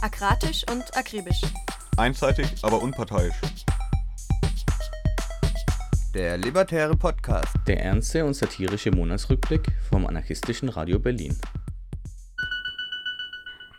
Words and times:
Akratisch 0.00 0.64
und 0.70 0.96
akribisch. 0.96 1.42
Einseitig, 1.96 2.46
aber 2.62 2.80
unparteiisch. 2.80 3.34
Der 6.14 6.38
Libertäre 6.38 6.96
Podcast. 6.96 7.52
Der 7.66 7.82
ernste 7.82 8.24
und 8.24 8.34
satirische 8.34 8.92
Monatsrückblick 8.92 9.66
vom 9.90 10.06
anarchistischen 10.06 10.68
Radio 10.68 11.00
Berlin. 11.00 11.36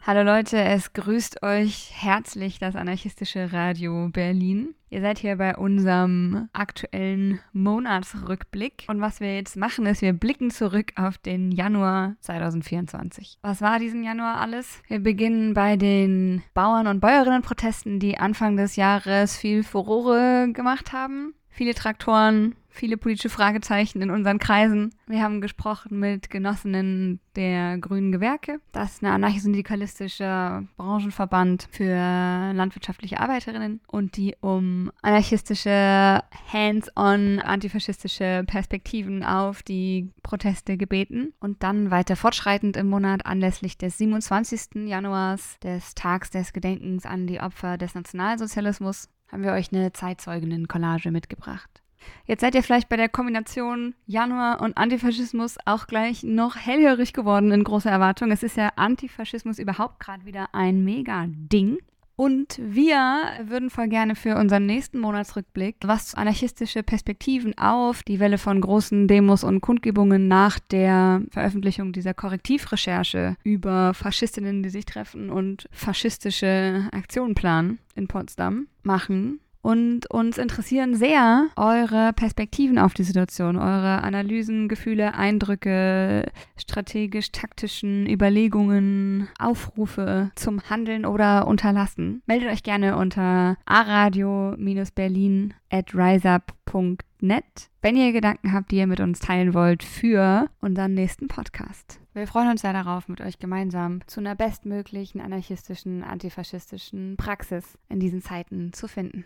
Hallo 0.06 0.24
Leute, 0.24 0.58
es 0.58 0.92
grüßt 0.92 1.42
euch 1.42 1.92
herzlich 1.94 2.60
das 2.60 2.76
anarchistische 2.76 3.54
Radio 3.54 4.10
Berlin. 4.10 4.76
Ihr 4.92 5.02
seid 5.02 5.20
hier 5.20 5.36
bei 5.38 5.56
unserem 5.56 6.50
aktuellen 6.52 7.40
Monatsrückblick. 7.54 8.86
Und 8.88 9.02
was 9.02 9.20
wir 9.20 9.36
jetzt 9.36 9.56
machen, 9.56 9.86
ist, 9.86 10.02
wir 10.02 10.14
blicken 10.14 10.50
zurück 10.50 10.94
auf 10.96 11.18
den 11.18 11.52
Januar 11.52 12.16
2024. 12.22 13.38
Was 13.42 13.62
war 13.62 13.78
diesen 13.80 14.04
Januar 14.04 14.42
alles? 14.42 14.82
Wir 14.88 15.00
beginnen 15.00 15.54
bei 15.54 15.78
den 15.78 16.42
Bauern- 16.54 16.88
und 16.88 17.02
Bäuerinnenprotesten, 17.02 18.00
die 18.00 18.18
Anfang 18.18 18.58
des 18.58 18.76
Jahres 18.76 19.38
viel 19.38 19.64
Furore 19.64 20.50
gemacht 20.54 20.92
haben. 20.92 21.34
Viele 21.50 21.76
Traktoren, 21.76 22.56
viele 22.70 22.98
politische 22.98 23.30
Fragezeichen 23.30 24.02
in 24.02 24.12
unseren 24.12 24.40
Kreisen. 24.40 24.94
Wir 25.08 25.22
haben 25.22 25.42
gesprochen 25.42 26.00
mit 26.00 26.30
Genossinnen 26.30 27.20
der 27.36 27.78
Grünen 27.78 28.12
Gewerke. 28.12 28.60
Das 28.72 28.94
ist 28.94 29.04
ein 29.04 29.12
anarchisch-syndikalistischer 29.12 30.64
Branchenverband 30.78 31.68
für 31.72 31.96
landwirtschaftliche 31.96 33.20
Arbeiterinnen 33.20 33.82
und 33.88 34.18
die 34.18 34.36
um 34.42 34.92
anarchistische, 35.02 36.22
hands-on, 36.52 37.40
antifaschistische 37.40 38.44
Perspektiven 38.48 39.24
auf 39.24 39.64
die 39.64 40.12
Proteste 40.24 40.78
gebeten. 40.78 41.34
Und 41.40 41.64
dann 41.64 41.92
weiter 41.92 42.16
fortschreitend 42.16 42.78
im 42.78 42.88
Monat 42.88 43.26
anlässlich 43.26 43.78
des 43.78 43.98
27. 43.98 44.88
Januars, 44.88 45.60
des 45.60 45.96
Tags 45.96 46.30
des 46.30 46.54
Gedenkens 46.54 47.06
an 47.06 47.28
die 47.28 47.40
Opfer 47.40 47.78
des 47.78 47.96
Nationalsozialismus, 47.96 49.10
haben 49.32 49.44
wir 49.44 49.52
euch 49.52 49.72
eine 49.72 49.94
Zeitzeuginnen-Collage 49.94 51.12
mitgebracht. 51.12 51.82
Jetzt 52.26 52.42
seid 52.42 52.56
ihr 52.56 52.64
vielleicht 52.64 52.90
bei 52.90 52.98
der 52.98 53.10
Kombination 53.10 53.96
Januar 54.06 54.62
und 54.62 54.78
Antifaschismus 54.78 55.58
auch 55.66 55.88
gleich 55.88 56.24
noch 56.24 56.56
hellhörig 56.56 57.14
geworden 57.14 57.52
in 57.52 57.64
großer 57.64 57.92
Erwartung. 57.92 58.32
Es 58.32 58.44
ist 58.44 58.58
ja 58.58 58.70
Antifaschismus 58.76 59.60
überhaupt 59.60 60.00
gerade 60.00 60.26
wieder 60.26 60.50
ein 60.54 60.84
Mega-Ding. 60.84 61.80
Und 62.20 62.60
wir 62.62 63.22
würden 63.46 63.70
voll 63.70 63.88
gerne 63.88 64.14
für 64.14 64.36
unseren 64.36 64.66
nächsten 64.66 65.00
Monatsrückblick, 65.00 65.78
was 65.86 66.16
anarchistische 66.16 66.84
Perspektiven 66.84 67.58
auf 67.58 68.04
die 68.04 68.20
Welle 68.20 68.38
von 68.38 68.60
großen 68.60 69.08
Demos 69.08 69.46
und 69.46 69.62
Kundgebungen 69.62 70.28
nach 70.28 70.60
der 70.60 71.22
Veröffentlichung 71.32 71.94
dieser 71.94 72.14
Korrektivrecherche 72.14 73.38
über 73.46 73.94
Faschistinnen, 73.94 74.64
die 74.64 74.70
sich 74.70 74.84
treffen 74.84 75.30
und 75.30 75.70
faschistische 75.72 76.90
Aktionen 76.92 77.36
planen 77.36 77.80
in 77.96 78.10
Potsdam 78.10 78.68
machen. 78.84 79.40
Und 79.62 80.10
uns 80.10 80.38
interessieren 80.38 80.96
sehr 80.96 81.48
eure 81.58 82.14
Perspektiven 82.14 82.80
auf 82.80 82.94
die 82.94 83.04
Situation, 83.04 83.58
eure 83.58 84.02
Analysen, 84.04 84.70
Gefühle, 84.70 85.14
Eindrücke, 85.16 86.32
strategisch-taktischen 86.58 88.10
Überlegungen, 88.10 89.28
Aufrufe 89.38 90.32
zum 90.36 90.62
Handeln 90.70 91.06
oder 91.06 91.46
Unterlassen. 91.46 92.22
Meldet 92.26 92.50
euch 92.50 92.64
gerne 92.64 92.96
unter 92.96 93.58
aradio-berlin 93.66 95.54
at 95.70 95.94
riseup.net, 95.94 97.44
wenn 97.82 97.98
ihr 97.98 98.14
Gedanken 98.14 98.54
habt, 98.54 98.72
die 98.72 98.78
ihr 98.78 98.88
mit 98.88 99.02
uns 99.02 99.20
teilen 99.20 99.54
wollt 99.54 99.84
für 99.84 100.50
unseren 100.62 100.94
nächsten 100.94 101.28
Podcast. 101.28 102.00
Wir 102.14 102.28
freuen 102.28 102.50
uns 102.50 102.62
sehr 102.62 102.74
darauf, 102.74 103.10
mit 103.10 103.20
euch 103.20 103.40
gemeinsam 103.40 104.00
zu 104.08 104.22
einer 104.22 104.36
bestmöglichen 104.36 105.20
anarchistischen, 105.20 106.04
antifaschistischen 106.04 107.18
Praxis 107.18 107.78
in 107.90 108.00
diesen 108.00 108.22
Zeiten 108.22 108.72
zu 108.72 108.88
finden. 108.88 109.26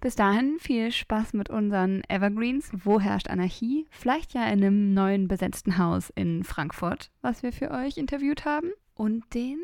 Bis 0.00 0.14
dahin 0.14 0.58
viel 0.60 0.92
Spaß 0.92 1.32
mit 1.32 1.50
unseren 1.50 2.04
Evergreens. 2.08 2.70
Wo 2.72 3.00
herrscht 3.00 3.28
Anarchie? 3.28 3.84
Vielleicht 3.90 4.32
ja 4.32 4.44
in 4.44 4.62
einem 4.62 4.94
neuen 4.94 5.26
besetzten 5.26 5.76
Haus 5.76 6.10
in 6.14 6.44
Frankfurt, 6.44 7.10
was 7.20 7.42
wir 7.42 7.52
für 7.52 7.72
euch 7.72 7.96
interviewt 7.96 8.44
haben. 8.44 8.70
Und 8.94 9.24
den 9.34 9.58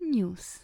News. 0.00 0.60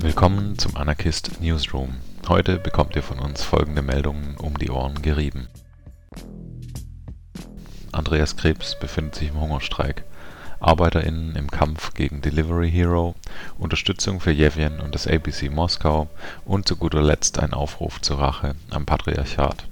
Willkommen 0.00 0.56
zum 0.56 0.76
Anarchist 0.76 1.40
Newsroom. 1.40 1.96
Heute 2.28 2.60
bekommt 2.60 2.94
ihr 2.94 3.02
von 3.02 3.18
uns 3.18 3.42
folgende 3.42 3.82
Meldungen 3.82 4.36
um 4.36 4.56
die 4.56 4.70
Ohren 4.70 5.02
gerieben. 5.02 5.48
Andreas 7.90 8.36
Krebs 8.36 8.78
befindet 8.78 9.16
sich 9.16 9.30
im 9.30 9.40
Hungerstreik. 9.40 10.04
ArbeiterInnen 10.60 11.36
im 11.36 11.50
Kampf 11.50 11.94
gegen 11.94 12.20
Delivery 12.20 12.70
Hero, 12.70 13.14
Unterstützung 13.58 14.20
für 14.20 14.32
Jevjen 14.32 14.80
und 14.80 14.94
das 14.94 15.06
ABC 15.06 15.48
Moskau 15.48 16.08
und 16.44 16.66
zu 16.66 16.76
guter 16.76 17.02
Letzt 17.02 17.38
ein 17.38 17.52
Aufruf 17.52 18.00
zur 18.00 18.18
Rache 18.18 18.54
am 18.70 18.86
Patriarchat. 18.86 19.64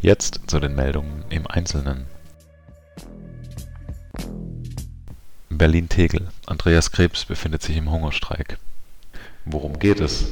Jetzt 0.00 0.42
zu 0.46 0.60
den 0.60 0.74
Meldungen 0.74 1.24
im 1.28 1.46
Einzelnen. 1.46 2.06
Berlin-Tegel. 5.50 6.28
Andreas 6.46 6.92
Krebs 6.92 7.24
befindet 7.24 7.62
sich 7.62 7.76
im 7.76 7.90
Hungerstreik. 7.90 8.58
Worum 9.44 9.78
geht 9.78 10.00
es? 10.00 10.26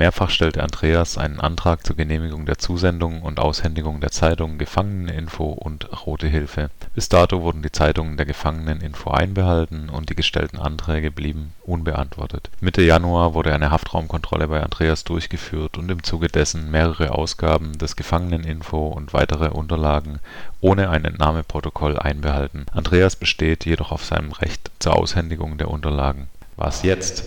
Mehrfach 0.00 0.30
stellte 0.30 0.62
Andreas 0.62 1.18
einen 1.18 1.40
Antrag 1.40 1.84
zur 1.84 1.94
Genehmigung 1.94 2.46
der 2.46 2.56
Zusendung 2.56 3.20
und 3.20 3.38
Aushändigung 3.38 4.00
der 4.00 4.10
Zeitungen 4.10 4.56
Gefangeneninfo 4.56 5.44
und 5.44 6.06
Rote 6.06 6.26
Hilfe. 6.26 6.70
Bis 6.94 7.10
dato 7.10 7.42
wurden 7.42 7.60
die 7.60 7.70
Zeitungen 7.70 8.16
der 8.16 8.24
Gefangeneninfo 8.24 9.10
einbehalten 9.10 9.90
und 9.90 10.08
die 10.08 10.14
gestellten 10.14 10.58
Anträge 10.58 11.10
blieben 11.10 11.52
unbeantwortet. 11.64 12.48
Mitte 12.62 12.80
Januar 12.80 13.34
wurde 13.34 13.52
eine 13.52 13.70
Haftraumkontrolle 13.70 14.48
bei 14.48 14.62
Andreas 14.62 15.04
durchgeführt 15.04 15.76
und 15.76 15.90
im 15.90 16.02
Zuge 16.02 16.28
dessen 16.28 16.70
mehrere 16.70 17.12
Ausgaben 17.12 17.76
des 17.76 17.94
Gefangeneninfo 17.94 18.88
und 18.88 19.12
weitere 19.12 19.48
Unterlagen 19.48 20.20
ohne 20.62 20.88
ein 20.88 21.04
Entnahmeprotokoll 21.04 21.98
einbehalten. 21.98 22.64
Andreas 22.72 23.16
besteht 23.16 23.66
jedoch 23.66 23.92
auf 23.92 24.06
seinem 24.06 24.32
Recht 24.32 24.70
zur 24.78 24.96
Aushändigung 24.96 25.58
der 25.58 25.70
Unterlagen. 25.70 26.28
Was 26.56 26.84
jetzt? 26.84 27.26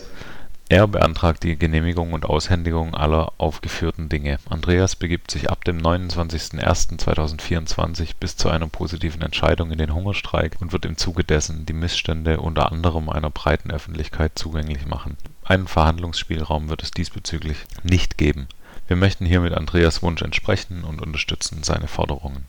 Er 0.73 0.87
beantragt 0.87 1.43
die 1.43 1.55
Genehmigung 1.55 2.13
und 2.13 2.25
Aushändigung 2.25 2.95
aller 2.95 3.33
aufgeführten 3.37 4.09
Dinge. 4.09 4.39
Andreas 4.49 4.95
begibt 4.95 5.29
sich 5.29 5.51
ab 5.51 5.63
dem 5.65 5.79
29.01.2024 5.79 8.13
bis 8.19 8.37
zu 8.37 8.49
einer 8.49 8.65
positiven 8.65 9.21
Entscheidung 9.21 9.69
in 9.69 9.77
den 9.77 9.93
Hungerstreik 9.93 10.55
und 10.59 10.73
wird 10.73 10.85
im 10.85 10.97
Zuge 10.97 11.23
dessen 11.23 11.67
die 11.67 11.73
Missstände 11.73 12.39
unter 12.39 12.71
anderem 12.71 13.09
einer 13.09 13.29
breiten 13.29 13.69
Öffentlichkeit 13.69 14.31
zugänglich 14.33 14.87
machen. 14.87 15.15
Einen 15.43 15.67
Verhandlungsspielraum 15.67 16.69
wird 16.69 16.81
es 16.81 16.89
diesbezüglich 16.89 17.57
nicht 17.83 18.17
geben. 18.17 18.47
Wir 18.87 18.95
möchten 18.95 19.27
hiermit 19.27 19.53
Andreas 19.53 20.01
Wunsch 20.01 20.23
entsprechen 20.23 20.85
und 20.85 21.03
unterstützen 21.03 21.61
seine 21.61 21.87
Forderungen. 21.87 22.45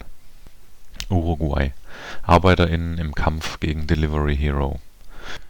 Uruguay. 1.10 1.72
ArbeiterInnen 2.22 2.96
im 2.96 3.14
Kampf 3.14 3.60
gegen 3.60 3.86
Delivery 3.86 4.34
Hero 4.34 4.80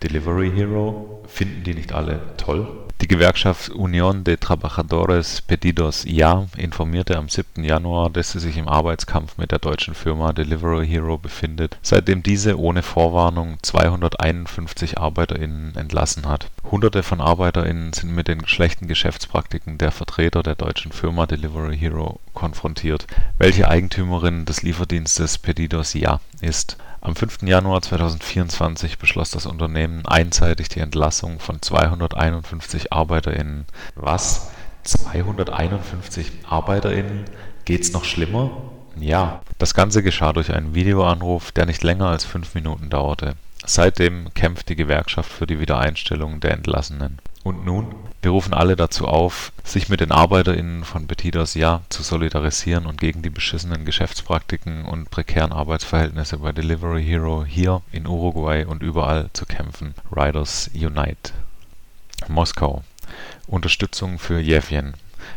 Delivery 0.02 0.50
Hero 0.50 1.22
finden 1.26 1.64
die 1.64 1.74
nicht 1.74 1.92
alle 1.92 2.20
toll? 2.36 2.66
Die 3.04 3.08
Gewerkschaft 3.08 3.68
Unión 3.68 4.24
de 4.24 4.38
Trabajadores 4.38 5.42
Pedidos 5.42 6.04
Ya 6.06 6.46
informierte 6.56 7.18
am 7.18 7.28
7. 7.28 7.62
Januar, 7.62 8.08
dass 8.08 8.32
sie 8.32 8.40
sich 8.40 8.56
im 8.56 8.66
Arbeitskampf 8.66 9.36
mit 9.36 9.50
der 9.50 9.58
deutschen 9.58 9.94
Firma 9.94 10.32
Delivery 10.32 10.86
Hero 10.86 11.18
befindet, 11.18 11.76
seitdem 11.82 12.22
diese 12.22 12.58
ohne 12.58 12.82
Vorwarnung 12.82 13.58
251 13.60 14.96
ArbeiterInnen 14.96 15.76
entlassen 15.76 16.26
hat. 16.26 16.50
Hunderte 16.70 17.02
von 17.02 17.20
ArbeiterInnen 17.20 17.92
sind 17.92 18.14
mit 18.14 18.26
den 18.26 18.48
schlechten 18.48 18.88
Geschäftspraktiken 18.88 19.76
der 19.76 19.92
Vertreter 19.92 20.42
der 20.42 20.54
deutschen 20.54 20.90
Firma 20.90 21.26
Delivery 21.26 21.76
Hero 21.76 22.20
konfrontiert, 22.32 23.06
welche 23.36 23.68
Eigentümerin 23.68 24.46
des 24.46 24.62
Lieferdienstes 24.62 25.36
Pedidos 25.36 25.92
Ya 25.92 26.20
ist. 26.40 26.78
Am 27.04 27.14
5. 27.14 27.42
Januar 27.42 27.82
2024 27.82 28.96
beschloss 28.96 29.30
das 29.30 29.44
Unternehmen 29.44 30.06
einseitig 30.06 30.70
die 30.70 30.80
Entlassung 30.80 31.38
von 31.38 31.60
251 31.60 32.93
ArbeiterInnen. 32.94 33.66
Was? 33.94 34.50
251 34.84 36.30
ArbeiterInnen? 36.48 37.24
Geht's 37.64 37.92
noch 37.92 38.04
schlimmer? 38.04 38.50
Ja. 38.98 39.40
Das 39.58 39.74
Ganze 39.74 40.02
geschah 40.02 40.32
durch 40.32 40.52
einen 40.52 40.74
Videoanruf, 40.74 41.52
der 41.52 41.66
nicht 41.66 41.82
länger 41.82 42.08
als 42.08 42.24
fünf 42.24 42.54
Minuten 42.54 42.90
dauerte. 42.90 43.34
Seitdem 43.66 44.32
kämpft 44.34 44.68
die 44.68 44.76
Gewerkschaft 44.76 45.32
für 45.32 45.46
die 45.46 45.58
Wiedereinstellung 45.58 46.40
der 46.40 46.52
Entlassenen. 46.52 47.18
Und 47.44 47.64
nun? 47.64 47.94
Wir 48.22 48.30
rufen 48.30 48.54
alle 48.54 48.76
dazu 48.76 49.06
auf, 49.06 49.52
sich 49.64 49.90
mit 49.90 50.00
den 50.00 50.12
ArbeiterInnen 50.12 50.84
von 50.84 51.06
Petidas 51.06 51.54
Ja 51.54 51.82
zu 51.90 52.02
solidarisieren 52.02 52.86
und 52.86 53.00
gegen 53.00 53.20
die 53.20 53.30
beschissenen 53.30 53.84
Geschäftspraktiken 53.84 54.84
und 54.86 55.10
prekären 55.10 55.52
Arbeitsverhältnisse 55.52 56.38
bei 56.38 56.52
Delivery 56.52 57.04
Hero 57.04 57.44
hier 57.44 57.82
in 57.92 58.06
Uruguay 58.06 58.64
und 58.64 58.82
überall 58.82 59.28
zu 59.34 59.44
kämpfen. 59.44 59.94
Riders 60.14 60.70
Unite. 60.74 61.32
Moskau. 62.28 62.82
Unterstützung 63.46 64.18
für 64.18 64.40
Jevjen. 64.40 64.94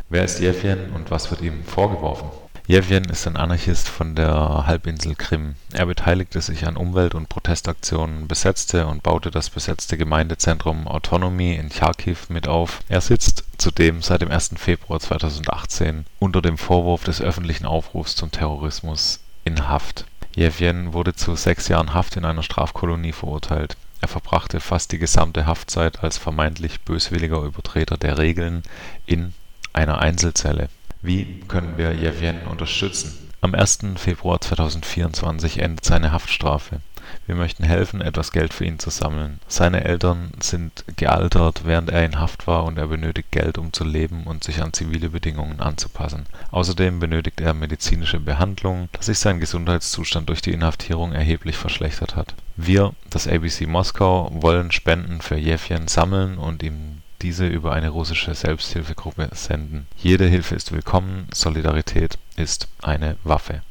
Wer 0.10 0.24
ist 0.24 0.40
Jevjen 0.40 0.92
und 0.94 1.12
was 1.12 1.32
wird 1.32 1.42
ihm 1.42 1.64
vorgeworfen? 1.64 2.30
Jevjen 2.68 3.06
ist 3.06 3.26
ein 3.26 3.38
Anarchist 3.38 3.88
von 3.88 4.14
der 4.14 4.66
Halbinsel 4.68 5.16
Krim. 5.16 5.56
Er 5.72 5.86
beteiligte 5.86 6.42
sich 6.42 6.68
an 6.68 6.76
Umwelt- 6.76 7.16
und 7.16 7.30
Protestaktionen, 7.30 8.28
besetzte 8.28 8.88
und 8.88 9.04
baute 9.04 9.32
das 9.32 9.50
besetzte 9.50 9.98
Gemeindezentrum 9.98 10.86
Autonomie 10.86 11.56
in 11.56 11.72
Charkiw 11.72 12.18
mit 12.28 12.50
auf. 12.50 12.82
Er 12.90 13.00
sitzt 13.00 13.46
zudem 13.58 14.02
seit 14.02 14.22
dem 14.22 14.32
1. 14.32 14.56
Februar 14.58 15.00
2018 15.00 16.06
unter 16.20 16.42
dem 16.42 16.58
Vorwurf 16.58 17.06
des 17.06 17.22
öffentlichen 17.22 17.66
Aufrufs 17.66 18.18
zum 18.18 18.32
Terrorismus 18.32 19.22
in 19.46 19.70
Haft. 19.70 20.04
Jevjen 20.36 20.92
wurde 20.92 21.16
zu 21.16 21.36
sechs 21.36 21.70
Jahren 21.70 21.94
Haft 21.94 22.18
in 22.18 22.26
einer 22.26 22.44
Strafkolonie 22.44 23.14
verurteilt. 23.14 23.78
Er 24.02 24.08
verbrachte 24.08 24.60
fast 24.60 24.92
die 24.92 25.00
gesamte 25.00 25.46
Haftzeit 25.46 26.04
als 26.04 26.18
vermeintlich 26.18 26.82
böswilliger 26.82 27.42
Übertreter 27.42 27.98
der 27.98 28.18
Regeln 28.18 28.64
in 29.06 29.34
einer 29.74 30.00
Einzelzelle 30.00 30.70
wie 31.02 31.42
können 31.48 31.78
wir 31.78 31.94
Jevjen 31.94 32.48
unterstützen? 32.48 33.30
Am 33.40 33.54
1. 33.54 33.80
Februar 33.96 34.42
2024 34.42 35.60
endet 35.60 35.86
seine 35.86 36.12
Haftstrafe. 36.12 36.82
Wir 37.28 37.36
möchten 37.36 37.66
helfen, 37.66 38.00
etwas 38.00 38.32
Geld 38.32 38.54
für 38.54 38.64
ihn 38.64 38.80
zu 38.80 38.90
sammeln. 38.90 39.42
Seine 39.50 39.84
Eltern 39.84 40.32
sind 40.40 40.86
gealtert, 40.96 41.64
während 41.66 41.90
er 41.90 42.06
in 42.06 42.22
Haft 42.22 42.48
war 42.48 42.64
und 42.64 42.78
er 42.78 42.88
benötigt 42.88 43.32
Geld, 43.32 43.58
um 43.58 43.74
zu 43.74 43.84
leben 43.84 44.24
und 44.24 44.46
sich 44.46 44.64
an 44.64 44.72
zivile 44.72 45.10
Bedingungen 45.10 45.60
anzupassen. 45.60 46.26
Außerdem 46.52 47.02
benötigt 47.02 47.42
er 47.42 47.54
medizinische 47.54 48.22
Behandlung, 48.22 48.88
da 48.94 49.02
sich 49.02 49.20
sein 49.20 49.42
Gesundheitszustand 49.42 50.30
durch 50.30 50.42
die 50.42 50.54
Inhaftierung 50.54 51.12
erheblich 51.12 51.58
verschlechtert 51.58 52.16
hat. 52.16 52.34
Wir, 52.56 52.94
das 53.10 53.28
ABC 53.28 53.66
Moskau, 53.66 54.32
wollen 54.34 54.72
Spenden 54.72 55.20
für 55.20 55.36
Jevjen 55.36 55.90
sammeln 55.90 56.38
und 56.38 56.64
ihm 56.64 57.02
diese 57.22 57.46
über 57.46 57.74
eine 57.74 57.90
russische 57.90 58.36
Selbsthilfegruppe 58.36 59.28
senden. 59.34 59.88
Jede 59.98 60.28
Hilfe 60.28 60.56
ist 60.56 60.72
willkommen, 60.72 61.28
Solidarität 61.34 62.18
ist 62.38 62.70
eine 62.82 63.18
Waffe. 63.26 63.64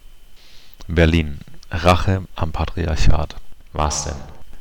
Berlin. 0.88 1.38
Rache 1.70 2.22
am 2.36 2.52
Patriarchat. 2.52 3.36
Was 3.76 4.04
denn? 4.04 4.14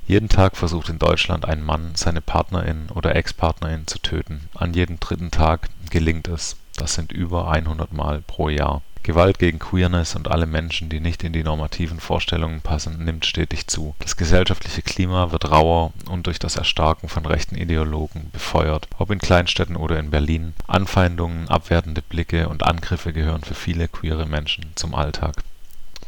Jeden 0.08 0.28
Tag 0.28 0.58
versucht 0.58 0.90
in 0.90 1.00
Deutschland 1.00 1.46
ein 1.46 1.64
Mann, 1.64 1.94
seine 1.96 2.20
Partnerin 2.20 2.90
oder 2.94 3.16
Ex-Partnerin 3.16 3.88
zu 3.88 3.98
töten. 4.00 4.50
An 4.54 4.74
jedem 4.74 5.00
dritten 5.00 5.32
Tag 5.32 5.70
gelingt 5.90 6.28
es. 6.28 6.58
Das 6.76 6.96
sind 6.96 7.14
über 7.14 7.50
100 7.50 7.94
Mal 7.94 8.22
pro 8.28 8.50
Jahr. 8.50 8.82
Gewalt 9.04 9.40
gegen 9.40 9.58
Queerness 9.58 10.18
und 10.18 10.28
alle 10.28 10.46
Menschen, 10.46 10.90
die 10.90 11.00
nicht 11.00 11.24
in 11.24 11.32
die 11.32 11.44
normativen 11.44 12.02
Vorstellungen 12.02 12.60
passen, 12.60 13.06
nimmt 13.06 13.26
stetig 13.26 13.68
zu. 13.68 13.96
Das 14.00 14.18
gesellschaftliche 14.18 14.82
Klima 14.82 15.32
wird 15.32 15.50
rauer 15.50 15.94
und 16.10 16.28
durch 16.28 16.38
das 16.38 16.58
Erstarken 16.58 17.08
von 17.08 17.26
rechten 17.26 17.56
Ideologen 17.56 18.32
befeuert, 18.34 18.90
ob 18.98 19.12
in 19.12 19.20
Kleinstädten 19.20 19.78
oder 19.78 19.98
in 19.98 20.10
Berlin. 20.10 20.54
Anfeindungen, 20.68 21.48
abwertende 21.48 22.02
Blicke 22.02 22.50
und 22.50 22.64
Angriffe 22.64 23.14
gehören 23.14 23.44
für 23.44 23.56
viele 23.56 23.88
queere 23.88 24.26
Menschen 24.26 24.74
zum 24.76 24.94
Alltag. 24.94 25.44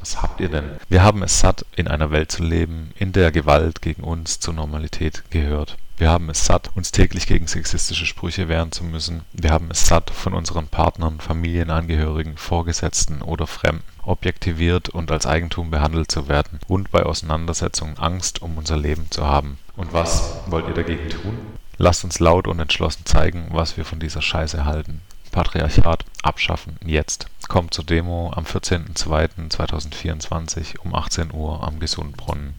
Was 0.07 0.21
habt 0.21 0.39
ihr 0.39 0.47
denn? 0.47 0.77
Wir 0.87 1.03
haben 1.03 1.21
es 1.21 1.41
satt, 1.41 1.65
in 1.75 1.89
einer 1.89 2.11
Welt 2.11 2.31
zu 2.31 2.41
leben, 2.41 2.91
in 2.97 3.11
der 3.11 3.29
Gewalt 3.29 3.81
gegen 3.81 4.03
uns 4.03 4.39
zur 4.39 4.53
Normalität 4.53 5.23
gehört. 5.31 5.75
Wir 5.97 6.09
haben 6.09 6.29
es 6.29 6.45
satt, 6.45 6.71
uns 6.75 6.93
täglich 6.93 7.27
gegen 7.27 7.45
sexistische 7.45 8.05
Sprüche 8.05 8.47
wehren 8.47 8.71
zu 8.71 8.85
müssen. 8.85 9.23
Wir 9.33 9.51
haben 9.51 9.69
es 9.69 9.85
satt, 9.85 10.09
von 10.09 10.33
unseren 10.33 10.69
Partnern, 10.69 11.19
Familienangehörigen, 11.19 12.37
Vorgesetzten 12.37 13.21
oder 13.21 13.47
Fremden 13.47 13.83
objektiviert 14.01 14.87
und 14.87 15.11
als 15.11 15.25
Eigentum 15.25 15.71
behandelt 15.71 16.09
zu 16.09 16.29
werden 16.29 16.61
und 16.69 16.89
bei 16.89 17.03
Auseinandersetzungen 17.03 17.97
Angst 17.97 18.41
um 18.41 18.57
unser 18.57 18.77
Leben 18.77 19.07
zu 19.11 19.25
haben. 19.25 19.57
Und 19.75 19.91
was 19.91 20.35
wollt 20.47 20.69
ihr 20.69 20.73
dagegen 20.73 21.09
tun? 21.09 21.37
Lasst 21.77 22.05
uns 22.05 22.19
laut 22.19 22.47
und 22.47 22.61
entschlossen 22.61 23.05
zeigen, 23.05 23.49
was 23.51 23.75
wir 23.75 23.83
von 23.83 23.99
dieser 23.99 24.21
Scheiße 24.21 24.63
halten. 24.63 25.01
Patriarchat 25.31 26.03
abschaffen 26.23 26.77
jetzt. 26.85 27.27
Kommt 27.47 27.73
zur 27.73 27.85
Demo 27.85 28.31
am 28.35 28.43
14.02.2024 28.43 30.79
um 30.79 30.93
18 30.93 31.33
Uhr 31.33 31.63
am 31.63 31.79
Gesundbrunnen. 31.79 32.55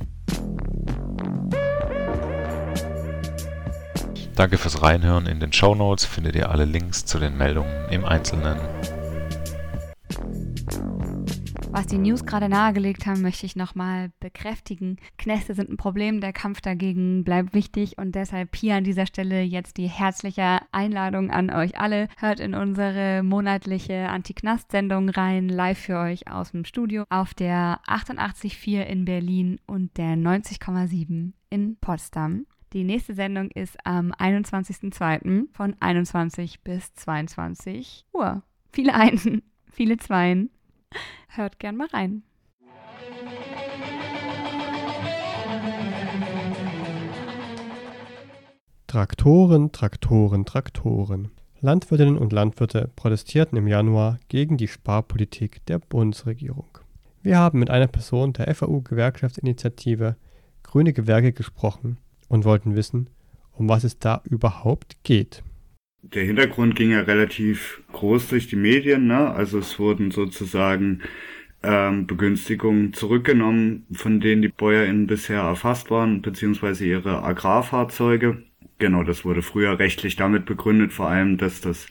Danke 4.34 4.56
fürs 4.56 4.82
Reinhören. 4.82 5.26
In 5.26 5.40
den 5.40 5.52
Show 5.52 5.74
Notes 5.74 6.04
findet 6.04 6.36
ihr 6.36 6.50
alle 6.50 6.64
Links 6.64 7.04
zu 7.04 7.18
den 7.18 7.36
Meldungen 7.36 7.88
im 7.90 8.04
Einzelnen. 8.04 8.60
Was 11.78 11.86
die 11.86 11.98
News 11.98 12.26
gerade 12.26 12.48
nahegelegt 12.48 13.06
haben, 13.06 13.22
möchte 13.22 13.46
ich 13.46 13.54
nochmal 13.54 14.10
bekräftigen. 14.18 14.96
Knäste 15.16 15.54
sind 15.54 15.70
ein 15.70 15.76
Problem, 15.76 16.20
der 16.20 16.32
Kampf 16.32 16.60
dagegen 16.60 17.22
bleibt 17.22 17.54
wichtig 17.54 17.98
und 17.98 18.16
deshalb 18.16 18.56
hier 18.56 18.74
an 18.74 18.82
dieser 18.82 19.06
Stelle 19.06 19.42
jetzt 19.42 19.76
die 19.76 19.86
herzliche 19.86 20.58
Einladung 20.72 21.30
an 21.30 21.50
euch 21.50 21.78
alle. 21.78 22.08
Hört 22.16 22.40
in 22.40 22.56
unsere 22.56 23.22
monatliche 23.22 24.08
Anti-Knast-Sendung 24.08 25.10
rein, 25.10 25.48
live 25.48 25.78
für 25.78 26.00
euch 26.00 26.28
aus 26.28 26.50
dem 26.50 26.64
Studio 26.64 27.04
auf 27.10 27.32
der 27.32 27.78
88.4 27.86 28.80
in 28.80 29.04
Berlin 29.04 29.60
und 29.68 29.96
der 29.98 30.16
90,7 30.16 31.30
in 31.48 31.76
Potsdam. 31.76 32.46
Die 32.72 32.82
nächste 32.82 33.14
Sendung 33.14 33.52
ist 33.52 33.76
am 33.84 34.10
21.02. 34.10 35.44
von 35.52 35.76
21 35.78 36.60
bis 36.64 36.92
22 36.94 38.04
Uhr. 38.12 38.42
Viele 38.72 38.94
Einsen, 38.94 39.42
viele 39.70 39.96
Zweien. 39.96 40.50
Hört 41.28 41.58
gern 41.58 41.76
mal 41.76 41.88
rein. 41.88 42.22
Traktoren, 48.86 49.70
Traktoren, 49.72 50.44
Traktoren. 50.46 51.30
Landwirtinnen 51.60 52.16
und 52.16 52.32
Landwirte 52.32 52.90
protestierten 52.94 53.58
im 53.58 53.66
Januar 53.66 54.18
gegen 54.28 54.56
die 54.56 54.68
Sparpolitik 54.68 55.64
der 55.66 55.78
Bundesregierung. 55.78 56.78
Wir 57.20 57.38
haben 57.38 57.58
mit 57.58 57.68
einer 57.68 57.88
Person 57.88 58.32
der 58.32 58.54
FAU-Gewerkschaftsinitiative 58.54 60.16
Grüne 60.62 60.92
Gewerke 60.92 61.32
gesprochen 61.32 61.98
und 62.28 62.44
wollten 62.44 62.76
wissen, 62.76 63.10
um 63.52 63.68
was 63.68 63.84
es 63.84 63.98
da 63.98 64.22
überhaupt 64.24 65.02
geht. 65.02 65.42
Der 66.14 66.24
Hintergrund 66.24 66.74
ging 66.74 66.90
ja 66.90 67.00
relativ 67.00 67.82
groß 67.92 68.28
durch 68.28 68.48
die 68.48 68.56
Medien, 68.56 69.06
ne? 69.06 69.30
Also 69.30 69.58
es 69.58 69.78
wurden 69.78 70.10
sozusagen 70.10 71.02
ähm, 71.62 72.06
Begünstigungen 72.06 72.92
zurückgenommen, 72.92 73.86
von 73.92 74.20
denen 74.20 74.42
die 74.42 74.48
BäuerInnen 74.48 75.06
bisher 75.06 75.40
erfasst 75.40 75.90
waren, 75.90 76.22
beziehungsweise 76.22 76.86
ihre 76.86 77.22
Agrarfahrzeuge. 77.22 78.42
Genau, 78.78 79.02
das 79.02 79.24
wurde 79.24 79.42
früher 79.42 79.78
rechtlich 79.78 80.16
damit 80.16 80.46
begründet, 80.46 80.92
vor 80.92 81.08
allem, 81.08 81.36
dass 81.36 81.60
das 81.60 81.88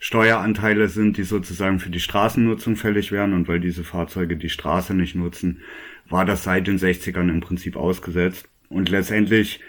Steueranteile 0.00 0.88
sind, 0.88 1.16
die 1.16 1.22
sozusagen 1.22 1.78
für 1.78 1.90
die 1.90 2.00
Straßennutzung 2.00 2.76
fällig 2.76 3.12
wären 3.12 3.32
und 3.32 3.48
weil 3.48 3.60
diese 3.60 3.84
Fahrzeuge 3.84 4.36
die 4.36 4.50
Straße 4.50 4.92
nicht 4.92 5.14
nutzen, 5.14 5.62
war 6.08 6.24
das 6.24 6.44
seit 6.44 6.66
den 6.66 6.78
60ern 6.78 7.30
im 7.30 7.40
Prinzip 7.40 7.76
ausgesetzt. 7.76 8.48
Und 8.68 8.88
letztendlich 8.90 9.60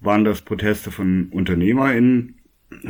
waren 0.00 0.24
das 0.24 0.42
Proteste 0.42 0.90
von 0.90 1.28
UnternehmerInnen. 1.30 2.39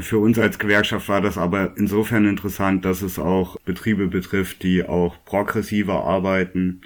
Für 0.00 0.18
uns 0.18 0.38
als 0.38 0.58
Gewerkschaft 0.58 1.08
war 1.08 1.20
das 1.20 1.38
aber 1.38 1.76
insofern 1.76 2.26
interessant, 2.26 2.84
dass 2.84 3.02
es 3.02 3.18
auch 3.18 3.56
Betriebe 3.64 4.08
betrifft, 4.08 4.62
die 4.62 4.84
auch 4.84 5.16
progressiver 5.24 6.04
arbeiten. 6.04 6.82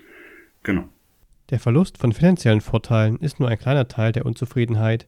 Genau. 0.62 0.88
Der 1.50 1.58
Verlust 1.58 1.98
von 1.98 2.12
finanziellen 2.12 2.60
Vorteilen 2.60 3.18
ist 3.18 3.40
nur 3.40 3.48
ein 3.48 3.58
kleiner 3.58 3.88
Teil 3.88 4.12
der 4.12 4.24
Unzufriedenheit, 4.24 5.06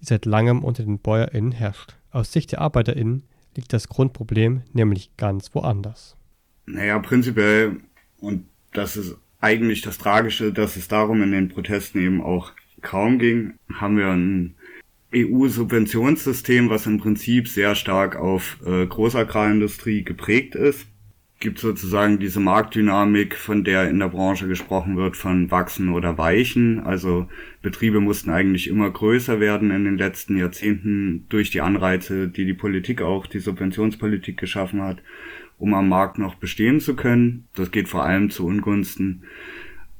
die 0.00 0.04
seit 0.04 0.26
langem 0.26 0.64
unter 0.64 0.82
den 0.82 0.98
BäuerInnen 0.98 1.52
herrscht. 1.52 1.96
Aus 2.10 2.32
Sicht 2.32 2.52
der 2.52 2.60
ArbeiterInnen 2.60 3.22
liegt 3.54 3.72
das 3.72 3.88
Grundproblem 3.88 4.62
nämlich 4.72 5.16
ganz 5.16 5.54
woanders. 5.54 6.16
Naja, 6.66 6.98
prinzipiell, 6.98 7.78
und 8.18 8.46
das 8.72 8.96
ist 8.96 9.16
eigentlich 9.40 9.80
das 9.82 9.98
Tragische, 9.98 10.52
dass 10.52 10.76
es 10.76 10.88
darum 10.88 11.22
in 11.22 11.30
den 11.32 11.48
Protesten 11.48 12.00
eben 12.00 12.20
auch 12.20 12.52
kaum 12.82 13.18
ging, 13.18 13.54
haben 13.74 13.96
wir 13.96 14.08
ein 14.08 14.54
EU-Subventionssystem, 15.14 16.68
was 16.68 16.86
im 16.86 16.98
Prinzip 16.98 17.48
sehr 17.48 17.74
stark 17.74 18.16
auf 18.16 18.58
äh, 18.66 18.86
Großagrarindustrie 18.86 20.04
geprägt 20.04 20.54
ist. 20.54 20.86
Gibt 21.40 21.60
sozusagen 21.60 22.18
diese 22.18 22.40
Marktdynamik, 22.40 23.36
von 23.36 23.62
der 23.62 23.88
in 23.88 24.00
der 24.00 24.08
Branche 24.08 24.48
gesprochen 24.48 24.96
wird, 24.96 25.16
von 25.16 25.50
wachsen 25.50 25.90
oder 25.90 26.18
weichen. 26.18 26.80
Also 26.80 27.28
Betriebe 27.62 28.00
mussten 28.00 28.30
eigentlich 28.30 28.68
immer 28.68 28.90
größer 28.90 29.38
werden 29.38 29.70
in 29.70 29.84
den 29.84 29.98
letzten 29.98 30.36
Jahrzehnten 30.36 31.26
durch 31.28 31.50
die 31.50 31.60
Anreize, 31.60 32.28
die 32.28 32.44
die 32.44 32.54
Politik 32.54 33.02
auch, 33.02 33.26
die 33.26 33.38
Subventionspolitik 33.38 34.36
geschaffen 34.36 34.82
hat, 34.82 35.00
um 35.58 35.74
am 35.74 35.88
Markt 35.88 36.18
noch 36.18 36.34
bestehen 36.34 36.80
zu 36.80 36.96
können. 36.96 37.46
Das 37.54 37.70
geht 37.70 37.88
vor 37.88 38.04
allem 38.04 38.30
zu 38.30 38.44
Ungunsten 38.44 39.22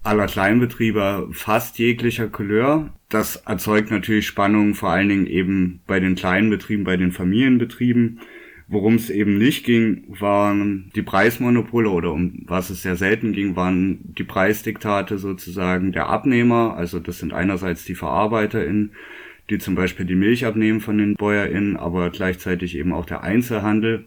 aller 0.03 0.27
Kleinbetriebe 0.27 1.29
fast 1.33 1.79
jeglicher 1.79 2.29
Couleur. 2.29 2.93
Das 3.09 3.37
erzeugt 3.37 3.91
natürlich 3.91 4.27
Spannungen, 4.27 4.75
vor 4.75 4.91
allen 4.91 5.09
Dingen 5.09 5.27
eben 5.27 5.81
bei 5.87 6.01
den 6.01 6.15
kleinen 6.15 6.51
Betrieben, 6.51 6.85
bei 6.85 6.97
den 6.97 7.13
Familienbetrieben. 7.13 8.21
Worum 8.71 8.97
es 8.97 9.09
eben 9.09 9.39
nicht 9.39 9.65
ging, 9.65 10.05
waren 10.09 10.91
die 10.95 11.01
Preismonopole 11.01 11.89
oder 11.89 12.13
um 12.13 12.43
was 12.47 12.69
es 12.69 12.83
sehr 12.83 12.97
selten 12.97 13.33
ging, 13.33 13.57
waren 13.57 14.01
die 14.03 14.25
Preisdiktate 14.25 15.17
sozusagen 15.17 15.93
der 15.93 16.09
Abnehmer. 16.09 16.77
Also 16.77 17.01
das 17.01 17.19
sind 17.19 17.33
einerseits 17.33 17.87
die 17.87 17.95
VerarbeiterInnen, 17.95 18.93
die 19.49 19.57
zum 19.59 19.75
Beispiel 19.75 20.05
die 20.05 20.15
Milch 20.15 20.45
abnehmen 20.45 20.81
von 20.81 20.99
den 20.99 21.15
BäuerInnen, 21.15 21.79
aber 21.79 22.11
gleichzeitig 22.11 22.77
eben 22.77 22.93
auch 22.93 23.07
der 23.07 23.23
Einzelhandel. 23.23 24.05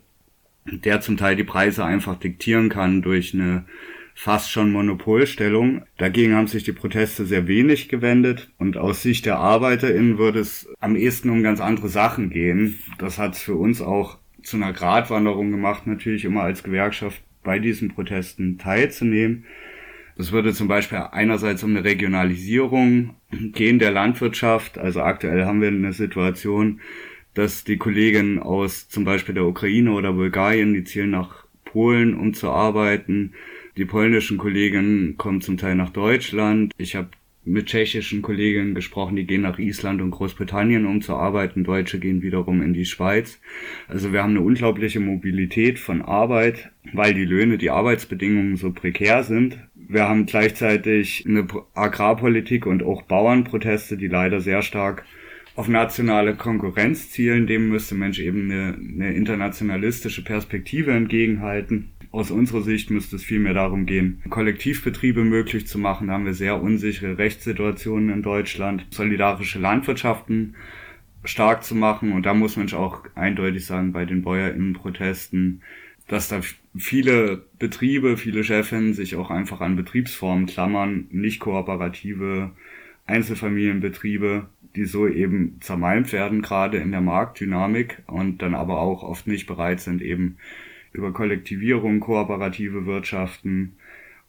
der 0.69 1.01
zum 1.01 1.17
Teil 1.17 1.35
die 1.35 1.43
Preise 1.43 1.83
einfach 1.83 2.17
diktieren 2.17 2.69
kann 2.69 3.01
durch 3.01 3.33
eine 3.33 3.65
fast 4.15 4.51
schon 4.51 4.71
Monopolstellung. 4.71 5.83
Dagegen 5.97 6.35
haben 6.35 6.47
sich 6.47 6.63
die 6.63 6.71
Proteste 6.71 7.25
sehr 7.25 7.47
wenig 7.47 7.89
gewendet 7.89 8.51
und 8.57 8.77
aus 8.77 9.01
Sicht 9.01 9.25
der 9.25 9.37
ArbeiterInnen 9.37 10.17
würde 10.17 10.39
es 10.39 10.67
am 10.79 10.95
ehesten 10.95 11.29
um 11.29 11.43
ganz 11.43 11.59
andere 11.59 11.89
Sachen 11.89 12.29
gehen. 12.29 12.79
Das 12.99 13.17
hat 13.17 13.35
es 13.35 13.41
für 13.41 13.55
uns 13.55 13.81
auch 13.81 14.17
zu 14.43 14.57
einer 14.57 14.73
Gratwanderung 14.73 15.51
gemacht, 15.51 15.87
natürlich 15.87 16.25
immer 16.25 16.43
als 16.43 16.63
Gewerkschaft 16.63 17.21
bei 17.43 17.59
diesen 17.59 17.89
Protesten 17.89 18.57
teilzunehmen. 18.57 19.45
Es 20.17 20.31
würde 20.31 20.53
zum 20.53 20.67
Beispiel 20.67 20.99
einerseits 21.11 21.63
um 21.63 21.71
eine 21.71 21.83
Regionalisierung 21.83 23.15
gehen 23.31 23.79
der 23.79 23.91
Landwirtschaft. 23.91 24.77
Also 24.77 25.01
aktuell 25.01 25.45
haben 25.45 25.61
wir 25.61 25.69
eine 25.69 25.93
Situation, 25.93 26.81
dass 27.33 27.63
die 27.63 27.77
Kollegen 27.77 28.39
aus 28.39 28.89
zum 28.89 29.05
Beispiel 29.05 29.33
der 29.33 29.45
Ukraine 29.45 29.91
oder 29.91 30.13
Bulgarien, 30.13 30.73
die 30.73 30.83
zielen 30.83 31.11
nach 31.11 31.45
Polen, 31.63 32.13
um 32.13 32.33
zu 32.33 32.49
arbeiten. 32.49 33.33
Die 33.77 33.85
polnischen 33.85 34.37
Kollegen 34.37 35.15
kommen 35.17 35.41
zum 35.41 35.57
Teil 35.57 35.75
nach 35.75 35.91
Deutschland. 35.91 36.73
Ich 36.77 36.95
habe 36.95 37.09
mit 37.43 37.67
tschechischen 37.67 38.21
Kollegen 38.21 38.75
gesprochen, 38.75 39.15
die 39.15 39.25
gehen 39.25 39.41
nach 39.41 39.57
Island 39.57 40.01
und 40.01 40.11
Großbritannien, 40.11 40.85
um 40.85 41.01
zu 41.01 41.15
arbeiten. 41.15 41.63
Deutsche 41.63 41.99
gehen 41.99 42.21
wiederum 42.21 42.61
in 42.61 42.73
die 42.73 42.85
Schweiz. 42.85 43.39
Also 43.87 44.13
wir 44.13 44.21
haben 44.21 44.31
eine 44.31 44.41
unglaubliche 44.41 44.99
Mobilität 44.99 45.79
von 45.79 46.01
Arbeit, 46.01 46.71
weil 46.93 47.13
die 47.13 47.25
Löhne, 47.25 47.57
die 47.57 47.71
Arbeitsbedingungen 47.71 48.57
so 48.57 48.71
prekär 48.71 49.23
sind. 49.23 49.57
Wir 49.73 50.07
haben 50.07 50.25
gleichzeitig 50.25 51.25
eine 51.27 51.47
Agrarpolitik 51.73 52.65
und 52.65 52.83
auch 52.83 53.01
Bauernproteste, 53.03 53.97
die 53.97 54.07
leider 54.07 54.39
sehr 54.39 54.61
stark 54.61 55.03
auf 55.55 55.67
nationale 55.67 56.35
Konkurrenz 56.35 57.09
zielen. 57.09 57.47
Dem 57.47 57.69
müsste 57.69 57.95
Mensch 57.95 58.19
eben 58.19 58.51
eine, 58.51 58.75
eine 58.75 59.13
internationalistische 59.13 60.23
Perspektive 60.23 60.91
entgegenhalten. 60.91 61.90
Aus 62.11 62.29
unserer 62.29 62.61
Sicht 62.61 62.91
müsste 62.91 63.15
es 63.15 63.23
vielmehr 63.23 63.53
darum 63.53 63.85
gehen, 63.85 64.21
Kollektivbetriebe 64.29 65.23
möglich 65.23 65.65
zu 65.65 65.79
machen. 65.79 66.07
Da 66.07 66.13
haben 66.13 66.25
wir 66.25 66.33
sehr 66.33 66.61
unsichere 66.61 67.17
Rechtssituationen 67.17 68.09
in 68.09 68.21
Deutschland, 68.21 68.85
solidarische 68.89 69.59
Landwirtschaften 69.59 70.55
stark 71.23 71.63
zu 71.63 71.73
machen. 71.73 72.11
Und 72.11 72.25
da 72.25 72.33
muss 72.33 72.57
man 72.57 72.71
auch 72.73 73.05
eindeutig 73.15 73.65
sagen, 73.65 73.93
bei 73.93 74.03
den 74.03 74.23
BäuerInnen-Protesten, 74.23 75.61
dass 76.09 76.27
da 76.27 76.41
viele 76.75 77.45
Betriebe, 77.59 78.17
viele 78.17 78.43
Chefinnen 78.43 78.93
sich 78.93 79.15
auch 79.15 79.31
einfach 79.31 79.61
an 79.61 79.77
Betriebsformen 79.77 80.47
klammern, 80.47 81.07
nicht 81.11 81.39
kooperative 81.39 82.51
Einzelfamilienbetriebe, 83.05 84.47
die 84.75 84.85
so 84.85 85.07
eben 85.07 85.57
zermalmt 85.61 86.11
werden, 86.11 86.41
gerade 86.41 86.77
in 86.77 86.91
der 86.91 87.01
Marktdynamik 87.01 88.03
und 88.07 88.41
dann 88.41 88.53
aber 88.53 88.81
auch 88.81 89.03
oft 89.03 89.27
nicht 89.27 89.47
bereit 89.47 89.79
sind, 89.79 90.01
eben 90.01 90.37
über 90.93 91.11
Kollektivierung, 91.13 91.99
kooperative 91.99 92.85
Wirtschaften 92.85 93.73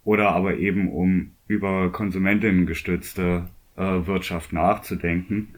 oder 0.05 0.31
aber 0.31 0.59
eben 0.59 0.91
um 0.91 1.33
über 1.47 1.91
Konsumentinnen 1.91 2.67
gestützte 2.67 3.49
äh, 3.77 3.83
Wirtschaft 3.83 4.53
nachzudenken. 4.53 5.49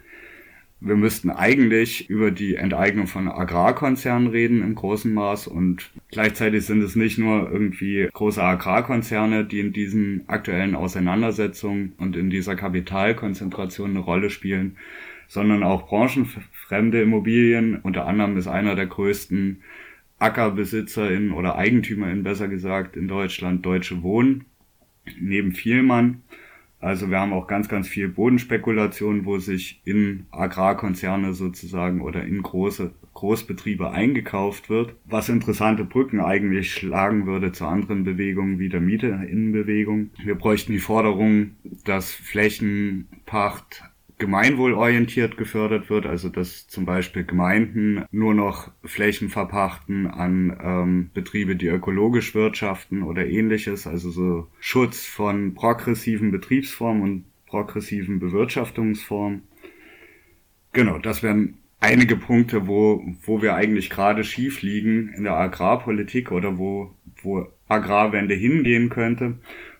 Wir 0.80 0.96
müssten 0.96 1.30
eigentlich 1.30 2.10
über 2.10 2.30
die 2.30 2.56
Enteignung 2.56 3.06
von 3.06 3.28
Agrarkonzernen 3.28 4.28
reden 4.28 4.62
im 4.62 4.74
großen 4.74 5.14
Maß 5.14 5.46
und 5.46 5.90
gleichzeitig 6.10 6.66
sind 6.66 6.82
es 6.82 6.94
nicht 6.94 7.16
nur 7.16 7.50
irgendwie 7.50 8.08
große 8.12 8.42
Agrarkonzerne, 8.42 9.46
die 9.46 9.60
in 9.60 9.72
diesen 9.72 10.24
aktuellen 10.26 10.74
Auseinandersetzungen 10.74 11.94
und 11.96 12.16
in 12.16 12.28
dieser 12.28 12.54
Kapitalkonzentration 12.54 13.90
eine 13.90 14.00
Rolle 14.00 14.28
spielen, 14.28 14.76
sondern 15.26 15.62
auch 15.62 15.86
branchenfremde 15.86 17.00
Immobilien. 17.00 17.76
Unter 17.82 18.06
anderem 18.06 18.36
ist 18.36 18.46
einer 18.46 18.74
der 18.74 18.86
größten 18.86 19.62
AckerbesitzerInnen 20.24 21.32
oder 21.32 21.56
EigentümerInnen 21.56 22.22
besser 22.22 22.48
gesagt 22.48 22.96
in 22.96 23.08
Deutschland 23.08 23.64
Deutsche 23.66 24.02
Wohnen 24.02 24.46
neben 25.20 25.52
Vielmann. 25.52 26.22
Also 26.80 27.10
wir 27.10 27.20
haben 27.20 27.32
auch 27.32 27.46
ganz, 27.46 27.68
ganz 27.68 27.88
viel 27.88 28.08
Bodenspekulation, 28.08 29.24
wo 29.26 29.38
sich 29.38 29.80
in 29.84 30.26
Agrarkonzerne 30.30 31.34
sozusagen 31.34 32.00
oder 32.00 32.24
in 32.24 32.42
große 32.42 32.92
Großbetriebe 33.12 33.90
eingekauft 33.90 34.68
wird, 34.70 34.94
was 35.04 35.28
interessante 35.28 35.84
Brücken 35.84 36.20
eigentlich 36.20 36.72
schlagen 36.72 37.26
würde 37.26 37.52
zu 37.52 37.66
anderen 37.66 38.04
Bewegungen 38.04 38.58
wie 38.58 38.68
der 38.68 38.80
Mieteinnenbewegung. 38.80 40.10
Wir 40.22 40.34
bräuchten 40.34 40.72
die 40.72 40.78
Forderung, 40.78 41.52
dass 41.84 42.12
Flächenpacht 42.12 43.82
gemeinwohlorientiert 44.18 45.36
gefördert 45.36 45.90
wird, 45.90 46.06
also 46.06 46.28
dass 46.28 46.68
zum 46.68 46.84
Beispiel 46.84 47.24
Gemeinden 47.24 48.04
nur 48.12 48.34
noch 48.34 48.70
Flächen 48.84 49.28
verpachten 49.28 50.06
an 50.06 50.56
ähm, 50.62 51.10
Betriebe, 51.12 51.56
die 51.56 51.66
ökologisch 51.66 52.34
wirtschaften 52.34 53.02
oder 53.02 53.26
ähnliches, 53.26 53.86
also 53.86 54.10
so 54.10 54.48
Schutz 54.60 55.04
von 55.04 55.54
progressiven 55.54 56.30
Betriebsformen 56.30 57.02
und 57.02 57.24
progressiven 57.46 58.20
Bewirtschaftungsformen. 58.20 59.42
Genau, 60.72 60.98
das 60.98 61.22
wären 61.22 61.58
einige 61.80 62.16
Punkte, 62.16 62.66
wo, 62.66 63.04
wo 63.22 63.42
wir 63.42 63.54
eigentlich 63.54 63.90
gerade 63.90 64.24
schief 64.24 64.62
liegen 64.62 65.12
in 65.16 65.24
der 65.24 65.34
Agrarpolitik 65.34 66.32
oder 66.32 66.56
wo, 66.56 66.94
wo 67.22 67.46
Agrarwende 67.68 68.34
hingehen 68.34 68.88
könnte. 68.88 69.38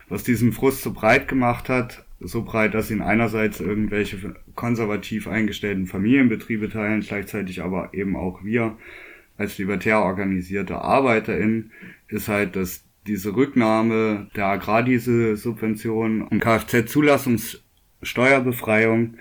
Was 0.08 0.22
diesen 0.22 0.52
Frust 0.52 0.82
so 0.82 0.92
breit 0.92 1.28
gemacht 1.28 1.68
hat, 1.68 2.03
so 2.20 2.42
breit, 2.42 2.74
dass 2.74 2.90
ihn 2.90 3.02
einerseits 3.02 3.60
irgendwelche 3.60 4.34
konservativ 4.54 5.28
eingestellten 5.28 5.86
Familienbetriebe 5.86 6.68
teilen, 6.68 7.00
gleichzeitig 7.00 7.62
aber 7.62 7.92
eben 7.92 8.16
auch 8.16 8.44
wir 8.44 8.76
als 9.36 9.58
libertär 9.58 10.00
organisierte 10.00 10.80
ArbeiterInnen, 10.80 11.72
ist 12.08 12.28
halt, 12.28 12.56
dass 12.56 12.84
diese 13.06 13.36
Rücknahme 13.36 14.30
der 14.34 14.46
Agrardiesel-Subvention 14.46 16.22
und 16.22 16.40
Kfz-Zulassungssteuerbefreiung, 16.40 19.18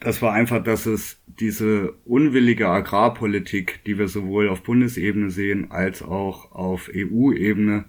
das 0.00 0.22
war 0.22 0.32
einfach, 0.32 0.62
dass 0.62 0.86
es 0.86 1.20
diese 1.26 1.92
unwillige 2.04 2.68
Agrarpolitik, 2.68 3.80
die 3.84 3.98
wir 3.98 4.06
sowohl 4.08 4.48
auf 4.48 4.62
Bundesebene 4.62 5.30
sehen 5.30 5.70
als 5.70 6.02
auch 6.02 6.52
auf 6.52 6.88
EU-Ebene, 6.94 7.84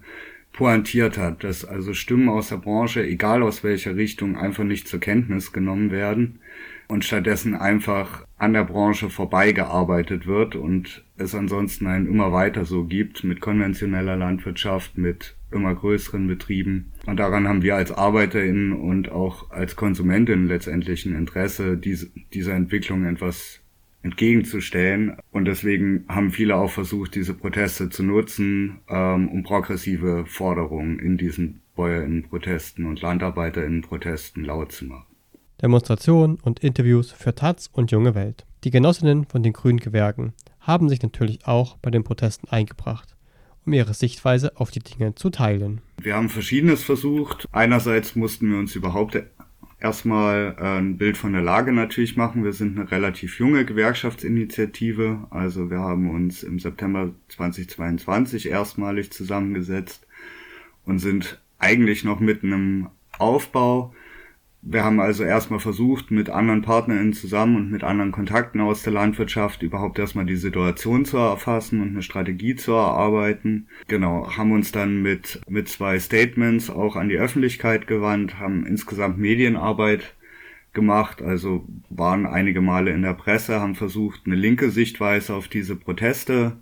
pointiert 0.52 1.16
hat, 1.16 1.44
dass 1.44 1.64
also 1.64 1.94
Stimmen 1.94 2.28
aus 2.28 2.48
der 2.48 2.56
Branche, 2.56 3.04
egal 3.04 3.42
aus 3.42 3.62
welcher 3.64 3.96
Richtung, 3.96 4.36
einfach 4.36 4.64
nicht 4.64 4.88
zur 4.88 5.00
Kenntnis 5.00 5.52
genommen 5.52 5.90
werden 5.90 6.40
und 6.88 7.04
stattdessen 7.04 7.54
einfach 7.54 8.26
an 8.36 8.52
der 8.52 8.64
Branche 8.64 9.10
vorbeigearbeitet 9.10 10.26
wird 10.26 10.56
und 10.56 11.04
es 11.16 11.34
ansonsten 11.34 11.86
ein 11.86 12.06
immer 12.06 12.32
weiter 12.32 12.64
so 12.64 12.84
gibt 12.84 13.22
mit 13.22 13.40
konventioneller 13.40 14.16
Landwirtschaft, 14.16 14.98
mit 14.98 15.36
immer 15.52 15.74
größeren 15.74 16.26
Betrieben. 16.26 16.92
Und 17.06 17.18
daran 17.18 17.46
haben 17.46 17.62
wir 17.62 17.76
als 17.76 17.92
ArbeiterInnen 17.92 18.72
und 18.72 19.10
auch 19.10 19.50
als 19.50 19.76
KonsumentInnen 19.76 20.48
letztendlich 20.48 21.06
ein 21.06 21.14
Interesse, 21.14 21.76
diese, 21.76 22.10
dieser 22.32 22.54
Entwicklung 22.54 23.04
etwas 23.04 23.60
entgegenzustellen. 24.02 25.16
Und 25.30 25.44
deswegen 25.44 26.04
haben 26.08 26.30
viele 26.30 26.56
auch 26.56 26.70
versucht, 26.70 27.14
diese 27.14 27.34
Proteste 27.34 27.90
zu 27.90 28.02
nutzen, 28.02 28.80
ähm, 28.88 29.28
um 29.28 29.42
progressive 29.42 30.24
Forderungen 30.26 30.98
in 30.98 31.18
diesen 31.18 31.60
Bäuerinnenprotesten 31.76 32.86
und 32.86 33.00
Landarbeiterinnenprotesten 33.00 34.44
laut 34.44 34.72
zu 34.72 34.86
machen. 34.86 35.06
Demonstrationen 35.62 36.38
und 36.42 36.60
Interviews 36.60 37.12
für 37.12 37.34
Taz 37.34 37.68
und 37.72 37.90
Junge 37.90 38.14
Welt. 38.14 38.46
Die 38.64 38.70
Genossinnen 38.70 39.26
von 39.26 39.42
den 39.42 39.52
Grünen 39.52 39.78
Gewerken 39.78 40.32
haben 40.60 40.88
sich 40.88 41.02
natürlich 41.02 41.46
auch 41.46 41.76
bei 41.78 41.90
den 41.90 42.04
Protesten 42.04 42.48
eingebracht, 42.48 43.16
um 43.66 43.72
ihre 43.72 43.94
Sichtweise 43.94 44.56
auf 44.56 44.70
die 44.70 44.80
Dinge 44.80 45.14
zu 45.14 45.30
teilen. 45.30 45.80
Wir 46.00 46.16
haben 46.16 46.30
Verschiedenes 46.30 46.82
versucht. 46.82 47.46
Einerseits 47.52 48.16
mussten 48.16 48.50
wir 48.50 48.58
uns 48.58 48.74
überhaupt 48.74 49.22
erstmal 49.80 50.56
äh, 50.58 50.78
ein 50.78 50.98
Bild 50.98 51.16
von 51.16 51.32
der 51.32 51.42
Lage 51.42 51.72
natürlich 51.72 52.16
machen. 52.16 52.44
Wir 52.44 52.52
sind 52.52 52.78
eine 52.78 52.90
relativ 52.90 53.38
junge 53.38 53.64
Gewerkschaftsinitiative. 53.64 55.26
Also 55.30 55.70
wir 55.70 55.80
haben 55.80 56.10
uns 56.10 56.42
im 56.42 56.58
September 56.58 57.12
2022 57.28 58.48
erstmalig 58.48 59.10
zusammengesetzt 59.10 60.06
und 60.84 60.98
sind 60.98 61.40
eigentlich 61.58 62.04
noch 62.04 62.20
mitten 62.20 62.52
im 62.52 62.88
Aufbau. 63.18 63.94
Wir 64.62 64.84
haben 64.84 65.00
also 65.00 65.24
erstmal 65.24 65.58
versucht, 65.58 66.10
mit 66.10 66.28
anderen 66.28 66.60
PartnerInnen 66.60 67.14
zusammen 67.14 67.56
und 67.56 67.70
mit 67.70 67.82
anderen 67.82 68.12
Kontakten 68.12 68.60
aus 68.60 68.82
der 68.82 68.92
Landwirtschaft 68.92 69.62
überhaupt 69.62 69.98
erstmal 69.98 70.26
die 70.26 70.36
Situation 70.36 71.06
zu 71.06 71.16
erfassen 71.16 71.80
und 71.80 71.88
eine 71.88 72.02
Strategie 72.02 72.56
zu 72.56 72.72
erarbeiten. 72.72 73.68
Genau, 73.88 74.30
haben 74.36 74.52
uns 74.52 74.70
dann 74.70 75.00
mit, 75.00 75.40
mit 75.48 75.68
zwei 75.68 75.98
Statements 75.98 76.68
auch 76.68 76.96
an 76.96 77.08
die 77.08 77.16
Öffentlichkeit 77.16 77.86
gewandt, 77.86 78.38
haben 78.38 78.66
insgesamt 78.66 79.16
Medienarbeit 79.16 80.14
gemacht, 80.74 81.22
also 81.22 81.66
waren 81.88 82.26
einige 82.26 82.60
Male 82.60 82.90
in 82.90 83.02
der 83.02 83.14
Presse, 83.14 83.60
haben 83.60 83.74
versucht, 83.74 84.22
eine 84.26 84.36
linke 84.36 84.70
Sichtweise 84.70 85.34
auf 85.34 85.48
diese 85.48 85.74
Proteste 85.74 86.58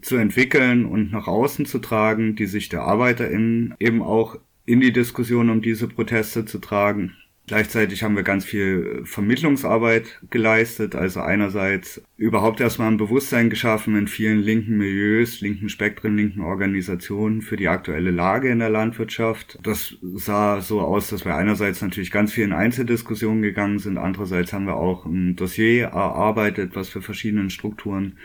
zu 0.00 0.16
entwickeln 0.16 0.86
und 0.86 1.10
nach 1.10 1.26
außen 1.26 1.66
zu 1.66 1.80
tragen, 1.80 2.36
die 2.36 2.46
Sicht 2.46 2.72
der 2.72 2.82
ArbeiterInnen 2.82 3.74
eben 3.80 4.02
auch 4.02 4.38
in 4.66 4.80
die 4.80 4.92
Diskussion 4.92 5.50
um 5.50 5.62
diese 5.62 5.88
Proteste 5.88 6.44
zu 6.44 6.58
tragen 6.58 7.12
Gleichzeitig 7.46 8.02
haben 8.02 8.16
wir 8.16 8.22
ganz 8.22 8.46
viel 8.46 9.02
Vermittlungsarbeit 9.04 10.18
geleistet, 10.30 10.94
also 10.94 11.20
einerseits 11.20 12.02
überhaupt 12.16 12.58
erstmal 12.60 12.90
ein 12.90 12.96
Bewusstsein 12.96 13.50
geschaffen 13.50 13.96
in 13.98 14.08
vielen 14.08 14.38
linken 14.38 14.78
Milieus, 14.78 15.42
linken 15.42 15.68
Spektren, 15.68 16.16
linken 16.16 16.40
Organisationen 16.40 17.42
für 17.42 17.56
die 17.56 17.68
aktuelle 17.68 18.12
Lage 18.12 18.48
in 18.48 18.60
der 18.60 18.70
Landwirtschaft. 18.70 19.58
Das 19.62 19.94
sah 20.00 20.62
so 20.62 20.80
aus, 20.80 21.10
dass 21.10 21.26
wir 21.26 21.34
einerseits 21.34 21.82
natürlich 21.82 22.10
ganz 22.10 22.32
viel 22.32 22.44
in 22.44 22.54
Einzeldiskussionen 22.54 23.42
gegangen 23.42 23.78
sind, 23.78 23.98
andererseits 23.98 24.54
haben 24.54 24.66
wir 24.66 24.76
auch 24.76 25.04
ein 25.04 25.36
Dossier 25.36 25.88
erarbeitet, 25.88 26.74
was 26.74 26.94
wir 26.94 27.02
verschiedenen 27.02 27.50
Strukturen 27.50 28.16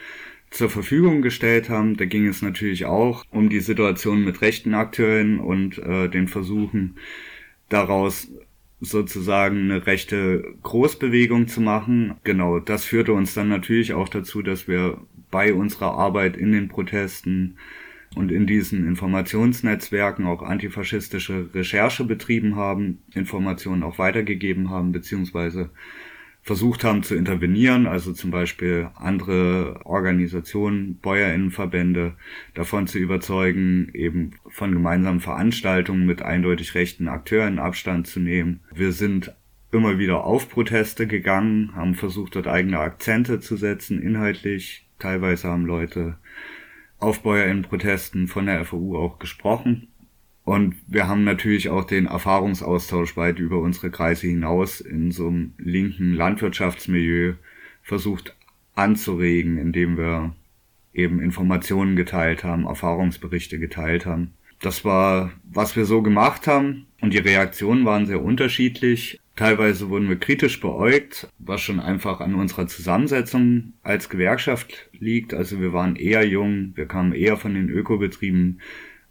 zur 0.50 0.70
Verfügung 0.70 1.22
gestellt 1.22 1.70
haben. 1.70 1.98
Da 1.98 2.06
ging 2.06 2.26
es 2.26 2.42
natürlich 2.42 2.86
auch 2.86 3.26
um 3.32 3.50
die 3.50 3.60
Situation 3.60 4.24
mit 4.24 4.42
rechten 4.42 4.74
Akteuren 4.76 5.42
und 5.42 5.78
äh, 5.78 6.08
den 6.08 6.30
Versuchen, 6.30 6.96
daraus 7.68 8.30
sozusagen 8.82 9.72
eine 9.72 9.86
rechte 9.86 10.56
Großbewegung 10.64 11.48
zu 11.48 11.62
machen. 11.62 12.16
Genau, 12.24 12.60
das 12.60 12.86
führte 12.86 13.14
uns 13.14 13.34
dann 13.34 13.50
natürlich 13.50 13.94
auch 13.94 14.10
dazu, 14.10 14.42
dass 14.42 14.68
wir 14.68 15.00
bei 15.32 15.54
unserer 15.54 15.94
Arbeit 15.94 16.38
in 16.38 16.52
den 16.52 16.70
Protesten 16.70 17.58
und 18.16 18.32
in 18.32 18.48
diesen 18.48 18.88
Informationsnetzwerken 18.88 20.26
auch 20.26 20.42
antifaschistische 20.42 21.50
Recherche 21.54 22.06
betrieben 22.06 22.56
haben, 22.56 23.00
Informationen 23.14 23.84
auch 23.84 24.00
weitergegeben 24.00 24.70
haben, 24.70 24.92
beziehungsweise 24.92 25.70
versucht 26.50 26.84
haben 26.84 27.04
zu 27.04 27.14
intervenieren, 27.14 27.86
also 27.86 28.12
zum 28.12 28.32
Beispiel 28.32 28.90
andere 28.96 29.86
Organisationen, 29.86 30.96
Bäuerinnenverbände 30.96 32.16
davon 32.56 32.88
zu 32.88 32.98
überzeugen, 32.98 33.92
eben 33.94 34.32
von 34.48 34.72
gemeinsamen 34.72 35.20
Veranstaltungen 35.20 36.08
mit 36.08 36.24
eindeutig 36.24 36.74
rechten 36.74 37.08
Akteuren 37.08 37.60
Abstand 37.60 38.08
zu 38.08 38.20
nehmen. 38.20 38.62
Wir 38.74 38.94
sind 38.94 39.32
immer 39.72 40.00
wieder 40.00 40.24
auf 40.24 40.50
Proteste 40.50 41.06
gegangen, 41.06 41.76
haben 41.76 41.94
versucht, 41.94 42.36
dort 42.36 42.48
eigene 42.48 42.80
Akzente 42.80 43.40
zu 43.40 43.56
setzen, 43.56 44.02
inhaltlich. 44.02 44.88
Teilweise 44.98 45.50
haben 45.50 45.68
Leute 45.68 46.18
auf 46.98 47.22
Bäuerinnenprotesten 47.22 48.28
von 48.28 48.48
der 48.48 48.66
FAU 48.66 48.98
auch 48.98 49.20
gesprochen. 49.20 49.90
Und 50.50 50.78
wir 50.88 51.08
haben 51.08 51.26
natürlich 51.26 51.70
auch 51.70 51.84
den 51.84 52.08
Erfahrungsaustausch 52.08 53.16
weit 53.16 53.38
über 53.38 53.60
unsere 53.60 53.92
Kreise 53.92 54.26
hinaus 54.26 54.82
in 54.82 55.12
so 55.12 55.28
einem 55.28 55.54
linken 55.60 56.16
Landwirtschaftsmilieu 56.16 57.36
versucht 57.84 58.36
anzuregen, 58.74 59.60
indem 59.60 59.96
wir 59.96 60.34
eben 60.92 61.20
Informationen 61.20 61.96
geteilt 61.96 62.44
haben, 62.44 62.66
Erfahrungsberichte 62.66 63.60
geteilt 63.60 64.08
haben. 64.08 64.34
Das 64.60 64.84
war, 64.84 65.34
was 65.44 65.76
wir 65.76 65.86
so 65.86 66.02
gemacht 66.02 66.48
haben 66.48 66.88
und 67.00 67.14
die 67.14 67.20
Reaktionen 67.20 67.86
waren 67.86 68.08
sehr 68.08 68.24
unterschiedlich. 68.24 69.20
Teilweise 69.36 69.90
wurden 69.90 70.10
wir 70.10 70.18
kritisch 70.18 70.60
beäugt, 70.60 71.30
was 71.38 71.62
schon 71.62 71.80
einfach 71.80 72.22
an 72.22 72.34
unserer 72.34 72.66
Zusammensetzung 72.66 73.74
als 73.84 74.10
Gewerkschaft 74.10 74.90
liegt. 74.94 75.36
Also 75.36 75.62
wir 75.62 75.74
waren 75.74 75.96
eher 75.96 76.26
jung, 76.28 76.72
wir 76.74 76.88
kamen 76.88 77.14
eher 77.14 77.38
von 77.38 77.54
den 77.54 77.70
Ökobetrieben, 77.70 78.62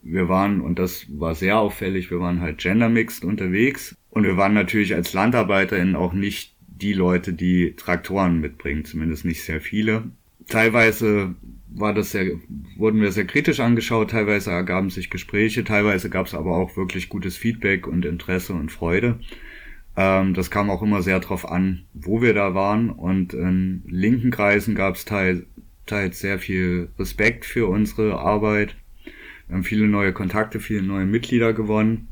wir 0.02 0.28
waren, 0.28 0.60
und 0.60 0.78
das 0.78 1.06
war 1.08 1.34
sehr 1.34 1.58
auffällig, 1.58 2.10
wir 2.10 2.20
waren 2.20 2.40
halt 2.40 2.58
gendermixed 2.58 3.24
unterwegs 3.24 3.96
und 4.10 4.24
wir 4.24 4.36
waren 4.36 4.54
natürlich 4.54 4.94
als 4.94 5.12
LandarbeiterInnen 5.12 5.96
auch 5.96 6.12
nicht 6.12 6.54
die 6.66 6.92
Leute, 6.92 7.32
die 7.32 7.74
Traktoren 7.76 8.40
mitbringen, 8.40 8.84
zumindest 8.84 9.24
nicht 9.24 9.42
sehr 9.42 9.60
viele. 9.60 10.04
Teilweise 10.46 11.34
war 11.68 11.92
das 11.92 12.12
sehr, 12.12 12.30
wurden 12.76 13.00
wir 13.00 13.12
sehr 13.12 13.26
kritisch 13.26 13.60
angeschaut, 13.60 14.10
teilweise 14.10 14.50
ergaben 14.50 14.90
sich 14.90 15.10
Gespräche, 15.10 15.64
teilweise 15.64 16.08
gab 16.08 16.26
es 16.26 16.34
aber 16.34 16.56
auch 16.56 16.76
wirklich 16.76 17.08
gutes 17.08 17.36
Feedback 17.36 17.86
und 17.86 18.04
Interesse 18.04 18.54
und 18.54 18.72
Freude. 18.72 19.18
Ähm, 19.96 20.34
das 20.34 20.50
kam 20.50 20.70
auch 20.70 20.82
immer 20.82 21.02
sehr 21.02 21.20
drauf 21.20 21.50
an, 21.50 21.82
wo 21.92 22.22
wir 22.22 22.32
da 22.32 22.54
waren 22.54 22.90
und 22.90 23.34
in 23.34 23.82
linken 23.86 24.30
Kreisen 24.30 24.74
gab 24.74 24.94
es 24.94 25.04
teils, 25.04 25.42
teils 25.86 26.20
sehr 26.20 26.38
viel 26.38 26.88
Respekt 26.98 27.44
für 27.44 27.66
unsere 27.66 28.18
Arbeit 28.18 28.76
wir 29.48 29.56
haben 29.56 29.64
viele 29.64 29.88
neue 29.88 30.12
Kontakte, 30.12 30.60
viele 30.60 30.82
neue 30.82 31.06
Mitglieder 31.06 31.52
gewonnen. 31.52 32.08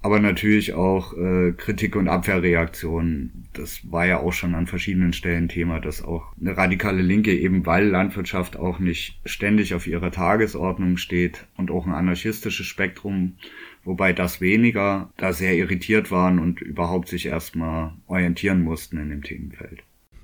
Aber 0.00 0.20
natürlich 0.20 0.74
auch 0.74 1.12
äh, 1.16 1.52
Kritik 1.56 1.96
und 1.96 2.06
Abwehrreaktionen. 2.06 3.48
Das 3.52 3.80
war 3.90 4.06
ja 4.06 4.20
auch 4.20 4.32
schon 4.32 4.54
an 4.54 4.68
verschiedenen 4.68 5.12
Stellen 5.12 5.48
Thema, 5.48 5.80
dass 5.80 6.04
auch 6.04 6.32
eine 6.40 6.56
radikale 6.56 7.02
Linke, 7.02 7.36
eben 7.36 7.66
weil 7.66 7.88
Landwirtschaft 7.88 8.56
auch 8.56 8.78
nicht 8.78 9.18
ständig 9.24 9.74
auf 9.74 9.88
ihrer 9.88 10.12
Tagesordnung 10.12 10.98
steht 10.98 11.46
und 11.56 11.72
auch 11.72 11.84
ein 11.84 11.92
anarchistisches 11.92 12.64
Spektrum, 12.64 13.38
wobei 13.82 14.12
das 14.12 14.40
weniger, 14.40 15.12
da 15.16 15.32
sehr 15.32 15.56
irritiert 15.56 16.12
waren 16.12 16.38
und 16.38 16.60
überhaupt 16.60 17.08
sich 17.08 17.26
erstmal 17.26 17.92
orientieren 18.06 18.62
mussten 18.62 18.98
in 18.98 19.10
dem 19.10 19.24
Themenfeld. 19.24 19.82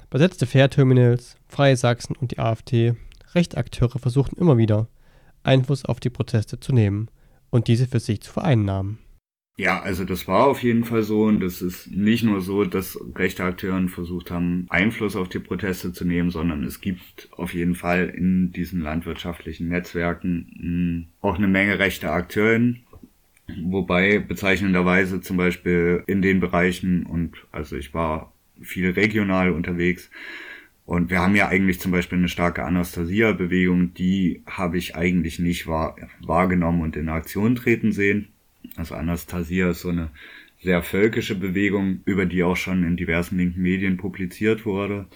Besetzte 0.08 0.46
Fährterminals, 0.46 1.36
Freie 1.48 1.76
Sachsen 1.76 2.14
und 2.14 2.30
die 2.30 2.38
AfD, 2.38 2.94
Rechtakteure 3.34 3.98
versuchten 3.98 4.40
immer 4.40 4.56
wieder, 4.56 4.86
Einfluss 5.44 5.84
auf 5.84 6.00
die 6.00 6.10
Proteste 6.10 6.58
zu 6.60 6.72
nehmen 6.72 7.08
und 7.50 7.68
diese 7.68 7.86
für 7.86 8.00
sich 8.00 8.20
zu 8.20 8.32
vereinnahmen. 8.32 8.98
Ja, 9.56 9.80
also 9.82 10.04
das 10.04 10.26
war 10.26 10.48
auf 10.48 10.64
jeden 10.64 10.84
Fall 10.84 11.04
so 11.04 11.24
und 11.24 11.40
es 11.40 11.62
ist 11.62 11.88
nicht 11.92 12.24
nur 12.24 12.40
so, 12.40 12.64
dass 12.64 12.98
rechte 13.14 13.44
Akteure 13.44 13.86
versucht 13.86 14.32
haben, 14.32 14.66
Einfluss 14.68 15.14
auf 15.14 15.28
die 15.28 15.38
Proteste 15.38 15.92
zu 15.92 16.04
nehmen, 16.04 16.30
sondern 16.30 16.64
es 16.64 16.80
gibt 16.80 17.28
auf 17.36 17.54
jeden 17.54 17.76
Fall 17.76 18.08
in 18.08 18.50
diesen 18.50 18.80
landwirtschaftlichen 18.80 19.68
Netzwerken 19.68 20.50
hm, 20.58 21.06
auch 21.20 21.36
eine 21.36 21.46
Menge 21.46 21.78
rechte 21.78 22.10
Akteure, 22.10 22.74
wobei 23.62 24.18
bezeichnenderweise 24.18 25.20
zum 25.20 25.36
Beispiel 25.36 26.02
in 26.08 26.20
den 26.20 26.40
Bereichen 26.40 27.06
und 27.06 27.36
also 27.52 27.76
ich 27.76 27.94
war 27.94 28.32
viel 28.60 28.90
regional 28.90 29.52
unterwegs, 29.52 30.10
und 30.86 31.10
wir 31.10 31.20
haben 31.20 31.34
ja 31.34 31.48
eigentlich 31.48 31.80
zum 31.80 31.92
Beispiel 31.92 32.18
eine 32.18 32.28
starke 32.28 32.64
Anastasia-Bewegung, 32.64 33.94
die 33.94 34.42
habe 34.46 34.76
ich 34.76 34.96
eigentlich 34.96 35.38
nicht 35.38 35.66
wahr, 35.66 35.96
wahrgenommen 36.20 36.82
und 36.82 36.96
in 36.96 37.08
Aktion 37.08 37.54
treten 37.54 37.92
sehen. 37.92 38.28
Also 38.76 38.94
Anastasia 38.94 39.70
ist 39.70 39.80
so 39.80 39.88
eine 39.88 40.10
sehr 40.62 40.82
völkische 40.82 41.34
Bewegung, 41.36 42.00
über 42.04 42.26
die 42.26 42.42
auch 42.42 42.56
schon 42.56 42.84
in 42.84 42.96
diversen 42.96 43.38
linken 43.38 43.62
Medien 43.62 43.96
publiziert 43.96 44.66
wurde, 44.66 45.06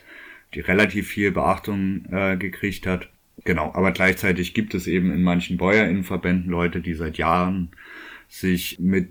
die 0.54 0.60
relativ 0.60 1.08
viel 1.08 1.32
Beachtung 1.32 2.04
äh, 2.10 2.36
gekriegt 2.36 2.86
hat. 2.86 3.10
Genau, 3.44 3.72
aber 3.74 3.92
gleichzeitig 3.92 4.54
gibt 4.54 4.74
es 4.74 4.86
eben 4.86 5.12
in 5.12 5.22
manchen 5.22 5.58
Bäuerinnenverbänden 5.58 6.50
Leute, 6.50 6.80
die 6.80 6.94
seit 6.94 7.18
Jahren 7.18 7.70
sich 8.28 8.78
mit 8.78 9.10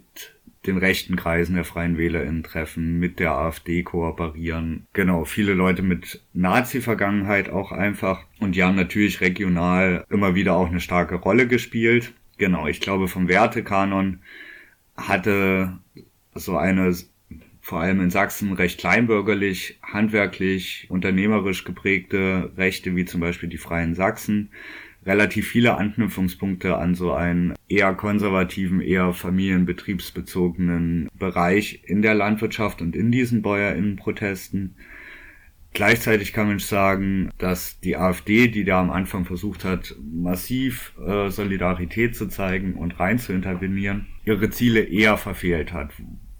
den 0.67 0.77
rechten 0.77 1.15
Kreisen 1.15 1.55
der 1.55 1.63
Freien 1.63 1.97
WählerInnen 1.97 2.43
treffen, 2.43 2.99
mit 2.99 3.19
der 3.19 3.31
AfD 3.31 3.83
kooperieren. 3.83 4.85
Genau, 4.93 5.25
viele 5.25 5.53
Leute 5.53 5.81
mit 5.81 6.21
Nazi-Vergangenheit 6.33 7.49
auch 7.49 7.71
einfach. 7.71 8.25
Und 8.39 8.55
die 8.55 8.63
haben 8.63 8.75
natürlich 8.75 9.21
regional 9.21 10.05
immer 10.09 10.35
wieder 10.35 10.53
auch 10.53 10.67
eine 10.67 10.79
starke 10.79 11.15
Rolle 11.15 11.47
gespielt. 11.47 12.13
Genau, 12.37 12.67
ich 12.67 12.81
glaube 12.81 13.07
vom 13.07 13.27
Wertekanon 13.27 14.19
hatte 14.95 15.79
so 16.35 16.57
eine 16.57 16.93
vor 17.67 17.81
allem 17.81 17.99
in 17.99 18.09
Sachsen 18.09 18.53
recht 18.53 18.79
kleinbürgerlich, 18.79 19.77
handwerklich, 19.83 20.87
unternehmerisch 20.89 21.65
geprägte 21.65 22.53
Rechte, 22.55 22.95
wie 22.95 23.03
zum 23.03 23.19
Beispiel 23.19 23.49
die 23.49 23.57
Freien 23.57 23.93
Sachsen, 23.93 24.51
relativ 25.07 25.47
viele 25.47 25.77
Anknüpfungspunkte 25.77 26.77
an 26.77 26.93
so 26.93 27.13
einen 27.13 27.55
eher 27.69 27.93
konservativen, 27.93 28.81
eher 28.81 29.13
familienbetriebsbezogenen 29.13 31.09
Bereich 31.17 31.83
in 31.85 32.01
der 32.01 32.13
Landwirtschaft 32.13 32.81
und 32.81 32.95
in 32.95 33.11
diesen 33.11 33.41
Bäuerinnenprotesten. 33.41 34.75
Gleichzeitig 35.73 36.33
kann 36.33 36.47
man 36.47 36.59
sagen, 36.59 37.29
dass 37.37 37.79
die 37.79 37.95
AfD, 37.95 38.47
die 38.47 38.65
da 38.65 38.81
am 38.81 38.89
Anfang 38.89 39.25
versucht 39.25 39.63
hat, 39.63 39.95
massiv 40.01 40.93
äh, 41.05 41.29
Solidarität 41.29 42.15
zu 42.15 42.27
zeigen 42.27 42.73
und 42.73 42.99
rein 42.99 43.19
zu 43.19 43.31
intervenieren, 43.31 44.07
ihre 44.25 44.49
Ziele 44.49 44.81
eher 44.81 45.17
verfehlt 45.17 45.71
hat, 45.71 45.91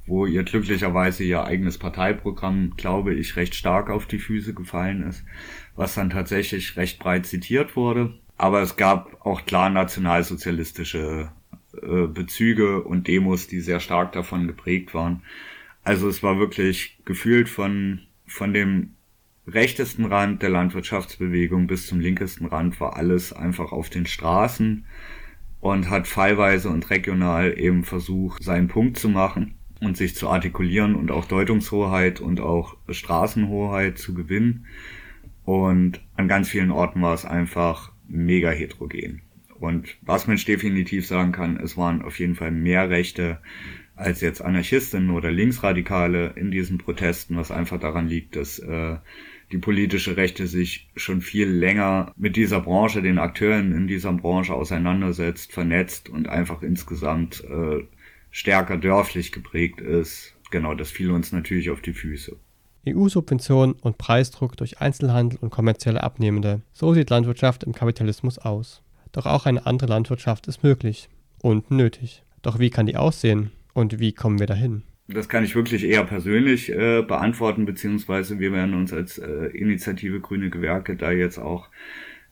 wo 0.08 0.26
ihr 0.26 0.44
glücklicherweise 0.44 1.24
ihr 1.24 1.44
eigenes 1.44 1.78
Parteiprogramm, 1.78 2.74
glaube 2.78 3.14
ich, 3.14 3.36
recht 3.36 3.56
stark 3.56 3.90
auf 3.90 4.08
die 4.08 4.20
Füße 4.20 4.54
gefallen 4.54 5.04
ist, 5.04 5.24
was 5.76 5.94
dann 5.94 6.10
tatsächlich 6.10 6.76
recht 6.76 7.00
breit 7.00 7.26
zitiert 7.26 7.76
wurde 7.76 8.16
aber 8.38 8.62
es 8.62 8.76
gab 8.76 9.26
auch 9.26 9.46
klar 9.46 9.70
nationalsozialistische 9.70 11.32
äh, 11.82 12.08
Bezüge 12.08 12.84
und 12.84 13.08
Demos, 13.08 13.48
die 13.48 13.60
sehr 13.60 13.80
stark 13.80 14.12
davon 14.12 14.48
geprägt 14.48 14.94
waren. 14.94 15.24
Also 15.84 16.08
es 16.08 16.22
war 16.22 16.38
wirklich 16.38 17.00
gefühlt 17.06 17.50
von, 17.50 18.02
von 18.26 18.54
dem 18.54 18.94
rechtesten 19.48 20.06
Rand 20.06 20.42
der 20.42 20.50
Landwirtschaftsbewegung 20.50 21.68
bis 21.68 21.88
zum 21.88 22.00
linkesten 22.00 22.48
Rand 22.48 22.80
war 22.82 22.98
alles 22.98 23.32
einfach 23.32 23.72
auf 23.72 23.90
den 23.90 24.06
Straßen 24.06 24.86
und 25.62 25.90
hat 25.90 26.08
fallweise 26.08 26.70
und 26.70 26.90
regional 26.90 27.58
eben 27.58 27.84
versucht, 27.84 28.44
seinen 28.44 28.68
Punkt 28.68 28.98
zu 28.98 29.10
machen 29.10 29.56
und 29.80 29.96
sich 29.96 30.16
zu 30.16 30.30
artikulieren 30.30 30.96
und 30.96 31.12
auch 31.12 31.26
Deutungshoheit 31.26 32.20
und 32.20 32.42
auch 32.42 32.76
Straßenhoheit 32.90 33.98
zu 33.98 34.14
gewinnen. 34.14 34.66
Und 35.46 36.02
an 36.16 36.28
ganz 36.28 36.50
vielen 36.50 36.72
Orten 36.72 37.02
war 37.02 37.14
es 37.14 37.26
einfach 37.26 37.92
mega 38.08 38.50
heterogen. 38.50 39.22
Und 39.60 39.98
was 40.02 40.28
man 40.28 40.38
definitiv 40.38 41.08
sagen 41.08 41.32
kann, 41.32 41.58
es 41.58 41.78
waren 41.78 42.02
auf 42.02 42.20
jeden 42.20 42.36
Fall 42.36 42.52
mehr 42.52 42.90
Rechte 42.90 43.40
als 43.96 44.22
jetzt 44.22 44.42
Anarchistinnen 44.42 45.10
oder 45.10 45.32
Linksradikale 45.32 46.34
in 46.36 46.52
diesen 46.52 46.78
Protesten, 46.78 47.36
was 47.36 47.50
einfach 47.50 47.80
daran 47.80 48.08
liegt, 48.08 48.36
dass 48.36 48.60
äh, 48.60 48.98
die 49.52 49.58
politische 49.58 50.18
Rechte 50.18 50.46
sich 50.46 50.90
schon 50.96 51.22
viel 51.22 51.48
länger 51.48 52.14
mit 52.16 52.36
dieser 52.36 52.62
Branche, 52.62 53.02
den 53.02 53.18
Akteuren 53.18 53.72
in 53.74 53.88
dieser 53.88 54.14
Branche 54.14 54.54
auseinandersetzt, 54.54 55.52
vernetzt 55.52 56.10
und 56.10 56.28
einfach 56.28 56.62
insgesamt 56.62 57.44
äh, 57.46 57.84
stärker 58.30 58.78
dörflich 58.78 59.32
geprägt 59.32 59.82
ist. 59.82 60.36
Genau, 60.52 60.76
das 60.76 60.92
fiel 60.92 61.12
uns 61.12 61.32
natürlich 61.32 61.72
auf 61.72 61.82
die 61.82 61.94
Füße. 61.94 62.38
EU-Subventionen 62.96 63.76
und 63.82 63.98
Preisdruck 63.98 64.58
durch 64.58 64.80
Einzelhandel 64.80 65.40
und 65.42 65.50
kommerzielle 65.50 66.04
Abnehmende. 66.04 66.62
So 66.74 66.94
sieht 66.94 67.10
Landwirtschaft 67.10 67.64
im 67.64 67.74
Kapitalismus 67.74 68.38
aus. 68.38 68.82
Doch 69.12 69.26
auch 69.26 69.46
eine 69.46 69.66
andere 69.66 69.90
Landwirtschaft 69.90 70.48
ist 70.48 70.64
möglich 70.64 71.10
und 71.42 71.72
nötig. 71.72 72.24
Doch 72.42 72.60
wie 72.60 72.70
kann 72.70 72.86
die 72.86 72.98
aussehen 72.98 73.52
und 73.74 74.00
wie 74.00 74.14
kommen 74.14 74.40
wir 74.40 74.48
dahin? 74.48 74.84
Das 75.08 75.30
kann 75.30 75.44
ich 75.46 75.56
wirklich 75.56 75.86
eher 75.86 76.04
persönlich 76.04 76.70
äh, 76.70 77.02
beantworten, 77.02 77.66
beziehungsweise 77.66 78.40
wir 78.40 78.52
werden 78.52 78.74
uns 78.74 78.92
als 78.92 79.18
äh, 79.18 79.46
Initiative 79.54 80.20
Grüne 80.20 80.50
Gewerke 80.50 80.98
da 80.98 81.12
jetzt 81.12 81.38
auch 81.38 81.70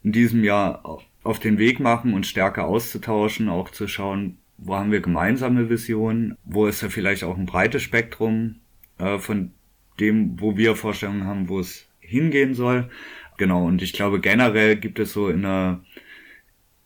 in 0.04 0.12
diesem 0.12 0.44
Jahr 0.44 0.84
auf 1.24 1.40
den 1.40 1.58
Weg 1.58 1.80
machen 1.80 2.14
und 2.14 2.28
stärker 2.28 2.66
auszutauschen, 2.66 3.50
auch 3.50 3.70
zu 3.70 3.88
schauen, 3.88 4.38
wo 4.58 4.76
haben 4.76 4.92
wir 4.92 5.02
gemeinsame 5.02 5.70
Visionen, 5.70 6.38
wo 6.44 6.68
ist 6.68 6.84
da 6.84 6.90
vielleicht 6.90 7.24
auch 7.24 7.38
ein 7.38 7.46
breites 7.46 7.82
Spektrum 7.82 8.58
äh, 8.98 9.18
von 9.18 9.52
dem, 10.00 10.40
wo 10.40 10.58
wir 10.58 10.76
Vorstellungen 10.76 11.26
haben, 11.26 11.50
wo 11.50 11.60
es 11.60 11.88
hingehen 12.00 12.54
soll. 12.54 12.90
Genau, 13.38 13.66
und 13.66 13.82
ich 13.82 13.94
glaube 13.94 14.20
generell 14.20 14.76
gibt 14.76 15.00
es 15.00 15.14
so 15.14 15.30
in 15.30 15.46
einer, 15.46 15.84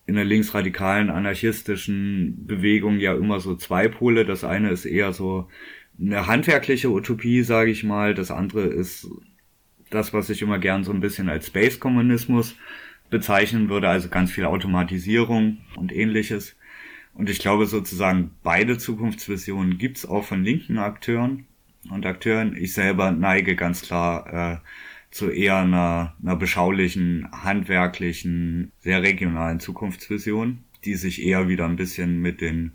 in 0.05 0.15
der 0.15 0.25
linksradikalen, 0.25 1.09
anarchistischen 1.09 2.45
Bewegung 2.45 2.99
ja 2.99 3.15
immer 3.15 3.39
so 3.39 3.55
zwei 3.55 3.87
Pole. 3.87 4.25
Das 4.25 4.43
eine 4.43 4.71
ist 4.71 4.85
eher 4.85 5.13
so 5.13 5.47
eine 5.99 6.27
handwerkliche 6.27 6.89
Utopie, 6.89 7.43
sage 7.43 7.71
ich 7.71 7.83
mal. 7.83 8.13
Das 8.13 8.31
andere 8.31 8.63
ist 8.63 9.07
das, 9.89 10.13
was 10.13 10.29
ich 10.29 10.41
immer 10.41 10.59
gern 10.59 10.83
so 10.83 10.91
ein 10.91 11.01
bisschen 11.01 11.29
als 11.29 11.47
Space-Kommunismus 11.47 12.55
bezeichnen 13.09 13.69
würde, 13.69 13.89
also 13.89 14.07
ganz 14.09 14.31
viel 14.31 14.45
Automatisierung 14.45 15.57
und 15.75 15.91
ähnliches. 15.91 16.55
Und 17.13 17.29
ich 17.29 17.39
glaube 17.39 17.65
sozusagen, 17.65 18.31
beide 18.43 18.77
Zukunftsvisionen 18.77 19.77
gibt's 19.77 20.05
auch 20.05 20.23
von 20.23 20.43
linken 20.43 20.77
Akteuren 20.77 21.45
und 21.91 22.05
Akteuren. 22.05 22.55
Ich 22.55 22.73
selber 22.73 23.11
neige 23.11 23.55
ganz 23.55 23.81
klar 23.83 24.53
äh, 24.53 24.57
zu 25.11 25.29
eher 25.29 25.57
einer, 25.57 26.15
einer 26.21 26.35
beschaulichen, 26.35 27.27
handwerklichen, 27.31 28.71
sehr 28.79 29.01
regionalen 29.01 29.59
Zukunftsvision, 29.59 30.63
die 30.85 30.95
sich 30.95 31.23
eher 31.23 31.47
wieder 31.47 31.65
ein 31.65 31.75
bisschen 31.75 32.21
mit 32.21 32.41
den 32.41 32.73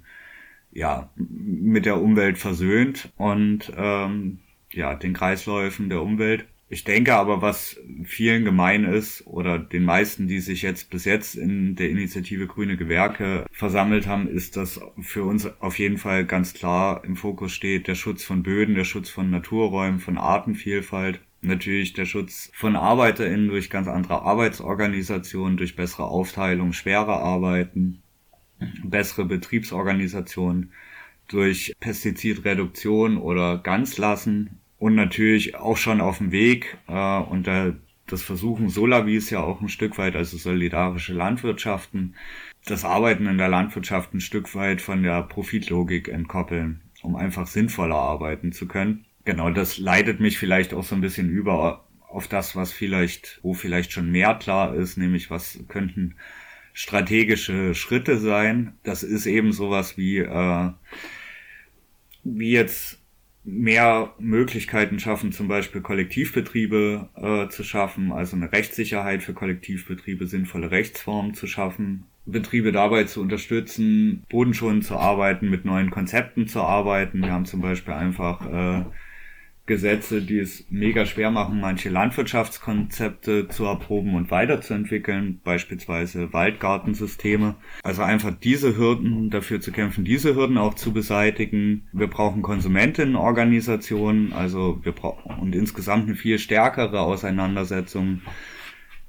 ja 0.73 1.11
mit 1.17 1.87
der 1.87 2.01
Umwelt 2.01 2.37
versöhnt 2.39 3.13
und 3.17 3.73
ähm, 3.77 4.41
ja 4.73 4.95
den 4.95 5.13
Kreisläufen 5.13 5.89
der 5.89 6.03
Umwelt 6.03 6.47
ich 6.75 6.83
denke 6.83 7.15
aber, 7.15 7.41
was 7.41 7.81
vielen 8.03 8.45
gemein 8.45 8.83
ist 8.83 9.25
oder 9.29 9.61
den 9.61 9.85
meisten, 9.85 10.27
die 10.27 10.41
sich 10.41 10.63
jetzt 10.63 10.91
bis 10.91 11.05
jetzt 11.05 11.37
in 11.37 11.77
der 11.77 11.89
Initiative 11.89 12.49
Grüne 12.49 12.77
Gewerke 12.77 13.47
versammelt 13.53 14.09
haben, 14.09 14.27
ist, 14.27 14.57
dass 14.57 14.81
für 15.01 15.23
uns 15.23 15.47
auf 15.61 15.79
jeden 15.79 15.99
Fall 15.99 16.27
ganz 16.27 16.53
klar 16.53 17.05
im 17.05 17.15
Fokus 17.15 17.53
steht 17.53 17.87
der 17.87 17.95
Schutz 17.95 18.25
von 18.25 18.43
Böden, 18.43 18.75
der 18.75 18.83
Schutz 18.83 19.09
von 19.09 19.31
Naturräumen, 19.31 20.01
von 20.01 20.19
Artenvielfalt, 20.19 21.21
natürlich 21.43 21.93
der 21.93 22.07
Schutz 22.07 22.51
von 22.53 22.75
ArbeiterInnen 22.75 23.47
durch 23.47 23.71
ganz 23.71 23.87
andere 23.87 24.23
Arbeitsorganisationen, 24.23 25.57
durch 25.57 25.77
bessere 25.77 26.07
Aufteilung 26.07 26.73
schwerer 26.73 27.21
Arbeiten, 27.21 28.03
bessere 28.83 29.27
Betriebsorganisationen, 29.27 30.73
durch 31.29 31.77
Pestizidreduktion 31.79 33.17
oder 33.17 33.59
Ganzlassen 33.59 34.59
und 34.85 34.97
natürlich 34.97 35.55
auch 35.55 35.79
schon 35.79 36.03
auf 36.03 36.19
dem 36.19 36.31
Weg 36.31 36.77
äh, 36.89 37.19
und 37.19 37.47
da 37.47 37.73
das 38.07 38.23
Versuchen 38.23 38.69
Solavis 38.69 39.31
ja 39.31 39.43
auch 39.43 39.63
ein 39.63 39.71
Stück 39.71 39.97
weit, 39.97 40.15
also 40.15 40.37
solidarische 40.37 41.15
Landwirtschaften, 41.15 42.17
das 42.67 42.85
Arbeiten 42.85 43.27
in 43.27 43.39
der 43.39 43.49
Landwirtschaft 43.49 44.13
ein 44.13 44.21
Stück 44.21 44.55
weit 44.55 44.83
von 44.83 45.03
der 45.03 45.23
Profitlogik 45.23 46.09
entkoppeln, 46.09 46.83
um 47.01 47.17
einfach 47.17 47.47
sinnvoller 47.47 47.95
arbeiten 47.95 48.53
zu 48.53 48.69
können. 48.69 49.07
Genau, 49.25 49.49
das 49.49 49.79
leitet 49.79 50.21
mich 50.21 50.37
vielleicht 50.37 50.75
auch 50.75 50.85
so 50.85 50.95
ein 50.95 51.01
bisschen 51.01 51.31
über 51.31 51.87
auf 52.07 52.29
das, 52.29 52.55
was 52.55 52.71
vielleicht, 52.71 53.41
wo 53.43 53.55
vielleicht 53.55 53.91
schon 53.91 54.11
mehr 54.11 54.35
klar 54.35 54.75
ist, 54.75 54.99
nämlich 54.99 55.31
was 55.31 55.61
könnten 55.69 56.17
strategische 56.75 57.75
Schritte 57.75 58.19
sein. 58.19 58.75
Das 58.83 59.03
ist 59.03 59.25
eben 59.25 59.53
sowas 59.53 59.97
wie, 59.97 60.19
äh, 60.19 60.71
wie 62.23 62.51
jetzt 62.51 63.01
mehr 63.45 64.15
Möglichkeiten 64.19 64.99
schaffen, 64.99 65.31
zum 65.31 65.49
Beispiel 65.49 65.83
Kollektivbetriebe 65.83 67.09
äh, 67.15 67.49
zu 67.49 67.63
schaffen, 67.63 68.11
also 68.11 68.37
eine 68.37 68.51
Rechtssicherheit 68.51 69.23
für 69.23 69.35
Kollektivbetriebe, 69.35 70.27
sinnvolle 70.27 70.71
Rechtsformen 70.71 71.35
zu 71.35 71.47
schaffen, 71.47 72.07
Betriebe 72.27 72.73
dabei 72.73 73.05
zu 73.05 73.21
unterstützen, 73.21 74.25
bodenschonend 74.31 74.85
zu 74.85 74.97
arbeiten, 74.97 75.51
mit 75.51 75.67
neuen 75.67 75.91
Konzepten 75.91 76.49
zu 76.49 76.63
arbeiten. 76.63 77.21
Wir 77.21 77.33
haben 77.33 77.45
zum 77.45 77.61
Beispiel 77.61 77.93
einfach 77.93 78.47
äh, 78.47 78.85
Gesetze, 79.67 80.21
die 80.21 80.39
es 80.39 80.67
mega 80.69 81.07
schwer 81.07 81.31
machen, 81.31 81.59
manche 81.59 81.89
Landwirtschaftskonzepte 81.89 83.49
zu 83.49 83.65
erproben 83.65 84.15
und 84.15 84.31
weiterzuentwickeln, 84.31 85.41
beispielsweise 85.43 86.35
Waldgartensysteme. 86.35 87.55
Also 87.83 88.03
einfach 88.03 88.35
diese 88.35 88.77
Hürden 88.77 89.31
dafür 89.31 89.63
zu 89.63 89.73
kämpfen, 89.73 90.05
diese 90.05 90.35
Hürden 90.35 90.59
auch 90.59 90.75
zu 90.75 90.93
beseitigen. 90.93 91.89
Wir 91.93 92.09
brauchen 92.09 92.43
Konsumentinnenorganisationen, 92.43 94.35
also 94.35 94.81
wir 94.83 94.93
brauchen 94.93 95.39
und 95.41 95.55
insgesamt 95.55 96.09
eine 96.09 96.17
viel 96.17 96.39
stärkere 96.39 97.01
Auseinandersetzung 97.01 98.21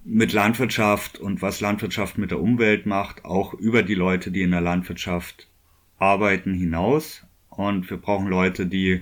mit 0.06 0.32
Landwirtschaft 0.32 1.18
und 1.20 1.42
was 1.42 1.60
Landwirtschaft 1.60 2.18
mit 2.18 2.32
der 2.32 2.40
Umwelt 2.40 2.86
macht, 2.86 3.26
auch 3.26 3.54
über 3.56 3.84
die 3.84 3.96
Leute, 3.96 4.32
die 4.32 4.44
in 4.44 4.52
der 4.52 4.62
Landwirtschaft 4.62 5.50
arbeiten, 5.98 6.54
hinaus. 6.54 7.26
Und 7.50 7.90
wir 7.90 7.98
brauchen 7.98 8.28
Leute, 8.28 8.68
die 8.68 9.02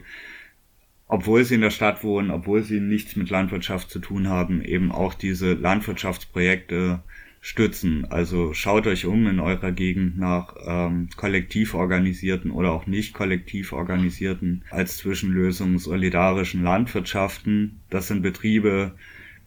obwohl 1.14 1.44
sie 1.44 1.54
in 1.54 1.62
der 1.62 1.70
Stadt 1.70 2.04
wohnen, 2.04 2.32
obwohl 2.32 2.64
sie 2.64 2.80
nichts 2.80 3.16
mit 3.16 3.30
Landwirtschaft 3.30 3.92
zu 3.92 4.00
tun 4.00 4.30
haben, 4.30 4.64
eben 4.64 4.92
auch 4.92 5.14
diese 5.14 5.54
Landwirtschaftsprojekte 5.54 7.04
stützen. 7.40 8.06
Also 8.06 8.56
schaut 8.56 8.88
euch 8.88 9.06
um 9.06 9.28
in 9.28 9.40
eurer 9.40 9.72
Gegend 9.72 10.18
nach 10.18 10.56
ähm, 10.66 11.10
kollektiv 11.16 11.76
organisierten 11.76 12.50
oder 12.50 12.72
auch 12.72 12.88
nicht 12.88 13.14
kollektiv 13.14 13.74
organisierten 13.74 14.64
als 14.72 14.98
Zwischenlösung 14.98 15.78
solidarischen 15.78 16.64
Landwirtschaften. 16.64 17.82
Das 17.92 18.08
sind 18.08 18.24
Betriebe, 18.24 18.96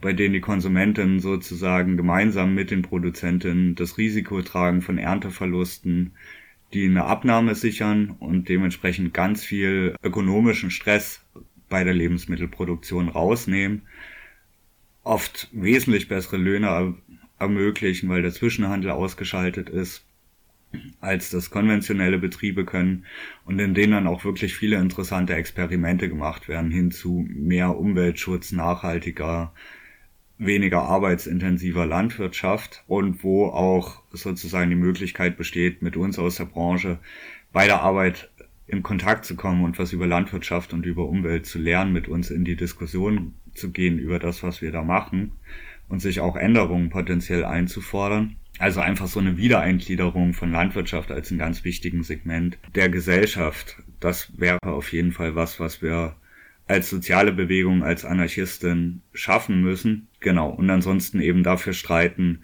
bei 0.01 0.13
denen 0.13 0.35
die 0.35 0.41
Konsumenten 0.41 1.19
sozusagen 1.19 1.97
gemeinsam 1.97 2.55
mit 2.55 2.71
den 2.71 2.83
Produzenten 2.83 3.75
das 3.75 3.99
Risiko 3.99 4.41
tragen 4.41 4.83
von 4.83 4.99
Ernteverlusten, 4.99 6.13
die 6.73 6.85
eine 6.85 7.07
Abnahme 7.07 7.57
sichern 7.57 8.11
und 8.21 8.49
dementsprechend 8.49 9.15
ganz 9.15 9.45
viel 9.45 9.97
ökonomischen 10.05 10.71
Stress 10.71 11.27
bei 11.69 11.85
der 11.85 11.95
Lebensmittelproduktion 11.95 13.09
rausnehmen, 13.09 13.83
oft 15.03 15.49
wesentlich 15.53 16.09
bessere 16.09 16.37
Löhne 16.37 16.95
ermöglichen, 17.39 18.09
weil 18.09 18.23
der 18.23 18.33
Zwischenhandel 18.33 18.91
ausgeschaltet 18.91 19.69
ist, 19.69 20.05
als 21.01 21.31
das 21.31 21.51
konventionelle 21.51 22.19
Betriebe 22.19 22.65
können 22.65 23.07
und 23.45 23.59
in 23.59 23.75
denen 23.75 23.93
dann 23.93 24.07
auch 24.07 24.25
wirklich 24.25 24.55
viele 24.55 24.77
interessante 24.77 25.35
Experimente 25.35 26.09
gemacht 26.09 26.49
werden 26.49 26.71
hin 26.71 26.91
zu 26.91 27.27
mehr 27.29 27.79
Umweltschutz, 27.79 28.53
nachhaltiger, 28.53 29.53
weniger 30.39 30.83
arbeitsintensiver 30.83 31.87
Landwirtschaft 31.87 32.85
und 32.87 33.23
wo 33.23 33.47
auch 33.47 34.03
sozusagen 34.13 34.71
die 34.71 34.77
Möglichkeit 34.77 35.37
besteht, 35.37 35.83
mit 35.83 35.97
uns 35.97 36.19
aus 36.19 36.37
der 36.37 36.45
Branche 36.45 36.99
bei 37.53 37.67
der 37.67 37.81
Arbeit 37.81 38.31
in 38.67 38.83
Kontakt 38.83 39.25
zu 39.25 39.37
kommen 39.37 39.65
und 39.65 39.79
was 39.79 39.93
über 39.93 40.07
Landwirtschaft 40.07 40.73
und 40.73 40.87
über 40.87 41.07
Umwelt 41.09 41.47
zu 41.47 41.59
lernen, 41.59 41.93
mit 41.93 42.09
uns 42.09 42.31
in 42.31 42.45
die 42.45 42.57
Diskussion 42.57 43.35
zu 43.55 43.71
gehen 43.71 43.99
über 43.99 44.19
das, 44.19 44.43
was 44.43 44.61
wir 44.61 44.73
da 44.73 44.83
machen 44.83 45.33
und 45.89 46.01
sich 46.01 46.21
auch 46.21 46.37
Änderungen 46.37 46.91
potenziell 46.91 47.45
einzufordern. 47.45 48.37
Also 48.59 48.81
einfach 48.81 49.07
so 49.07 49.21
eine 49.21 49.37
Wiedereingliederung 49.37 50.33
von 50.33 50.51
Landwirtschaft 50.51 51.13
als 51.13 51.31
einen 51.31 51.39
ganz 51.39 51.63
wichtigen 51.65 52.03
Segment 52.03 52.59
der 52.75 52.89
Gesellschaft. 52.89 53.83
Das 54.01 54.33
wäre 54.39 54.59
auf 54.63 54.93
jeden 54.93 55.13
Fall 55.13 55.37
was, 55.37 55.61
was 55.61 55.83
wir 55.83 56.17
als 56.67 56.91
soziale 56.91 57.33
Bewegung, 57.33 57.85
als 57.85 58.05
Anarchistin 58.05 59.03
schaffen 59.13 59.61
müssen. 59.61 60.09
Genau. 60.21 60.51
Und 60.51 60.71
ansonsten 60.71 61.21
eben 61.21 61.43
dafür 61.43 61.75
streiten, 61.75 62.41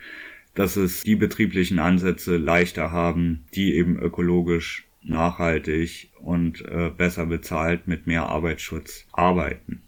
dass 0.55 0.77
es 0.77 1.03
die 1.03 1.17
betrieblichen 1.17 1.79
Ansätze 1.79 2.37
leichter 2.37 2.93
haben, 2.93 3.45
die 3.55 3.75
eben 3.75 3.99
ökologisch 3.99 4.87
nachhaltig 5.05 6.13
und 6.21 6.65
äh, 6.65 6.91
besser 6.91 7.27
bezahlt 7.27 7.87
mit 7.87 8.07
mehr 8.07 8.27
Arbeitsschutz 8.29 9.07
arbeiten. 9.13 9.83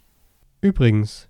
Übrigens, 0.61 1.29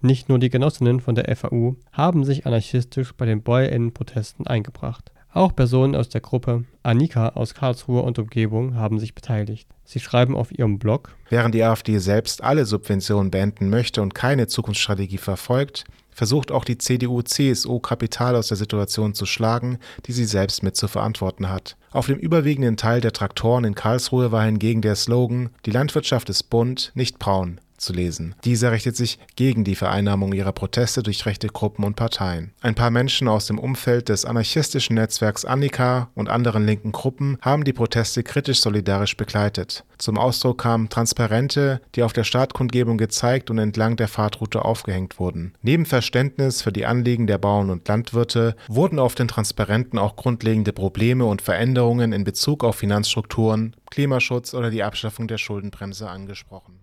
nicht 0.00 0.28
nur 0.28 0.38
die 0.38 0.50
Genossinnen 0.50 1.00
von 1.00 1.14
der 1.14 1.34
FAU 1.36 1.76
haben 1.92 2.24
sich 2.24 2.46
anarchistisch 2.46 3.12
bei 3.14 3.26
den 3.26 3.42
Bäuerinnenprotesten 3.42 4.46
eingebracht. 4.46 5.10
Auch 5.32 5.54
Personen 5.54 5.94
aus 5.94 6.08
der 6.08 6.22
Gruppe 6.22 6.64
Annika 6.82 7.30
aus 7.30 7.52
Karlsruhe 7.52 8.00
und 8.02 8.18
Umgebung 8.18 8.74
haben 8.74 8.98
sich 8.98 9.14
beteiligt. 9.14 9.68
Sie 9.84 10.00
schreiben 10.00 10.34
auf 10.34 10.50
ihrem 10.50 10.78
Blog: 10.78 11.14
Während 11.28 11.54
die 11.54 11.62
AfD 11.62 11.98
selbst 11.98 12.42
alle 12.42 12.64
Subventionen 12.64 13.30
beenden 13.30 13.68
möchte 13.68 14.00
und 14.00 14.14
keine 14.14 14.46
Zukunftsstrategie 14.46 15.18
verfolgt, 15.18 15.84
versucht 16.16 16.50
auch 16.50 16.64
die 16.64 16.78
CDU/CSU 16.78 17.78
Kapital 17.78 18.36
aus 18.36 18.48
der 18.48 18.56
Situation 18.56 19.12
zu 19.12 19.26
schlagen, 19.26 19.78
die 20.06 20.12
sie 20.12 20.24
selbst 20.24 20.62
mit 20.62 20.74
zu 20.74 20.88
verantworten 20.88 21.50
hat. 21.50 21.76
Auf 21.92 22.06
dem 22.06 22.18
überwiegenden 22.18 22.78
Teil 22.78 23.02
der 23.02 23.12
Traktoren 23.12 23.64
in 23.64 23.74
Karlsruhe 23.74 24.32
war 24.32 24.44
hingegen 24.44 24.80
der 24.80 24.96
Slogan 24.96 25.50
Die 25.66 25.70
Landwirtschaft 25.70 26.30
ist 26.30 26.44
bunt, 26.44 26.90
nicht 26.94 27.18
braun 27.18 27.60
zu 27.76 27.92
lesen. 27.92 28.34
Dieser 28.44 28.72
richtet 28.72 28.96
sich 28.96 29.18
gegen 29.36 29.64
die 29.64 29.74
Vereinnahmung 29.74 30.32
ihrer 30.32 30.52
Proteste 30.52 31.02
durch 31.02 31.26
rechte 31.26 31.48
Gruppen 31.48 31.84
und 31.84 31.96
Parteien. 31.96 32.52
Ein 32.60 32.74
paar 32.74 32.90
Menschen 32.90 33.28
aus 33.28 33.46
dem 33.46 33.58
Umfeld 33.58 34.08
des 34.08 34.24
anarchistischen 34.24 34.94
Netzwerks 34.94 35.44
Annika 35.44 36.10
und 36.14 36.28
anderen 36.28 36.66
linken 36.66 36.92
Gruppen 36.92 37.38
haben 37.40 37.64
die 37.64 37.72
Proteste 37.72 38.22
kritisch 38.22 38.60
solidarisch 38.60 39.16
begleitet. 39.16 39.84
Zum 39.98 40.18
Ausdruck 40.18 40.58
kamen 40.58 40.88
Transparente, 40.88 41.80
die 41.94 42.02
auf 42.02 42.12
der 42.12 42.24
Startkundgebung 42.24 42.98
gezeigt 42.98 43.50
und 43.50 43.58
entlang 43.58 43.96
der 43.96 44.08
Fahrtroute 44.08 44.64
aufgehängt 44.64 45.18
wurden. 45.18 45.54
Neben 45.62 45.86
Verständnis 45.86 46.62
für 46.62 46.72
die 46.72 46.86
Anliegen 46.86 47.26
der 47.26 47.38
Bauern 47.38 47.70
und 47.70 47.88
Landwirte 47.88 48.56
wurden 48.68 48.98
auf 48.98 49.14
den 49.14 49.28
Transparenten 49.28 49.98
auch 49.98 50.16
grundlegende 50.16 50.72
Probleme 50.72 51.24
und 51.24 51.42
Veränderungen 51.42 52.12
in 52.12 52.24
Bezug 52.24 52.64
auf 52.64 52.76
Finanzstrukturen, 52.76 53.74
Klimaschutz 53.90 54.54
oder 54.54 54.70
die 54.70 54.82
Abschaffung 54.82 55.28
der 55.28 55.38
Schuldenbremse 55.38 56.08
angesprochen. 56.08 56.75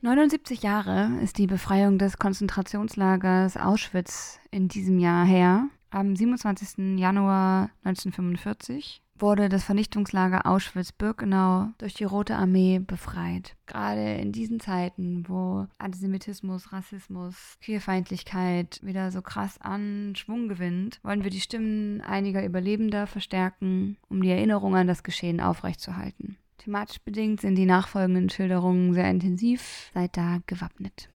»79 0.03 0.63
Jahre 0.63 1.11
ist 1.23 1.37
die 1.37 1.47
Befreiung 1.47 1.99
des 1.99 2.17
Konzentrationslagers 2.17 3.59
Auschwitz 3.59 4.41
in 4.51 4.69
diesem 4.69 4.99
Jahr 4.99 5.27
her. 5.27 5.69
Am 5.91 6.17
27. 6.17 6.99
Januar 6.99 7.69
1945 7.85 9.03
wurde 9.19 9.49
das 9.51 9.65
Vernichtungslager 9.65 10.47
Auschwitz-Birkenau 10.47 11.69
durch 11.77 11.95
die 11.95 12.05
Rote 12.05 12.37
Armee 12.37 12.79
befreit. 12.79 13.57
Gerade 13.67 14.15
in 14.15 14.33
diesen 14.33 14.61
Zeiten, 14.61 15.25
wo 15.29 15.67
Antisemitismus, 15.79 16.73
Rassismus, 16.73 17.59
Queerfeindlichkeit 17.61 18.81
wieder 18.83 19.11
so 19.11 19.21
krass 19.21 19.61
an 19.61 20.15
Schwung 20.17 20.49
gewinnt, 20.49 21.01
wollen 21.03 21.25
wir 21.25 21.31
die 21.31 21.41
Stimmen 21.41 22.01
einiger 22.01 22.45
Überlebender 22.45 23.07
verstärken, 23.07 23.97
um 24.09 24.23
die 24.23 24.31
Erinnerung 24.31 24.77
an 24.77 24.87
das 24.87 25.03
Geschehen 25.03 25.41
aufrechtzuerhalten. 25.41 26.39
Thematisch 26.61 27.01
bedingt 27.03 27.41
sind 27.41 27.55
die 27.55 27.65
nachfolgenden 27.65 28.29
Schilderungen 28.29 28.93
sehr 28.93 29.09
intensiv, 29.09 29.91
seid 29.95 30.15
da 30.19 30.41
gewappnet. 30.47 31.09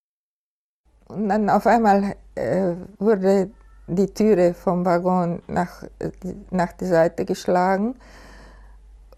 Und 1.06 1.30
dann 1.30 1.52
auf 1.52 1.68
einmal 1.68 2.16
äh, 2.34 2.74
wurde 2.98 3.52
die 3.86 4.08
Türe 4.08 4.56
vom 4.56 4.84
Waggon 4.84 5.44
nach, 5.48 5.84
nach 6.50 6.74
der 6.74 6.88
Seite 6.88 7.26
geschlagen 7.26 7.94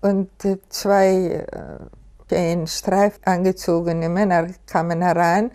und 0.02 0.30
zwei 0.68 1.46
äh, 2.30 2.52
in 2.52 2.68
Streif 2.68 3.22
angezogene 3.24 4.10
Männer 4.10 4.48
kamen 4.66 5.02
herein 5.02 5.50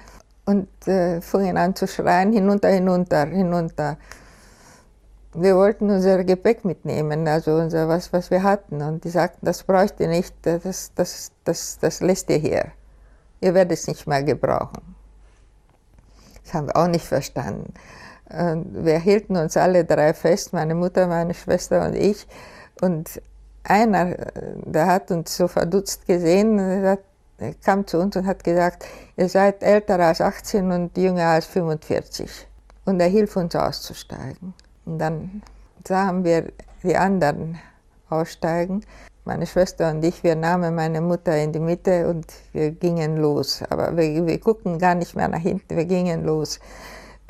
und 0.46 0.68
äh, 0.88 1.20
fingen 1.20 1.58
an 1.58 1.74
zu 1.74 1.86
schreien, 1.86 2.32
hinunter, 2.32 2.70
hinunter, 2.70 3.26
hinunter 3.26 3.98
wir 5.34 5.56
wollten 5.56 5.90
unser 5.90 6.24
Gepäck 6.24 6.64
mitnehmen, 6.64 7.26
also 7.26 7.54
unser, 7.54 7.88
was, 7.88 8.12
was 8.12 8.30
wir 8.30 8.42
hatten. 8.42 8.82
Und 8.82 9.04
die 9.04 9.10
sagten, 9.10 9.46
das 9.46 9.62
bräucht 9.62 9.98
ihr 10.00 10.08
nicht, 10.08 10.34
das, 10.42 10.92
das, 10.94 11.32
das, 11.44 11.78
das 11.80 12.00
lässt 12.00 12.28
ihr 12.30 12.36
hier. 12.36 12.66
Ihr 13.40 13.54
werdet 13.54 13.78
es 13.78 13.86
nicht 13.86 14.06
mehr 14.06 14.22
gebrauchen. 14.22 14.94
Das 16.44 16.54
haben 16.54 16.66
wir 16.66 16.76
auch 16.76 16.86
nicht 16.86 17.06
verstanden. 17.06 17.72
Und 18.28 18.84
wir 18.84 18.98
hielten 18.98 19.36
uns 19.36 19.56
alle 19.56 19.84
drei 19.84 20.14
fest, 20.14 20.52
meine 20.52 20.74
Mutter, 20.74 21.06
meine 21.06 21.34
Schwester 21.34 21.84
und 21.86 21.94
ich. 21.94 22.26
Und 22.80 23.20
einer, 23.64 24.14
der 24.64 24.86
hat 24.86 25.10
uns 25.10 25.36
so 25.36 25.48
verdutzt 25.48 26.06
gesehen, 26.06 26.56
der 26.56 26.98
kam 27.64 27.86
zu 27.86 27.98
uns 27.98 28.16
und 28.16 28.26
hat 28.26 28.44
gesagt, 28.44 28.84
ihr 29.16 29.28
seid 29.28 29.62
älter 29.62 29.98
als 29.98 30.20
18 30.20 30.70
und 30.70 30.96
jünger 30.96 31.26
als 31.26 31.46
45. 31.46 32.48
Und 32.84 33.00
er 33.00 33.08
hilft 33.08 33.36
uns 33.36 33.54
auszusteigen. 33.54 34.54
Und 34.84 34.98
dann 34.98 35.42
sahen 35.86 36.24
wir 36.24 36.52
die 36.82 36.96
anderen 36.96 37.58
aussteigen. 38.08 38.84
Meine 39.24 39.46
Schwester 39.46 39.90
und 39.90 40.04
ich, 40.04 40.24
wir 40.24 40.34
nahmen 40.34 40.74
meine 40.74 41.00
Mutter 41.00 41.36
in 41.36 41.52
die 41.52 41.60
Mitte 41.60 42.08
und 42.08 42.26
wir 42.52 42.72
gingen 42.72 43.16
los. 43.18 43.62
Aber 43.70 43.96
wir, 43.96 44.26
wir 44.26 44.38
guckten 44.38 44.78
gar 44.78 44.96
nicht 44.96 45.14
mehr 45.14 45.28
nach 45.28 45.38
hinten, 45.40 45.76
wir 45.76 45.84
gingen 45.84 46.24
los. 46.24 46.58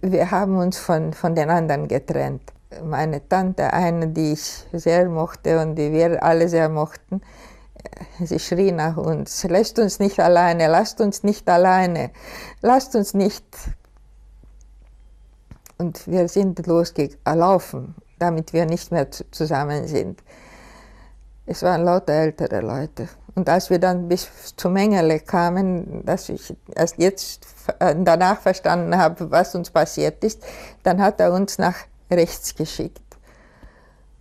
Wir 0.01 0.31
haben 0.31 0.57
uns 0.57 0.79
von, 0.79 1.13
von 1.13 1.35
den 1.35 1.51
anderen 1.51 1.89
getrennt. 1.89 2.43
Meine 2.83 3.29
Tante, 3.29 3.73
eine, 3.73 4.09
die 4.09 4.33
ich 4.33 4.65
sehr 4.73 5.09
mochte 5.11 5.61
und 5.61 5.77
die 5.77 5.93
wir 5.93 6.23
alle 6.23 6.49
sehr 6.49 6.71
mochten, 6.71 7.21
sie 8.21 8.39
schrie 8.39 8.73
nach 8.73 8.97
uns, 8.97 9.45
lasst 9.49 9.79
uns 9.79 9.99
nicht 9.99 10.19
alleine, 10.19 10.69
lasst 10.69 11.01
uns 11.01 11.23
nicht 11.23 11.49
alleine, 11.49 12.11
lasst 12.63 12.97
uns 12.97 13.13
nicht 13.13 13.45
und 15.83 16.07
wir 16.07 16.29
sind 16.29 16.65
losgelaufen, 16.67 17.97
damit 18.19 18.53
wir 18.53 18.67
nicht 18.67 18.93
mehr 18.93 19.09
zusammen 19.11 19.89
sind. 19.89 20.23
Es 21.45 21.63
waren 21.63 21.85
lauter 21.85 22.13
ältere 22.13 22.61
Leute. 22.61 23.09
Und 23.35 23.49
als 23.49 23.69
wir 23.69 23.81
dann 23.81 24.09
bis 24.09 24.55
zu 24.57 24.71
Mengele 24.71 25.19
kamen, 25.19 26.05
dass 26.07 26.29
ich 26.29 26.55
erst 26.77 26.99
jetzt 26.99 27.47
äh, 27.81 27.97
danach 27.99 28.41
verstanden 28.41 28.97
habe, 28.97 29.31
was 29.31 29.55
uns 29.57 29.71
passiert 29.71 30.23
ist, 30.23 30.45
dann 30.85 31.03
hat 31.03 31.19
er 31.19 31.33
uns 31.33 31.59
nach 31.59 31.77
rechts 32.11 32.55
geschickt. 32.55 33.01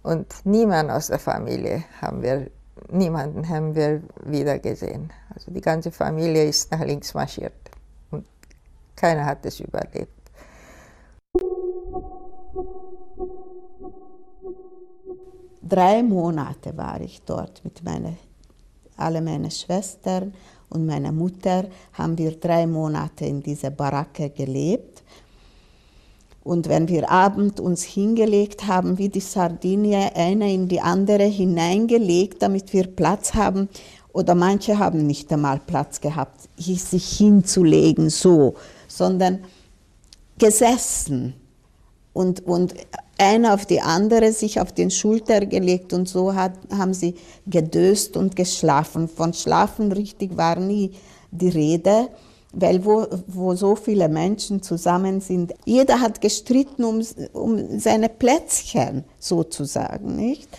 Und 0.02 0.34
niemand 0.46 0.90
aus 0.90 1.08
der 1.08 1.20
Familie 1.20 1.84
haben 2.02 2.24
wir, 2.24 2.50
niemanden 2.90 3.48
haben 3.50 3.76
wir 3.76 4.02
wieder 4.26 4.58
gesehen. 4.58 5.14
Also 5.36 5.52
die 5.52 5.62
ganze 5.62 5.92
Familie 5.92 6.46
ist 6.46 6.72
nach 6.72 6.84
links 6.84 7.14
marschiert. 7.14 7.54
Und 8.10 8.26
keiner 8.96 9.26
hat 9.26 9.46
es 9.46 9.60
überlebt. 9.60 10.21
Drei 15.72 16.04
Monate 16.04 16.76
war 16.76 17.00
ich 17.00 17.22
dort 17.26 17.64
mit 17.64 17.82
meinen, 17.82 18.18
alle 18.98 19.22
meine 19.22 19.50
Schwestern 19.50 20.34
und 20.70 20.86
meiner 20.86 21.14
Mutter 21.14 21.64
haben 21.94 22.18
wir 22.18 22.32
drei 22.32 22.68
Monate 22.68 23.24
in 23.24 23.42
dieser 23.42 23.70
Baracke 23.70 24.32
gelebt. 24.32 25.02
Und 26.44 26.68
wenn 26.68 26.90
wir 26.90 27.10
abend 27.10 27.62
uns 27.62 27.84
hingelegt 27.84 28.68
haben, 28.68 28.98
wie 28.98 29.08
die 29.08 29.22
Sardinie, 29.22 30.14
eine 30.14 30.54
in 30.54 30.68
die 30.68 30.82
andere 30.82 31.24
hineingelegt, 31.24 32.42
damit 32.42 32.74
wir 32.74 32.88
Platz 32.88 33.34
haben, 33.34 33.70
oder 34.12 34.36
manche 34.36 34.78
haben 34.78 35.08
nicht 35.08 35.32
einmal 35.32 35.62
Platz 35.66 36.02
gehabt, 36.02 36.50
sich 36.58 37.18
hinzulegen 37.18 38.10
so, 38.10 38.56
sondern 38.90 39.40
gesessen 40.38 41.41
und, 42.14 42.46
und 42.46 42.74
eine 43.18 43.54
auf 43.54 43.66
die 43.66 43.82
andere 43.82 44.32
sich 44.32 44.60
auf 44.60 44.72
den 44.72 44.92
Schulter 44.92 45.46
gelegt 45.46 45.94
und 45.94 46.10
so 46.10 46.34
hat, 46.34 46.54
haben 46.76 46.94
sie 46.94 47.16
gedöst 47.46 48.18
und 48.18 48.36
geschlafen. 48.36 49.08
Von 49.08 49.34
Schlafen 49.34 49.92
richtig 49.92 50.36
war 50.36 50.58
nie 50.58 50.92
die 51.32 51.50
Rede, 51.50 52.10
weil 52.52 52.84
wo, 52.84 53.06
wo 53.28 53.56
so 53.56 53.76
viele 53.76 54.10
Menschen 54.10 54.62
zusammen 54.62 55.22
sind, 55.22 55.54
jeder 55.66 56.02
hat 56.02 56.20
gestritten 56.20 56.84
um, 56.84 57.02
um 57.34 57.80
seine 57.80 58.10
Plätzchen 58.10 59.06
sozusagen, 59.20 60.16
nicht? 60.16 60.50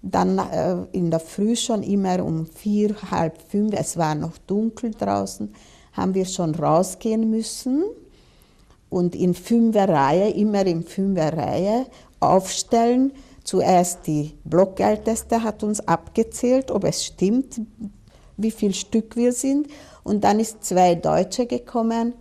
Dann 0.00 0.38
äh, 0.38 0.76
in 0.92 1.10
der 1.10 1.20
Früh 1.20 1.56
schon 1.56 1.82
immer 1.82 2.24
um 2.24 2.46
vier, 2.46 2.94
halb 3.10 3.42
fünf, 3.50 3.74
es 3.76 3.96
war 3.96 4.14
noch 4.14 4.38
dunkel 4.46 4.92
draußen, 4.92 5.52
haben 5.92 6.14
wir 6.14 6.26
schon 6.26 6.54
rausgehen 6.54 7.28
müssen 7.28 7.82
und 8.88 9.14
in 9.14 9.34
Fünferreihe, 9.34 10.30
immer 10.30 10.64
in 10.66 10.82
Fünferreihe 10.82 11.86
aufstellen. 12.20 13.12
Zuerst 13.44 14.06
die 14.06 14.34
Blockälteste 14.44 15.42
hat 15.42 15.62
uns 15.62 15.80
abgezählt, 15.86 16.70
ob 16.70 16.84
es 16.84 17.04
stimmt, 17.04 17.60
wie 18.36 18.50
viel 18.50 18.74
Stück 18.74 19.16
wir 19.16 19.32
sind. 19.32 19.68
Und 20.02 20.24
dann 20.24 20.40
ist 20.40 20.64
zwei 20.64 20.94
Deutsche 20.94 21.46
gekommen 21.46 22.14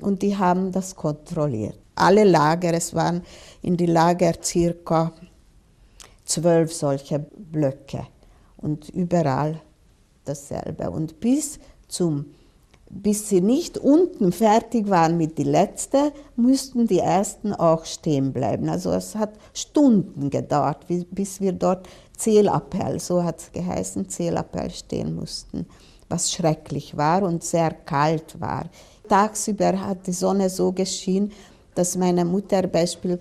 und 0.00 0.22
die 0.22 0.36
haben 0.36 0.72
das 0.72 0.94
kontrolliert. 0.94 1.78
Alle 1.94 2.24
Lager, 2.24 2.72
es 2.74 2.94
waren 2.94 3.22
in 3.62 3.76
die 3.76 3.86
Lager 3.86 4.32
circa 4.42 5.12
zwölf 6.24 6.72
solche 6.72 7.18
Blöcke 7.18 8.06
und 8.56 8.88
überall 8.90 9.60
dasselbe. 10.24 10.90
Und 10.90 11.18
bis 11.20 11.58
zum 11.88 12.26
bis 12.90 13.28
sie 13.28 13.40
nicht 13.40 13.76
unten 13.76 14.32
fertig 14.32 14.88
waren 14.88 15.16
mit 15.16 15.36
die 15.38 15.44
letzte, 15.44 16.12
mussten 16.36 16.86
die 16.86 17.00
ersten 17.00 17.52
auch 17.52 17.84
stehen 17.84 18.32
bleiben. 18.32 18.68
Also 18.68 18.90
es 18.92 19.14
hat 19.14 19.34
Stunden 19.52 20.30
gedauert, 20.30 20.86
bis 21.10 21.40
wir 21.40 21.52
dort 21.52 21.86
Zählappell, 22.16 22.98
so 22.98 23.22
hat 23.22 23.40
es 23.40 23.52
geheißen, 23.52 24.08
Zählappell 24.08 24.70
stehen 24.70 25.14
mussten, 25.14 25.66
was 26.08 26.32
schrecklich 26.32 26.96
war 26.96 27.22
und 27.22 27.44
sehr 27.44 27.70
kalt 27.70 28.40
war. 28.40 28.70
Tagsüber 29.08 29.80
hat 29.80 30.06
die 30.06 30.12
Sonne 30.12 30.48
so 30.48 30.72
geschienen, 30.72 31.32
dass 31.74 31.96
meine 31.96 32.24
Mutter 32.24 32.66
Beispiel 32.66 33.18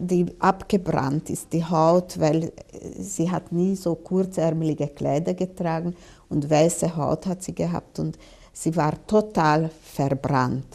die 0.00 0.26
abgebrannt 0.40 1.30
ist, 1.30 1.52
die 1.52 1.64
Haut, 1.64 2.18
weil 2.18 2.52
sie 2.98 3.30
hat 3.30 3.52
nie 3.52 3.76
so 3.76 3.94
kurzärmelige 3.94 4.88
Kleider 4.88 5.34
getragen 5.34 5.94
und 6.28 6.50
weiße 6.50 6.96
Haut 6.96 7.26
hat 7.26 7.42
sie 7.42 7.54
gehabt 7.54 7.98
und 8.00 8.18
sie 8.52 8.74
war 8.76 9.06
total 9.06 9.70
verbrannt. 9.82 10.74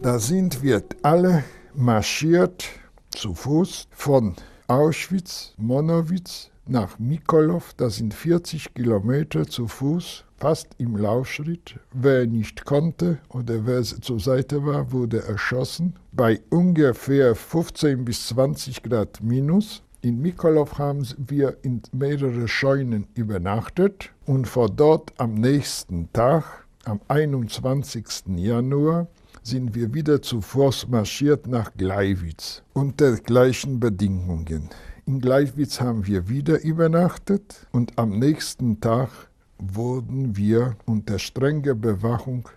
Da 0.00 0.18
sind 0.18 0.62
wir 0.62 0.82
alle 1.02 1.44
marschiert 1.74 2.68
zu 3.10 3.34
Fuß 3.34 3.88
von 3.90 4.34
Auschwitz, 4.68 5.54
Monowitz 5.56 6.50
nach 6.68 6.98
Mikolov, 6.98 7.74
das 7.76 7.96
sind 7.96 8.12
40 8.12 8.74
Kilometer 8.74 9.46
zu 9.46 9.68
Fuß, 9.68 10.24
fast 10.36 10.68
im 10.78 10.96
Laufschritt. 10.96 11.78
Wer 11.92 12.26
nicht 12.26 12.64
konnte 12.64 13.18
oder 13.28 13.66
wer 13.66 13.82
zur 13.82 14.20
Seite 14.20 14.64
war, 14.66 14.90
wurde 14.90 15.22
erschossen. 15.22 15.94
Bei 16.12 16.40
ungefähr 16.50 17.34
15 17.34 18.04
bis 18.04 18.28
20 18.28 18.82
Grad 18.82 19.22
minus. 19.22 19.82
In 20.06 20.22
Mikolov 20.22 20.78
haben 20.78 21.04
wir 21.18 21.56
in 21.62 21.82
mehrere 21.90 22.46
Scheunen 22.46 23.08
übernachtet 23.14 24.12
und 24.24 24.46
von 24.46 24.70
dort 24.76 25.12
am 25.18 25.34
nächsten 25.34 26.12
Tag, 26.12 26.44
am 26.84 27.00
21. 27.08 28.06
Januar, 28.36 29.08
sind 29.42 29.74
wir 29.74 29.92
wieder 29.92 30.22
zu 30.22 30.40
Fuß 30.40 30.86
marschiert 30.86 31.48
nach 31.48 31.74
Gleiwitz 31.76 32.62
unter 32.72 33.16
gleichen 33.16 33.80
Bedingungen. 33.80 34.70
In 35.06 35.20
Gleiwitz 35.20 35.80
haben 35.80 36.06
wir 36.06 36.28
wieder 36.28 36.62
übernachtet 36.62 37.66
und 37.72 37.98
am 37.98 38.16
nächsten 38.16 38.80
Tag 38.80 39.10
wurden 39.58 40.36
wir 40.36 40.76
unter 40.84 41.18
strenger 41.18 41.74
Bewachung 41.74 42.48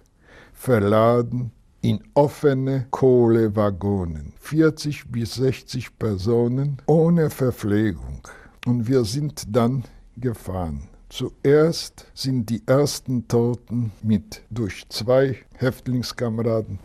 verladen 0.54 1.52
in 1.82 2.00
offene 2.14 2.88
Kohlewagonen. 2.92 4.34
40 4.40 5.12
bis 5.12 5.36
60 5.36 5.98
Personen 5.98 6.82
ohne 6.86 7.30
Verpflegung. 7.30 8.22
Und 8.66 8.88
wir 8.88 9.06
sind 9.06 9.56
dann 9.56 9.84
gefahren. 10.18 10.90
Zuerst 11.10 12.06
sind 12.14 12.50
die 12.50 12.62
ersten 12.68 13.28
Toten 13.28 13.92
mit 14.04 14.44
durch 14.52 14.88
zwei 14.90 15.38
Häftlingskameraden 15.56 16.80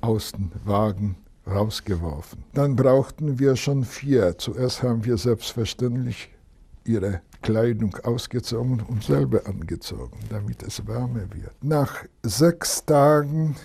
aus 0.00 0.32
dem 0.32 0.50
Wagen 0.64 1.16
rausgeworfen. 1.46 2.44
Dann 2.52 2.76
brauchten 2.76 3.38
wir 3.38 3.56
schon 3.56 3.84
vier. 3.84 4.36
Zuerst 4.36 4.82
haben 4.82 5.04
wir 5.04 5.16
selbstverständlich 5.16 6.30
ihre 6.84 7.22
Kleidung 7.40 7.96
ausgezogen 8.02 8.82
und 8.82 9.02
selber 9.02 9.46
angezogen, 9.46 10.18
damit 10.30 10.62
es 10.62 10.86
wärmer 10.86 11.26
wird. 11.32 11.52
Nach 11.62 12.04
sechs 12.22 12.84
Tagen 12.84 13.56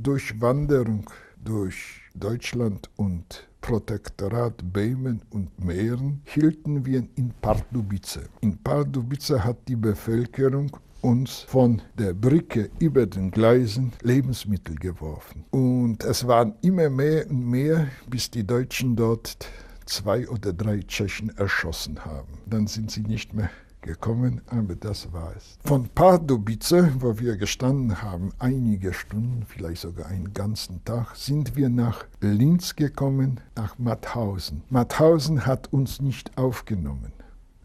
Durchwanderung 0.00 1.10
durch 1.44 2.02
Deutschland 2.14 2.88
und 2.94 3.48
Protektorat 3.60 4.72
Böhmen 4.72 5.22
und 5.30 5.58
Mähren 5.58 6.22
hielten 6.24 6.86
wir 6.86 7.02
in 7.16 7.32
Pardubice. 7.42 8.20
In 8.40 8.56
Pardubice 8.58 9.42
hat 9.42 9.56
die 9.66 9.74
Bevölkerung 9.74 10.70
uns 11.00 11.40
von 11.48 11.82
der 11.98 12.14
Brücke 12.14 12.70
über 12.78 13.06
den 13.06 13.32
Gleisen 13.32 13.92
Lebensmittel 14.02 14.76
geworfen. 14.76 15.44
Und 15.50 16.04
es 16.04 16.28
waren 16.28 16.54
immer 16.62 16.90
mehr 16.90 17.28
und 17.28 17.44
mehr, 17.50 17.88
bis 18.08 18.30
die 18.30 18.46
Deutschen 18.46 18.94
dort 18.94 19.48
zwei 19.84 20.28
oder 20.28 20.52
drei 20.52 20.78
Tschechen 20.78 21.36
erschossen 21.36 22.04
haben. 22.04 22.38
Dann 22.46 22.68
sind 22.68 22.92
sie 22.92 23.02
nicht 23.02 23.34
mehr 23.34 23.50
gekommen, 23.82 24.40
aber 24.46 24.74
das 24.74 25.12
war 25.12 25.32
es. 25.36 25.58
Von 25.64 25.88
Pardubice, 25.94 26.90
wo 26.98 27.18
wir 27.18 27.36
gestanden 27.36 28.02
haben, 28.02 28.30
einige 28.38 28.92
Stunden, 28.92 29.44
vielleicht 29.46 29.82
sogar 29.82 30.06
einen 30.06 30.32
ganzen 30.32 30.84
Tag, 30.84 31.16
sind 31.16 31.56
wir 31.56 31.68
nach 31.68 32.04
Linz 32.20 32.76
gekommen, 32.76 33.40
nach 33.56 33.78
Mauthausen. 33.78 34.62
Mauthausen 34.70 35.46
hat 35.46 35.72
uns 35.72 36.00
nicht 36.00 36.36
aufgenommen 36.36 37.12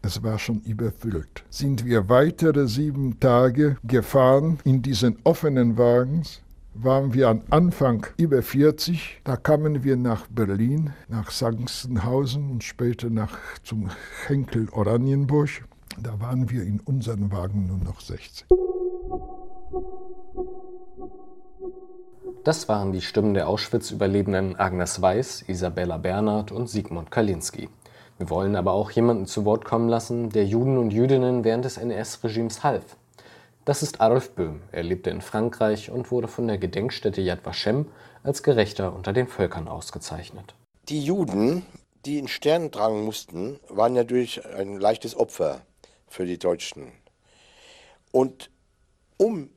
es 0.04 0.22
war 0.22 0.38
schon 0.38 0.60
überfüllt. 0.60 1.44
Sind 1.48 1.86
wir 1.86 2.08
weitere 2.10 2.68
sieben 2.68 3.18
Tage 3.20 3.78
gefahren 3.84 4.58
in 4.64 4.82
diesen 4.82 5.16
offenen 5.24 5.78
Wagens, 5.78 6.42
waren 6.74 7.14
wir 7.14 7.28
am 7.28 7.42
Anfang 7.50 8.06
über 8.16 8.42
40. 8.42 9.20
Da 9.24 9.36
kamen 9.36 9.84
wir 9.84 9.96
nach 9.96 10.26
Berlin, 10.26 10.90
nach 11.08 11.30
Sachsenhausen 11.30 12.50
und 12.50 12.64
später 12.64 13.10
nach 13.10 13.38
zum 13.62 13.90
Henkel 14.26 14.68
Oranienburg. 14.70 15.64
Da 15.98 16.20
waren 16.20 16.50
wir 16.50 16.62
in 16.62 16.80
unseren 16.80 17.30
Wagen 17.30 17.66
nur 17.66 17.78
noch 17.78 18.00
60. 18.00 18.46
Das 22.42 22.68
waren 22.68 22.92
die 22.92 23.00
Stimmen 23.00 23.34
der 23.34 23.48
Auschwitz-Überlebenden 23.48 24.56
Agnes 24.56 25.00
Weiß, 25.00 25.42
Isabella 25.46 25.96
Bernhard 25.96 26.52
und 26.52 26.68
Sigmund 26.68 27.10
Kalinski. 27.10 27.68
Wir 28.18 28.30
wollen 28.30 28.54
aber 28.54 28.72
auch 28.72 28.90
jemanden 28.90 29.26
zu 29.26 29.44
Wort 29.44 29.64
kommen 29.64 29.88
lassen, 29.88 30.30
der 30.30 30.44
Juden 30.44 30.78
und 30.78 30.92
Jüdinnen 30.92 31.44
während 31.44 31.64
des 31.64 31.78
NS-Regimes 31.78 32.62
half. 32.62 32.96
Das 33.64 33.82
ist 33.82 34.00
Adolf 34.00 34.32
Böhm. 34.32 34.60
Er 34.72 34.82
lebte 34.82 35.10
in 35.10 35.22
Frankreich 35.22 35.90
und 35.90 36.10
wurde 36.10 36.28
von 36.28 36.46
der 36.46 36.58
Gedenkstätte 36.58 37.22
Yad 37.22 37.46
Vashem 37.46 37.86
als 38.22 38.42
Gerechter 38.42 38.94
unter 38.94 39.12
den 39.12 39.26
Völkern 39.26 39.68
ausgezeichnet. 39.68 40.54
Die 40.90 41.02
Juden, 41.02 41.64
die 42.04 42.18
in 42.18 42.28
Stern 42.28 42.70
tragen 42.70 43.04
mussten, 43.04 43.58
waren 43.68 43.94
natürlich 43.94 44.44
ein 44.44 44.78
leichtes 44.78 45.16
Opfer 45.16 45.62
für 46.14 46.26
die 46.26 46.38
Deutschen. 46.38 46.92
Und 48.12 48.50
um 49.16 49.50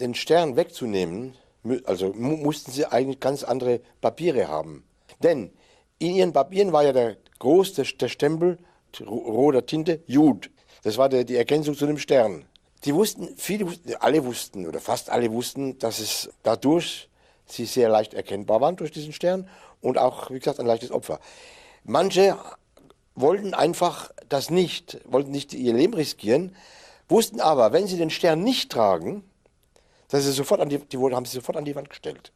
den 0.00 0.14
Stern 0.14 0.56
wegzunehmen, 0.56 1.34
also 1.84 2.12
mussten 2.14 2.72
sie 2.72 2.86
eigentlich 2.86 3.20
ganz 3.20 3.44
andere 3.44 3.80
Papiere 4.00 4.48
haben. 4.48 4.84
Denn 5.22 5.52
in 5.98 6.14
ihren 6.14 6.32
Papieren 6.32 6.72
war 6.72 6.84
ja 6.84 6.92
der 6.92 7.18
groß 7.38 7.74
der, 7.74 8.08
Stempel 8.08 8.58
roter 9.00 9.66
Tinte 9.66 10.02
Jud. 10.06 10.50
Das 10.82 10.96
war 10.96 11.10
der, 11.10 11.24
die 11.24 11.36
Ergänzung 11.36 11.74
zu 11.74 11.86
dem 11.86 11.98
Stern. 11.98 12.46
Die 12.84 12.94
wussten, 12.94 13.36
viele 13.36 13.66
alle 14.00 14.24
wussten 14.24 14.66
oder 14.66 14.80
fast 14.80 15.10
alle 15.10 15.30
wussten, 15.30 15.78
dass 15.78 15.98
es 15.98 16.30
dadurch 16.42 17.10
sie 17.44 17.66
sehr 17.66 17.90
leicht 17.90 18.14
erkennbar 18.14 18.62
waren 18.62 18.76
durch 18.76 18.90
diesen 18.90 19.12
Stern 19.12 19.48
und 19.82 19.98
auch, 19.98 20.30
wie 20.30 20.38
gesagt, 20.38 20.60
ein 20.60 20.66
leichtes 20.66 20.90
Opfer. 20.90 21.20
Manche 21.84 22.38
wollten 23.20 23.54
einfach 23.54 24.10
das 24.28 24.50
nicht, 24.50 25.00
wollten 25.04 25.30
nicht 25.30 25.52
ihr 25.54 25.72
Leben 25.72 25.94
riskieren, 25.94 26.54
wussten 27.08 27.40
aber, 27.40 27.72
wenn 27.72 27.86
sie 27.86 27.96
den 27.96 28.10
Stern 28.10 28.42
nicht 28.42 28.70
tragen, 28.70 29.24
dass 30.08 30.24
sie 30.24 30.32
sofort 30.32 30.60
an 30.60 30.68
die, 30.68 30.78
die 30.78 30.98
haben 30.98 31.24
sie 31.24 31.36
sofort 31.36 31.56
an 31.56 31.64
die 31.64 31.74
Wand 31.74 31.90
gestellt. 31.90 32.32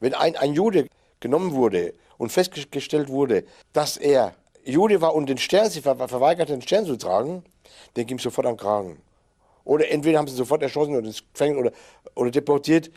Wenn 0.00 0.14
ein, 0.14 0.36
ein 0.36 0.54
Jude 0.54 0.86
genommen 1.20 1.52
wurde 1.52 1.94
und 2.18 2.30
festgestellt 2.30 3.08
wurde, 3.08 3.44
dass 3.72 3.96
er 3.96 4.34
Jude 4.64 5.00
war 5.00 5.14
und 5.14 5.28
den 5.28 5.38
Stern, 5.38 5.70
sie 5.70 5.82
ver 5.82 5.96
verweigerte, 6.08 6.52
den 6.52 6.62
Stern 6.62 6.86
zu 6.86 6.96
tragen, 6.96 7.44
den 7.96 8.06
ging 8.06 8.18
sofort 8.18 8.46
am 8.46 8.56
Kragen. 8.56 9.00
Oder 9.64 9.90
entweder 9.90 10.18
haben 10.18 10.28
sie 10.28 10.34
sofort 10.34 10.62
erschossen 10.62 10.96
oder 10.96 11.06
ins 11.06 11.22
Gefängnis 11.32 11.58
oder, 11.58 11.72
oder 12.14 12.30
deportiert. 12.30 12.90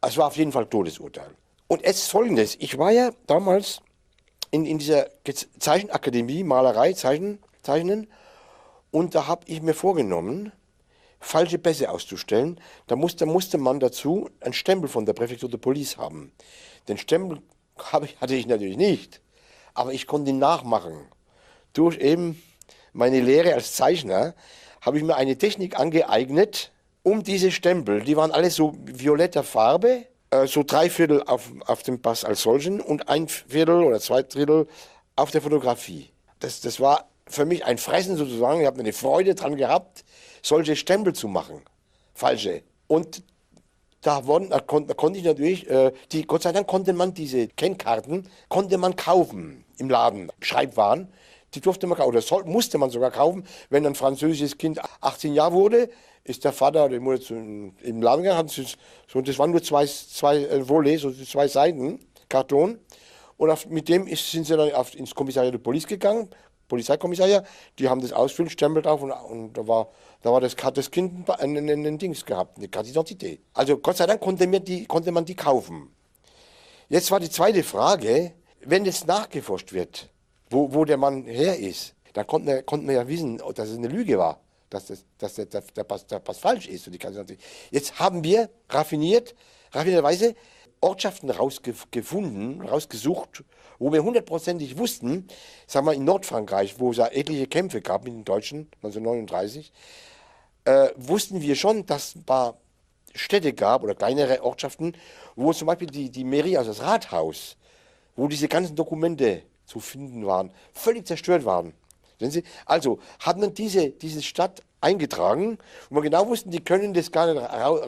Es 0.00 0.16
war 0.16 0.26
auf 0.26 0.36
jeden 0.36 0.52
Fall 0.52 0.66
Todesurteil. 0.66 1.30
Und 1.68 1.82
ist 1.82 2.10
folgendes: 2.10 2.56
Ich 2.58 2.78
war 2.78 2.90
ja 2.90 3.10
damals 3.26 3.80
in, 4.50 4.66
in 4.66 4.78
dieser 4.78 5.08
Zeichenakademie, 5.58 6.44
Malerei, 6.44 6.92
Zeichen, 6.92 7.38
Zeichnen, 7.62 8.08
und 8.90 9.14
da 9.14 9.26
habe 9.28 9.44
ich 9.46 9.62
mir 9.62 9.74
vorgenommen, 9.74 10.52
falsche 11.20 11.58
Pässe 11.58 11.90
auszustellen. 11.90 12.60
Da 12.88 12.96
musste, 12.96 13.24
musste 13.24 13.56
man 13.56 13.78
dazu 13.78 14.28
einen 14.40 14.52
Stempel 14.52 14.88
von 14.88 15.06
der 15.06 15.12
Präfektur 15.12 15.48
der 15.48 15.58
Police 15.58 15.96
haben. 15.96 16.32
Den 16.88 16.98
Stempel 16.98 17.40
hatte 17.78 18.34
ich 18.34 18.46
natürlich 18.46 18.76
nicht 18.76 19.20
aber 19.74 19.92
ich 19.92 20.06
konnte 20.06 20.30
ihn 20.30 20.38
nachmachen. 20.38 21.06
Durch 21.72 21.98
eben 21.98 22.40
meine 22.92 23.20
Lehre 23.20 23.54
als 23.54 23.74
Zeichner 23.74 24.34
habe 24.80 24.98
ich 24.98 25.04
mir 25.04 25.16
eine 25.16 25.38
Technik 25.38 25.78
angeeignet, 25.78 26.72
um 27.02 27.22
diese 27.22 27.50
Stempel, 27.50 28.02
die 28.02 28.16
waren 28.16 28.30
alle 28.30 28.50
so 28.50 28.76
violetter 28.84 29.42
Farbe, 29.42 30.06
äh, 30.30 30.46
so 30.46 30.62
drei 30.62 30.90
Viertel 30.90 31.22
auf, 31.22 31.50
auf 31.66 31.82
dem 31.82 32.00
Pass 32.00 32.24
als 32.24 32.42
solchen 32.42 32.80
und 32.80 33.08
ein 33.08 33.28
Viertel 33.28 33.82
oder 33.82 34.00
zwei 34.00 34.22
Drittel 34.22 34.66
auf 35.16 35.30
der 35.30 35.42
Fotografie. 35.42 36.10
Das, 36.38 36.60
das 36.60 36.80
war 36.80 37.08
für 37.26 37.44
mich 37.44 37.64
ein 37.64 37.78
Fressen 37.78 38.16
sozusagen. 38.16 38.60
Ich 38.60 38.66
habe 38.66 38.80
eine 38.80 38.92
Freude 38.92 39.34
daran 39.34 39.56
gehabt, 39.56 40.04
solche 40.42 40.76
Stempel 40.76 41.14
zu 41.14 41.28
machen. 41.28 41.62
Falsche. 42.14 42.62
Und 42.86 43.22
da, 44.02 44.26
wurden, 44.26 44.50
da, 44.50 44.60
kon, 44.60 44.86
da 44.86 44.94
konnte 44.94 45.18
ich 45.18 45.24
natürlich, 45.24 45.68
äh, 45.68 45.92
die, 46.12 46.26
Gott 46.26 46.42
sei 46.42 46.52
Dank 46.52 46.66
konnte 46.66 46.92
man 46.92 47.14
diese 47.14 47.48
Kennkarten, 47.48 48.28
konnte 48.48 48.78
man 48.78 48.96
kaufen 48.96 49.64
im 49.76 49.90
Laden, 49.90 50.32
Schreibwaren. 50.40 51.08
Die 51.54 51.60
durfte 51.60 51.86
man 51.86 51.98
kaufen, 51.98 52.10
oder 52.10 52.22
soll, 52.22 52.44
musste 52.44 52.78
man 52.78 52.90
sogar 52.90 53.10
kaufen, 53.10 53.44
wenn 53.68 53.86
ein 53.86 53.94
französisches 53.94 54.56
Kind 54.56 54.80
18 55.00 55.34
Jahre 55.34 55.52
wurde, 55.52 55.90
ist 56.24 56.44
der 56.44 56.52
Vater 56.52 56.84
oder 56.84 56.94
die 56.94 57.00
Mutter 57.00 57.20
zu, 57.20 57.34
im 57.34 58.02
Laden 58.02 58.22
gegangen, 58.22 58.48
so, 58.48 59.20
das 59.20 59.38
waren 59.38 59.50
nur 59.50 59.62
zwei, 59.62 59.86
zwei 59.86 60.44
äh, 60.44 60.68
Volets, 60.68 61.02
so 61.02 61.10
zwei 61.12 61.48
Seiten, 61.48 61.98
Karton. 62.28 62.78
Und 63.36 63.50
auf, 63.50 63.66
mit 63.66 63.88
dem 63.88 64.06
ist, 64.06 64.30
sind 64.30 64.46
sie 64.46 64.56
dann 64.56 64.72
auf, 64.72 64.94
ins 64.94 65.14
Kommissariat 65.14 65.54
der 65.54 65.58
Polizei 65.58 65.88
gegangen, 65.88 66.28
Polizeikommissariat, 66.70 67.46
die 67.78 67.88
haben 67.88 68.00
das 68.00 68.12
ausfüllt, 68.12 68.50
Stempel 68.50 68.80
drauf 68.80 69.02
und, 69.02 69.10
und 69.10 69.52
da 69.52 69.66
war, 69.66 69.90
da 70.22 70.32
war 70.32 70.40
das, 70.40 70.56
hat 70.62 70.78
das 70.78 70.90
Kind 70.90 71.28
ein, 71.28 71.56
ein, 71.58 71.68
ein, 71.68 71.84
ein 71.84 71.98
Dings 71.98 72.24
gehabt, 72.24 72.56
eine 72.56 72.66
Identität. 72.66 73.40
Also 73.52 73.76
Gott 73.76 73.98
sei 73.98 74.06
Dank 74.06 74.20
konnte, 74.22 74.46
mir 74.46 74.60
die, 74.60 74.86
konnte 74.86 75.12
man 75.12 75.26
die 75.26 75.34
kaufen. 75.34 75.94
Jetzt 76.88 77.10
war 77.10 77.20
die 77.20 77.28
zweite 77.28 77.62
Frage, 77.62 78.32
wenn 78.64 78.84
jetzt 78.84 79.06
nachgeforscht 79.06 79.72
wird, 79.72 80.08
wo, 80.50 80.72
wo 80.74 80.84
der 80.84 80.96
Mann 80.96 81.24
her 81.24 81.58
ist, 81.58 81.94
dann 82.12 82.26
konnten 82.26 82.48
wir, 82.48 82.62
konnten 82.62 82.88
wir 82.88 82.96
ja 82.96 83.08
wissen, 83.08 83.38
dass 83.54 83.68
es 83.68 83.78
eine 83.78 83.88
Lüge 83.88 84.18
war, 84.18 84.40
dass, 84.68 84.86
das, 84.86 85.04
dass 85.18 85.34
der, 85.34 85.46
der, 85.46 85.62
der, 85.62 85.84
Pass, 85.84 86.06
der 86.06 86.18
Pass 86.18 86.38
falsch 86.38 86.66
ist. 86.66 86.86
Und 86.86 86.92
die 86.92 87.38
Jetzt 87.70 87.98
haben 87.98 88.24
wir 88.24 88.50
raffiniert, 88.68 89.34
raffinierterweise 89.72 90.34
Ortschaften 90.80 91.30
rausgefunden, 91.30 92.62
rausgesucht, 92.62 93.44
wo 93.78 93.92
wir 93.92 94.02
hundertprozentig 94.02 94.76
wussten, 94.78 95.28
sagen 95.66 95.86
wir 95.86 95.92
in 95.92 96.04
Nordfrankreich, 96.04 96.78
wo 96.78 96.90
es 96.90 96.96
ja 96.96 97.06
etliche 97.06 97.46
Kämpfe 97.46 97.80
gab 97.80 98.04
mit 98.04 98.12
den 98.12 98.24
Deutschen 98.24 98.70
1939, 98.82 99.72
äh, 100.64 100.88
wussten 100.96 101.40
wir 101.40 101.54
schon, 101.54 101.86
dass 101.86 102.14
ein 102.14 102.24
paar 102.24 102.58
Städte 103.14 103.52
gab 103.52 103.82
oder 103.82 103.94
kleinere 103.94 104.42
Ortschaften, 104.42 104.94
wo 105.36 105.52
zum 105.52 105.66
Beispiel 105.66 105.88
die, 105.88 106.10
die 106.10 106.24
Mairie, 106.24 106.56
also 106.56 106.70
das 106.70 106.82
Rathaus, 106.82 107.56
wo 108.16 108.28
diese 108.28 108.48
ganzen 108.48 108.76
Dokumente 108.76 109.42
zu 109.70 109.80
finden 109.80 110.26
waren, 110.26 110.50
völlig 110.72 111.06
zerstört 111.06 111.44
waren. 111.44 111.72
Sie? 112.18 112.42
Also 112.66 112.98
hat 113.20 113.38
man 113.38 113.54
diese, 113.54 113.90
diese 113.90 114.20
Stadt 114.20 114.62
eingetragen, 114.82 115.58
wo 115.88 115.96
wir 115.96 116.02
genau 116.02 116.26
wussten, 116.26 116.50
die 116.50 116.60
können 116.60 116.92
das 116.92 117.12
gar 117.12 117.32
nicht 117.32 117.40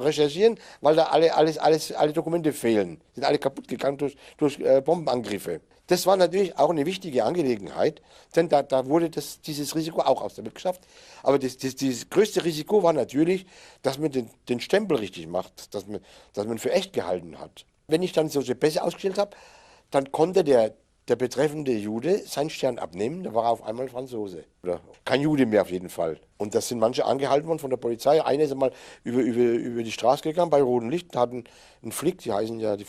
recherchieren, 0.05 0.59
weil 0.81 0.97
da 0.97 1.05
alle, 1.05 1.35
alles, 1.35 1.59
alles, 1.59 1.93
alle 1.93 2.13
Dokumente 2.13 2.53
fehlen. 2.53 3.01
Sind 3.15 3.25
alle 3.25 3.39
kaputt 3.39 3.69
gegangen 3.69 3.99
durch, 3.99 4.17
durch 4.39 4.59
äh, 4.61 4.81
Bombenangriffe. 4.81 5.61
Das 5.89 6.07
war 6.07 6.17
natürlich 6.17 6.57
auch 6.57 6.71
eine 6.71 6.87
wichtige 6.87 7.25
Angelegenheit, 7.25 8.01
denn 8.37 8.49
da, 8.49 8.63
da 8.63 8.87
wurde 8.87 9.11
das, 9.11 9.41
dieses 9.41 9.75
Risiko 9.75 10.01
auch 10.01 10.23
aus 10.23 10.37
der 10.37 10.45
Welt 10.45 10.55
geschafft. 10.55 10.81
Aber 11.23 11.39
das, 11.39 11.59
das, 11.59 11.75
das 11.77 12.09
größte 12.09 12.45
Risiko 12.45 12.83
war 12.83 12.93
natürlich, 12.93 13.45
dass 13.83 13.99
man 13.99 14.13
den, 14.13 14.31
den 14.49 14.61
Stempel 14.61 14.99
richtig 14.99 15.27
macht, 15.27 15.75
dass 15.75 15.87
man, 15.87 16.01
dass 16.33 16.47
man 16.47 16.59
für 16.59 16.73
echt 16.73 16.93
gehalten 16.93 17.39
hat. 17.39 17.67
Wenn 17.89 18.03
ich 18.03 18.13
dann 18.13 18.29
solche 18.29 18.55
Pässe 18.55 18.83
ausgestellt 18.83 19.19
habe, 19.19 19.37
dann 19.91 20.11
konnte 20.13 20.45
der, 20.45 20.73
der 21.09 21.17
betreffende 21.17 21.73
Jude 21.73 22.19
seinen 22.27 22.51
Stern 22.51 22.79
abnehmen, 22.79 23.25
da 23.25 23.35
war 23.35 23.45
er 23.45 23.51
auf 23.51 23.65
einmal 23.65 23.89
Franzose. 23.89 24.45
Oder 24.63 24.81
kein 25.05 25.21
Jude 25.21 25.47
mehr 25.47 25.63
auf 25.63 25.71
jeden 25.71 25.89
Fall. 25.89 26.21
Und 26.39 26.55
das 26.55 26.69
sind 26.69 26.79
manche 26.79 27.05
angehalten 27.05 27.49
worden 27.49 27.59
von 27.59 27.71
der 27.71 27.77
Polizei. 27.77 28.25
Einer 28.25 28.45
ist 28.45 28.53
einmal 28.53 28.73
über, 29.03 29.21
über, 29.21 29.41
über 29.41 29.83
die 29.83 29.91
Straße 29.91 30.23
gegangen 30.23 30.51
bei 30.51 30.63
rotem 30.63 30.91
Licht, 30.91 31.15
hatten 31.17 31.45
einen 31.83 31.93
Flick, 31.93 32.19
die 32.19 32.33
heißen 32.33 32.61
ja, 32.61 32.77
die 32.77 32.87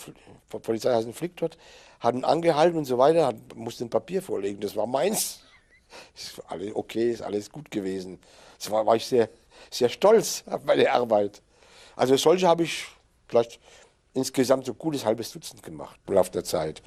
Polizei 0.50 0.94
heißt 0.94 1.06
einen 1.06 1.14
Flick 1.14 1.38
dort, 1.38 1.58
hatten 2.00 2.24
angehalten 2.24 2.78
und 2.78 2.86
so 2.86 3.00
weiter, 3.00 3.26
hat, 3.26 3.56
musste 3.56 3.86
ein 3.86 3.90
Papier 3.90 4.22
vorlegen, 4.22 4.60
das 4.60 4.76
war 4.76 4.86
meins. 4.86 5.40
Ist 6.16 6.42
alles 6.48 6.76
okay, 6.76 7.12
ist 7.12 7.22
alles 7.22 7.52
gut 7.52 7.70
gewesen. 7.70 8.20
Das 8.58 8.72
war, 8.72 8.84
war 8.84 8.96
ich 8.96 9.06
sehr, 9.06 9.30
sehr 9.70 9.90
stolz 9.90 10.44
auf 10.48 10.64
meine 10.64 10.92
Arbeit. 10.92 11.44
Also 11.96 12.16
solche 12.18 12.48
habe 12.48 12.64
ich 12.64 12.88
vielleicht 13.28 13.60
insgesamt 14.16 14.66
so 14.66 14.74
gutes 14.74 15.06
halbes 15.06 15.32
Dutzend 15.32 15.62
gemacht 15.62 16.00
im 16.08 16.16
Laufe 16.16 16.32
der 16.32 16.44
Zeit. 16.44 16.82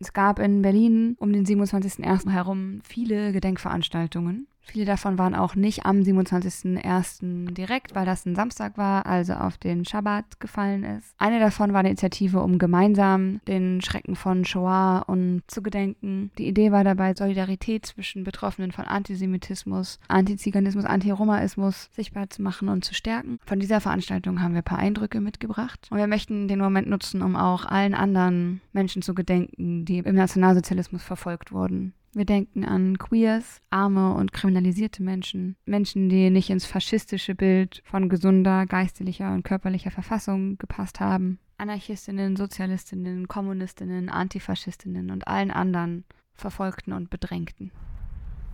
Es 0.00 0.14
gab 0.14 0.38
in 0.38 0.62
Berlin 0.62 1.14
um 1.20 1.32
den 1.32 1.44
27.01. 1.44 2.30
herum 2.30 2.80
viele 2.82 3.32
Gedenkveranstaltungen. 3.32 4.48
Viele 4.62 4.84
davon 4.84 5.18
waren 5.18 5.34
auch 5.34 5.54
nicht 5.54 5.84
am 5.84 5.96
27.01. 5.98 7.52
direkt, 7.52 7.94
weil 7.94 8.06
das 8.06 8.24
ein 8.24 8.36
Samstag 8.36 8.78
war, 8.78 9.06
also 9.06 9.32
auf 9.32 9.58
den 9.58 9.84
Schabbat 9.84 10.38
gefallen 10.38 10.84
ist. 10.84 11.14
Eine 11.18 11.40
davon 11.40 11.72
war 11.72 11.80
eine 11.80 11.88
Initiative, 11.88 12.40
um 12.40 12.58
gemeinsam 12.58 13.40
den 13.48 13.80
Schrecken 13.80 14.14
von 14.14 14.44
Shoah 14.44 15.04
und 15.06 15.42
zu 15.48 15.62
gedenken. 15.62 16.30
Die 16.38 16.46
Idee 16.46 16.70
war 16.72 16.84
dabei, 16.84 17.14
Solidarität 17.14 17.86
zwischen 17.86 18.22
Betroffenen 18.22 18.70
von 18.70 18.84
Antisemitismus, 18.84 19.98
Antiziganismus, 20.08 20.84
Antiromaismus 20.84 21.90
sichtbar 21.92 22.30
zu 22.30 22.42
machen 22.42 22.68
und 22.68 22.84
zu 22.84 22.94
stärken. 22.94 23.38
Von 23.44 23.58
dieser 23.58 23.80
Veranstaltung 23.80 24.40
haben 24.40 24.52
wir 24.52 24.60
ein 24.60 24.64
paar 24.64 24.78
Eindrücke 24.78 25.20
mitgebracht. 25.20 25.88
Und 25.90 25.98
wir 25.98 26.06
möchten 26.06 26.48
den 26.48 26.58
Moment 26.60 26.88
nutzen, 26.88 27.22
um 27.22 27.34
auch 27.34 27.64
allen 27.64 27.94
anderen 27.94 28.60
Menschen 28.72 29.02
zu 29.02 29.14
gedenken, 29.14 29.84
die 29.84 29.98
im 29.98 30.14
Nationalsozialismus 30.14 31.02
verfolgt 31.02 31.52
wurden. 31.52 31.92
Wir 32.12 32.24
denken 32.24 32.64
an 32.64 32.98
Queers, 32.98 33.60
arme 33.70 34.14
und 34.14 34.32
kriminalisierte 34.32 35.00
Menschen, 35.00 35.54
Menschen, 35.64 36.08
die 36.08 36.30
nicht 36.30 36.50
ins 36.50 36.66
faschistische 36.66 37.36
Bild 37.36 37.82
von 37.84 38.08
gesunder 38.08 38.66
geistlicher 38.66 39.32
und 39.32 39.44
körperlicher 39.44 39.92
Verfassung 39.92 40.58
gepasst 40.58 40.98
haben. 40.98 41.38
Anarchistinnen, 41.56 42.34
Sozialistinnen, 42.34 43.28
Kommunistinnen, 43.28 44.08
Antifaschistinnen 44.08 45.12
und 45.12 45.28
allen 45.28 45.52
anderen 45.52 46.04
Verfolgten 46.34 46.92
und 46.92 47.10
Bedrängten. 47.10 47.70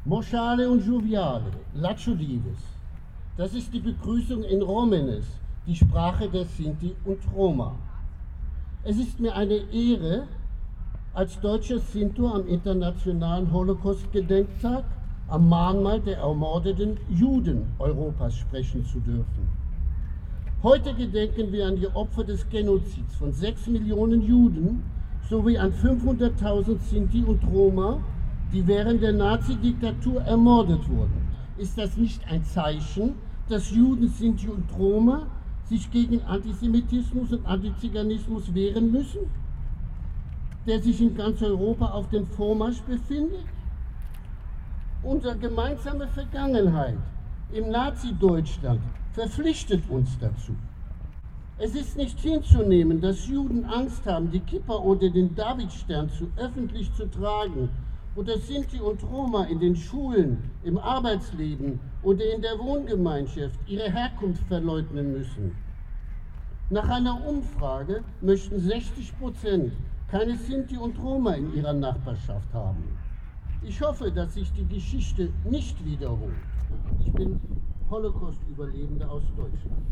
Moschale 0.05 0.69
und 0.69 0.87
Joviale, 0.87 1.51
Lacho 1.73 2.15
Dives. 2.15 2.59
Das 3.39 3.55
ist 3.55 3.73
die 3.73 3.81
Begrüßung 3.81 4.45
in 4.45 4.61
Romenes, 4.61 5.25
die 5.67 5.77
Sprache 5.77 6.29
der 6.29 6.45
Sinti 6.45 6.95
und 7.07 7.21
Roma. 7.35 7.75
Es 8.85 8.99
ist 8.99 9.19
mir 9.19 9.35
eine 9.35 9.57
Ehre, 9.73 10.29
als 11.17 11.41
deutscher 11.41 11.79
Sinto 11.79 12.29
am 12.29 12.47
Internationalen 12.47 13.51
Holocaust-Gedenktag 13.51 14.85
am 15.29 15.49
Mahnmal 15.49 15.99
der 15.99 16.19
ermordeten 16.19 16.99
Juden 17.09 17.63
Europas 17.79 18.37
sprechen 18.37 18.85
zu 18.85 19.01
dürfen. 19.01 19.49
Heute 20.63 20.93
gedenken 20.93 21.51
wir 21.53 21.69
an 21.69 21.77
die 21.77 21.87
Opfer 21.87 22.23
des 22.23 22.47
Genozids 22.51 23.15
von 23.15 23.33
sechs 23.33 23.67
Millionen 23.67 24.21
Juden 24.21 24.83
sowie 25.31 25.57
an 25.57 25.73
500.000 25.73 26.81
Sinti 26.81 27.25
und 27.25 27.43
Roma, 27.51 27.99
die 28.53 28.67
während 28.67 29.03
der 29.03 29.15
Nazi-Diktatur 29.15 30.21
ermordet 30.21 30.87
wurden. 30.87 31.27
Ist 31.57 31.79
das 31.79 31.97
nicht 31.97 32.21
ein 32.31 32.45
Zeichen, 32.45 33.15
dass 33.49 33.71
Juden, 33.71 34.09
Sinti 34.09 34.49
und 34.49 34.67
Roma 34.79 35.23
sich 35.65 35.91
gegen 35.91 36.21
Antisemitismus 36.25 37.33
und 37.33 37.47
Antiziganismus 37.47 38.53
wehren 38.55 38.93
müssen? 38.93 39.46
Der 40.67 40.81
sich 40.83 41.01
in 41.01 41.15
ganz 41.15 41.43
Europa 41.43 41.87
auf 41.87 42.09
dem 42.11 42.27
Vormarsch 42.27 42.81
befindet? 42.83 43.45
Unsere 45.03 45.37
gemeinsame 45.37 46.09
Vergangenheit 46.09 46.99
im 47.53 47.71
Nazi-Deutschland 47.71 48.81
verpflichtet 49.13 49.89
uns 49.89 50.19
dazu. 50.19 50.55
Es 51.59 51.75
ist 51.75 51.97
nicht 51.97 52.21
hinzunehmen, 52.21 53.01
dass 53.01 53.29
Juden 53.29 53.65
Angst 53.65 54.05
haben, 54.07 54.31
die 54.31 54.41
Kippa 54.41 54.75
oder 54.75 55.09
den 55.09 55.35
Davidstern 55.35 56.11
zu 56.11 56.29
öffentlich 56.37 56.93
zu 56.95 57.07
tragen 57.07 57.71
oder 58.15 58.37
Sinti 58.39 58.81
und 58.81 59.03
Roma 59.05 59.45
in 59.45 59.61
den 59.61 59.77
Schulen, 59.77 60.51
im 60.65 60.77
Arbeitsleben 60.77 61.79
oder 62.03 62.25
in 62.35 62.43
der 62.43 62.59
Wohngemeinschaft 62.59 63.59
ihre 63.67 63.91
Herkunft 63.91 64.43
verleugnen 64.49 65.13
müssen. 65.13 65.57
Nach 66.69 66.89
einer 66.89 67.25
Umfrage 67.27 68.03
möchten 68.21 68.59
60 68.59 69.19
Prozent 69.19 69.73
keine 70.09 70.37
Sinti 70.37 70.77
und 70.77 70.99
Roma 71.03 71.33
in 71.35 71.53
ihrer 71.55 71.73
Nachbarschaft 71.73 72.53
haben. 72.55 72.85
Ich 73.63 73.81
hoffe, 73.81 74.13
dass 74.13 74.35
sich 74.35 74.53
die 74.53 74.67
Geschichte 74.67 75.33
nicht 75.45 75.85
wiederholt. 75.85 76.37
Ich 77.01 77.13
bin 77.13 77.41
Holocaust-Überlebender 77.91 79.11
aus 79.11 79.23
Deutschland. 79.37 79.83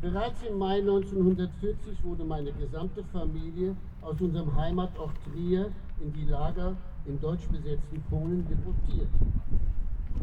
Bereits 0.00 0.42
im 0.42 0.58
Mai 0.58 0.78
1940 0.78 2.02
wurde 2.02 2.24
meine 2.24 2.52
gesamte 2.52 3.04
Familie 3.12 3.76
aus 4.00 4.20
unserem 4.20 4.54
Heimatort 4.56 5.12
Trier 5.24 5.70
in 6.00 6.12
die 6.12 6.24
Lager 6.24 6.74
im 7.06 7.20
deutsch 7.20 7.46
besetzten 7.48 8.02
Polen 8.10 8.44
deportiert, 8.48 9.08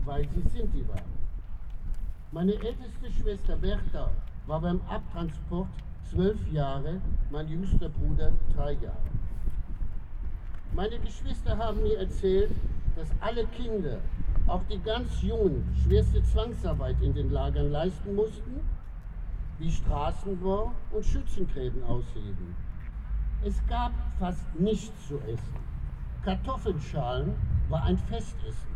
weil 0.04 0.28
sie 0.30 0.50
Sinti 0.50 0.86
waren. 0.90 1.20
Meine 2.34 2.54
älteste 2.54 3.10
Schwester 3.22 3.56
Bertha 3.56 4.12
war 4.48 4.60
beim 4.60 4.82
Abtransport 4.90 5.70
zwölf 6.10 6.40
Jahre, 6.52 7.02
mein 7.30 7.48
jüngster 7.48 7.90
Bruder 7.90 8.32
drei 8.56 8.74
Jahre. 8.74 8.98
Meine 10.74 11.00
Geschwister 11.00 11.58
haben 11.58 11.84
mir 11.84 12.00
erzählt, 12.00 12.52
dass 12.96 13.10
alle 13.20 13.46
Kinder, 13.48 13.98
auch 14.48 14.64
die 14.72 14.80
ganz 14.80 15.22
Jungen, 15.22 15.64
schwerste 15.84 16.24
Zwangsarbeit 16.24 16.96
in 17.02 17.14
den 17.14 17.32
Lagern 17.32 17.72
leisten 17.72 18.16
mussten, 18.16 18.62
wie 19.60 19.72
Straßenbau 19.72 20.72
und 20.92 21.06
Schützengräben 21.06 21.84
ausheben. 21.84 22.56
Es 23.44 23.56
gab 23.68 23.92
fast 24.18 24.44
nichts 24.60 25.08
zu 25.08 25.20
essen. 25.20 25.60
Kartoffelschalen 26.24 27.34
war 27.70 27.84
ein 27.84 27.98
Festessen. 27.98 28.70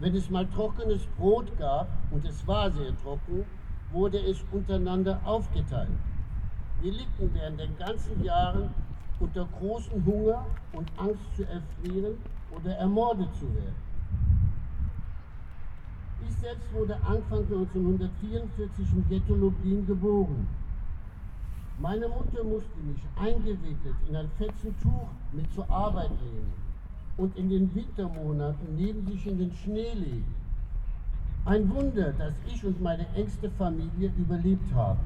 Wenn 0.00 0.14
es 0.14 0.30
mal 0.30 0.46
trockenes 0.46 1.06
Brot 1.18 1.56
gab, 1.58 1.88
und 2.10 2.24
es 2.24 2.46
war 2.46 2.70
sehr 2.70 2.96
trocken, 2.98 3.44
wurde 3.90 4.18
es 4.18 4.44
untereinander 4.52 5.20
aufgeteilt. 5.24 5.88
Wir 6.80 6.92
litten 6.92 7.30
während 7.34 7.58
den 7.58 7.76
ganzen 7.76 8.22
Jahren 8.22 8.70
unter 9.18 9.48
großem 9.58 10.04
Hunger 10.06 10.46
und 10.72 10.88
Angst 10.96 11.24
zu 11.36 11.42
erfrieren 11.42 12.18
oder 12.52 12.76
ermordet 12.76 13.34
zu 13.34 13.52
werden. 13.52 13.74
Ich 16.28 16.36
selbst 16.36 16.72
wurde 16.72 16.94
Anfang 16.96 17.40
1944 17.40 18.86
im 18.92 19.08
Ghetto 19.08 19.34
Lublin 19.34 19.86
geboren. 19.86 20.46
Meine 21.80 22.08
Mutter 22.08 22.44
musste 22.44 22.78
mich 22.80 23.02
eingewickelt 23.16 23.96
in 24.08 24.14
ein 24.14 24.30
Fetzentuch 24.38 25.08
mit 25.32 25.52
zur 25.54 25.68
Arbeit 25.70 26.10
nehmen 26.10 26.52
und 27.16 27.36
in 27.36 27.48
den 27.48 27.74
Wintermonaten 27.74 28.76
neben 28.76 29.04
sich 29.06 29.26
in 29.26 29.38
den 29.38 29.52
Schnee 29.52 29.94
legen. 29.94 30.34
Ein 31.44 31.68
Wunder, 31.74 32.12
dass 32.12 32.34
ich 32.46 32.64
und 32.64 32.80
meine 32.80 33.06
engste 33.14 33.50
Familie 33.50 34.12
überlebt 34.16 34.72
haben. 34.74 35.00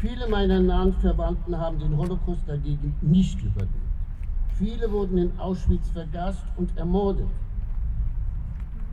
Viele 0.00 0.26
meiner 0.28 0.60
nahen 0.60 0.94
Verwandten 0.94 1.58
haben 1.58 1.78
den 1.78 1.94
Holocaust 1.94 2.48
dagegen 2.48 2.94
nicht 3.02 3.38
überlebt. 3.42 3.74
Viele 4.54 4.90
wurden 4.90 5.18
in 5.18 5.38
Auschwitz 5.38 5.90
vergast 5.90 6.42
und 6.56 6.74
ermordet. 6.78 7.28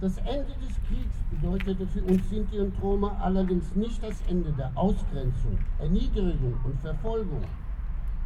Das 0.02 0.18
Ende 0.18 0.54
des 0.62 0.78
Kriegs 0.90 1.16
bedeutete 1.32 1.88
für 1.88 2.04
uns 2.04 2.30
Sinti 2.30 2.60
und 2.60 2.74
Roma 2.84 3.16
allerdings 3.22 3.74
nicht 3.74 4.04
das 4.04 4.22
Ende 4.30 4.52
der 4.52 4.70
Ausgrenzung, 4.76 5.58
Erniedrigung 5.80 6.56
und 6.66 6.78
Verfolgung. 6.82 7.44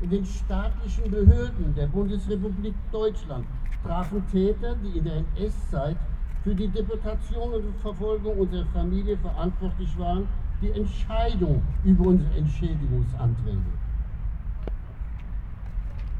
In 0.01 0.09
den 0.09 0.25
staatlichen 0.25 1.11
Behörden 1.11 1.75
der 1.75 1.85
Bundesrepublik 1.85 2.73
Deutschland 2.91 3.45
trafen 3.83 4.25
Täter, 4.31 4.75
die 4.83 4.97
in 4.97 5.03
der 5.03 5.17
NS-Zeit 5.37 5.97
für 6.43 6.55
die 6.55 6.67
Deportation 6.67 7.53
und 7.53 7.75
Verfolgung 7.83 8.39
unserer 8.39 8.65
Familie 8.73 9.15
verantwortlich 9.17 9.95
waren, 9.99 10.27
die 10.61 10.71
Entscheidung 10.71 11.61
über 11.83 12.05
unsere 12.05 12.33
Entschädigungsanträge. 12.35 13.57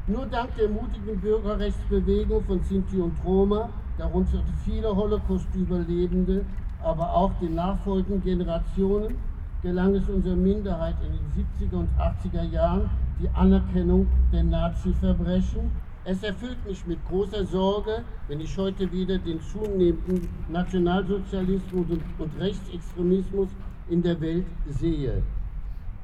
Nur 0.08 0.26
dank 0.26 0.54
der 0.56 0.68
mutigen 0.68 1.20
Bürgerrechtsbewegung 1.20 2.42
von 2.44 2.60
Sinti 2.64 2.98
und 2.98 3.14
Roma 3.24 3.70
darunter 3.96 4.42
viele 4.64 4.94
Holocaust-Überlebende, 4.94 6.44
aber 6.82 7.14
auch 7.14 7.32
den 7.40 7.54
nachfolgenden 7.54 8.22
Generationen, 8.22 9.14
gelang 9.62 9.94
es 9.94 10.08
unserer 10.08 10.34
Minderheit 10.34 10.96
in 11.06 11.12
den 11.12 11.70
70er 11.70 11.76
und 11.76 11.88
80er 11.96 12.42
Jahren 12.50 12.90
die 13.20 13.28
Anerkennung 13.28 14.08
der 14.32 14.42
Nazi-Verbrechen. 14.42 15.70
Es 16.04 16.24
erfüllt 16.24 16.66
mich 16.66 16.84
mit 16.84 16.98
großer 17.06 17.44
Sorge, 17.44 18.02
wenn 18.26 18.40
ich 18.40 18.58
heute 18.58 18.90
wieder 18.90 19.18
den 19.18 19.40
zunehmenden 19.40 20.28
Nationalsozialismus 20.48 21.90
und, 21.90 22.02
und 22.18 22.40
Rechtsextremismus 22.40 23.50
in 23.88 24.02
der 24.02 24.20
Welt 24.20 24.46
sehe. 24.68 25.22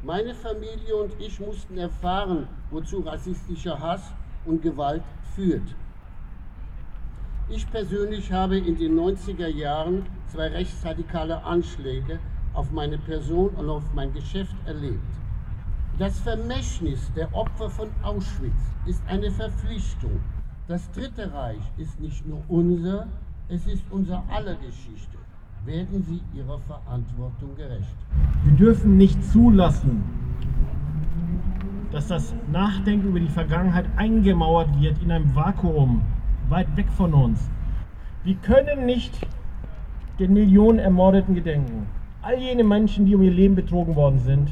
Meine 0.03 0.35
Familie 0.35 0.95
und 0.97 1.13
ich 1.19 1.41
mussten 1.41 1.77
erfahren, 1.77 2.47
wozu 2.71 3.01
rassistischer 3.01 3.79
Hass 3.79 4.13
und 4.45 4.63
Gewalt 4.63 5.03
führt. 5.35 5.75
Ich 7.49 7.71
persönlich 7.71 8.31
habe 8.31 8.59
in 8.59 8.77
den 8.77 8.99
90er 8.99 9.49
Jahren 9.49 10.07
zwei 10.27 10.49
rechtsradikale 10.49 11.43
Anschläge 11.45 12.21
auf 12.53 12.71
meine 12.73 12.99
Person 12.99 13.51
und 13.51 13.69
auf 13.69 13.85
mein 13.95 14.13
Geschäft 14.13 14.55
erlebt. 14.67 15.19
Das 15.99 16.21
Vermächtnis 16.21 17.11
der 17.17 17.35
Opfer 17.35 17.69
von 17.69 17.89
Auschwitz 18.03 18.53
ist 18.87 19.03
eine 19.09 19.31
Verpflichtung. 19.31 20.21
Das 20.69 20.91
Dritte 20.93 21.33
Reich 21.33 21.63
ist 21.77 21.99
nicht 21.99 22.25
nur 22.27 22.43
unser, 22.49 23.09
es 23.49 23.67
ist 23.67 23.83
unser 23.91 24.23
aller 24.29 24.55
Geschichte. 24.57 25.18
Werden 25.69 26.03
Sie 26.03 26.23
Ihrer 26.35 26.59
Verantwortung 26.61 27.55
gerecht. 27.55 27.95
Wir 28.43 28.53
dürfen 28.57 28.97
nicht 28.97 29.23
zulassen, 29.23 30.03
dass 31.93 32.07
das 32.07 32.35
Nachdenken 32.51 33.09
über 33.09 33.21
die 33.21 33.29
Vergangenheit 33.29 33.85
eingemauert 33.97 34.81
wird 34.81 34.97
in 35.03 35.13
einem 35.13 35.37
Vakuum, 35.37 36.01
weit 36.49 36.75
weg 36.75 36.87
von 36.97 37.13
uns. 37.13 37.51
Wir 38.25 38.37
können 38.37 38.87
nicht 38.87 39.13
den 40.19 40.33
Millionen 40.33 40.79
Ermordeten 40.79 41.35
gedenken. 41.35 41.87
All 42.23 42.39
jene 42.39 42.65
Menschen, 42.65 43.05
die 43.05 43.15
um 43.15 43.21
ihr 43.21 43.31
Leben 43.31 43.55
betrogen 43.55 43.95
worden 43.95 44.21
sind, 44.21 44.51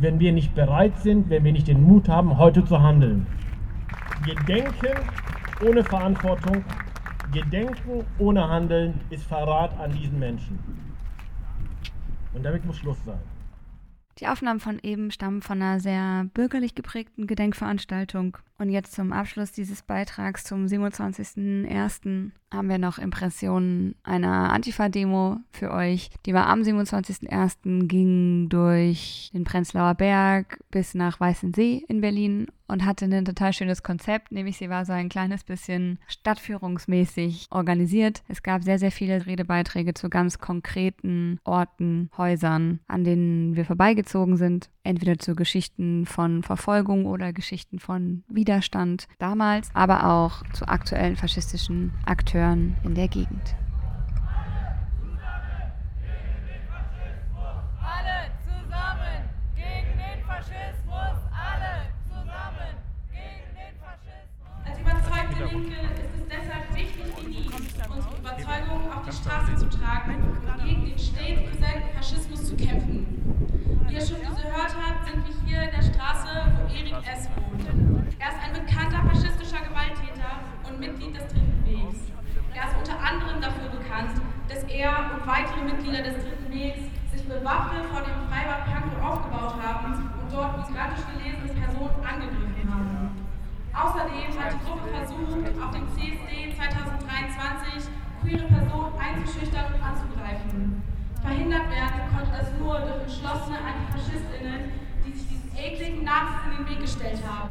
wenn 0.00 0.18
wir 0.18 0.32
nicht 0.32 0.52
bereit 0.56 0.98
sind, 0.98 1.30
wenn 1.30 1.44
wir 1.44 1.52
nicht 1.52 1.68
den 1.68 1.80
Mut 1.80 2.08
haben, 2.08 2.38
heute 2.38 2.64
zu 2.64 2.82
handeln. 2.82 3.28
Gedenken 4.24 4.98
ohne 5.64 5.84
Verantwortung, 5.84 6.64
Gedenken 7.34 8.06
ohne 8.18 8.48
Handeln 8.48 9.00
ist 9.10 9.26
Verrat 9.26 9.76
an 9.78 9.92
diesen 9.92 10.20
Menschen. 10.20 10.56
Und 12.32 12.44
damit 12.44 12.64
muss 12.64 12.76
Schluss 12.76 13.04
sein. 13.04 13.18
Die 14.18 14.28
Aufnahmen 14.28 14.60
von 14.60 14.78
eben 14.82 15.10
stammen 15.10 15.42
von 15.42 15.60
einer 15.60 15.80
sehr 15.80 16.26
bürgerlich 16.32 16.76
geprägten 16.76 17.26
Gedenkveranstaltung. 17.26 18.38
Und 18.58 18.70
jetzt 18.70 18.92
zum 18.92 19.12
Abschluss 19.12 19.50
dieses 19.50 19.82
Beitrags 19.82 20.44
zum 20.44 20.66
27.01. 20.66 22.30
haben 22.52 22.68
wir 22.68 22.78
noch 22.78 22.98
Impressionen 22.98 23.96
einer 24.04 24.52
Antifa-Demo 24.52 25.38
für 25.50 25.72
euch. 25.72 26.10
Die 26.24 26.34
war 26.34 26.46
am 26.46 26.60
27.01. 26.60 27.88
ging 27.88 28.48
durch 28.48 29.30
den 29.34 29.42
Prenzlauer 29.42 29.94
Berg 29.94 30.60
bis 30.70 30.94
nach 30.94 31.18
Weißensee 31.18 31.84
in 31.88 32.00
Berlin 32.00 32.46
und 32.66 32.84
hatte 32.86 33.04
ein 33.04 33.24
total 33.24 33.52
schönes 33.52 33.82
Konzept, 33.82 34.32
nämlich 34.32 34.56
sie 34.56 34.70
war 34.70 34.86
so 34.86 34.92
ein 34.92 35.10
kleines 35.10 35.44
bisschen 35.44 35.98
stadtführungsmäßig 36.06 37.48
organisiert. 37.50 38.22
Es 38.28 38.42
gab 38.42 38.62
sehr, 38.62 38.78
sehr 38.78 38.90
viele 38.90 39.26
Redebeiträge 39.26 39.92
zu 39.92 40.08
ganz 40.08 40.38
konkreten 40.38 41.40
Orten, 41.44 42.08
Häusern, 42.16 42.80
an 42.86 43.04
denen 43.04 43.54
wir 43.56 43.66
vorbeigezogen 43.66 44.36
sind. 44.38 44.70
Entweder 44.82 45.18
zu 45.18 45.34
Geschichten 45.34 46.06
von 46.06 46.42
Verfolgung 46.42 47.06
oder 47.06 47.32
Geschichten 47.32 47.78
von 47.78 48.22
Widerstand 48.28 48.43
damals, 49.18 49.70
aber 49.74 50.08
auch 50.10 50.42
zu 50.52 50.68
aktuellen 50.68 51.16
faschistischen 51.16 51.92
Akteuren 52.04 52.76
in 52.84 52.94
der 52.94 53.08
Gegend. 53.08 53.54
Alle 57.80 58.30
zusammen 58.44 59.28
gegen 59.56 59.96
den 59.98 60.24
Faschismus! 60.26 61.18
Alle 61.32 61.90
zusammen 62.08 62.74
gegen 63.10 63.54
den 63.56 63.74
Faschismus! 63.80 64.48
Als 64.64 64.78
überzeugte 64.80 65.44
Linke 65.54 65.80
ist 66.02 66.14
es 66.14 66.24
deshalb 66.28 66.74
wichtig, 66.74 67.14
die 67.26 67.48
unsere 67.48 68.16
Überzeugung 68.18 68.92
auf 68.92 69.04
die 69.06 69.12
Straße 69.12 69.56
zu 69.56 69.68
tragen 69.68 70.14
und 70.14 70.64
gegen 70.64 70.84
den 70.86 70.98
stets 70.98 71.42
präsenten 71.50 71.96
Faschismus 71.96 72.44
zu 72.46 72.56
kämpfen. 72.56 73.23
Wie 73.94 74.00
ihr 74.00 74.06
schon 74.06 74.18
gehört 74.26 74.74
habt, 74.74 75.06
sind 75.06 75.22
wir 75.22 75.34
hier 75.46 75.62
in 75.62 75.70
der 75.70 75.86
Straße, 75.86 76.26
wo 76.58 76.66
Erik 76.66 76.98
S. 77.06 77.30
wohnt. 77.38 77.62
Er 78.18 78.26
ist 78.26 78.40
ein 78.42 78.50
bekannter 78.50 79.06
faschistischer 79.06 79.62
Gewalttäter 79.70 80.42
und 80.66 80.80
Mitglied 80.82 81.14
des 81.14 81.22
Dritten 81.30 81.62
Wegs. 81.62 82.10
Er 82.58 82.66
ist 82.66 82.74
unter 82.74 82.98
anderem 82.98 83.38
dafür 83.38 83.70
bekannt, 83.70 84.18
dass 84.50 84.66
er 84.66 85.14
und 85.14 85.22
weitere 85.22 85.62
Mitglieder 85.62 86.02
des 86.02 86.26
Dritten 86.26 86.50
Wegs 86.50 86.90
sich 87.14 87.22
bewaffnet 87.22 87.86
vor 87.86 88.02
dem 88.02 88.18
Freibad 88.26 88.66
Pankow 88.66 88.98
aufgebaut 88.98 89.62
haben 89.62 90.10
und 90.10 90.26
dort 90.26 90.58
migrantisch 90.58 91.06
gelesene 91.14 91.54
Personen 91.54 92.02
angegriffen 92.02 92.66
haben. 92.66 93.14
Außerdem 93.78 94.26
hat 94.34 94.58
die 94.58 94.64
Gruppe 94.66 94.90
versucht, 94.90 95.54
auf 95.54 95.70
dem 95.70 95.86
CSD 95.94 96.50
2023 96.50 97.94
queere 98.26 98.46
Personen 98.50 98.90
einzuschüchtern 98.98 99.70
und 99.70 99.78
anzugreifen. 99.78 100.93
Verhindert 101.24 101.70
werden 101.70 102.00
konnte 102.12 102.36
das 102.38 102.52
nur 102.58 102.78
durch 102.80 103.00
entschlossene 103.00 103.56
AntifaschistInnen, 103.56 104.72
die 105.06 105.12
sich 105.12 105.26
diesen 105.26 105.56
ekligen 105.56 106.04
Nazis 106.04 106.36
in 106.44 106.56
den 106.58 106.68
Weg 106.68 106.80
gestellt 106.82 107.20
haben. 107.24 107.48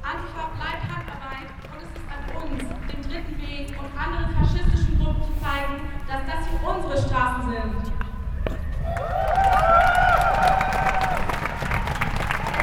Antifa 0.00 0.48
bleibt 0.56 0.80
Handarbeit 0.88 1.52
und 1.68 1.84
es 1.84 1.92
ist 1.92 2.08
an 2.08 2.24
uns, 2.40 2.64
dem 2.88 3.02
Dritten 3.04 3.36
Weg 3.36 3.76
und 3.76 3.92
anderen 3.92 4.32
faschistischen 4.32 4.96
Gruppen 4.98 5.22
zu 5.28 5.34
zeigen, 5.44 5.92
dass 6.08 6.24
das 6.24 6.48
hier 6.48 6.64
unsere 6.64 6.96
Straßen 6.96 7.52
sind. 7.52 7.92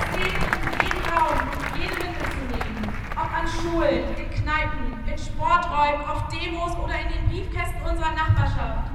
Es 0.02 0.10
geht 0.18 0.34
um 0.34 0.66
jeden 0.82 1.04
Raum, 1.14 1.38
jede 1.78 2.10
mitzunehmen. 2.10 2.90
Ob 3.14 3.30
an 3.38 3.46
Schulen, 3.46 4.18
in 4.18 4.30
Kneipen, 4.34 4.98
in 5.06 5.18
Sporträumen, 5.18 6.02
auf 6.10 6.28
Demos 6.30 6.76
oder 6.76 6.98
in 7.06 7.10
den 7.14 7.30
Briefkästen 7.30 7.82
unserer 7.86 8.14
Nachbarschaft. 8.18 8.89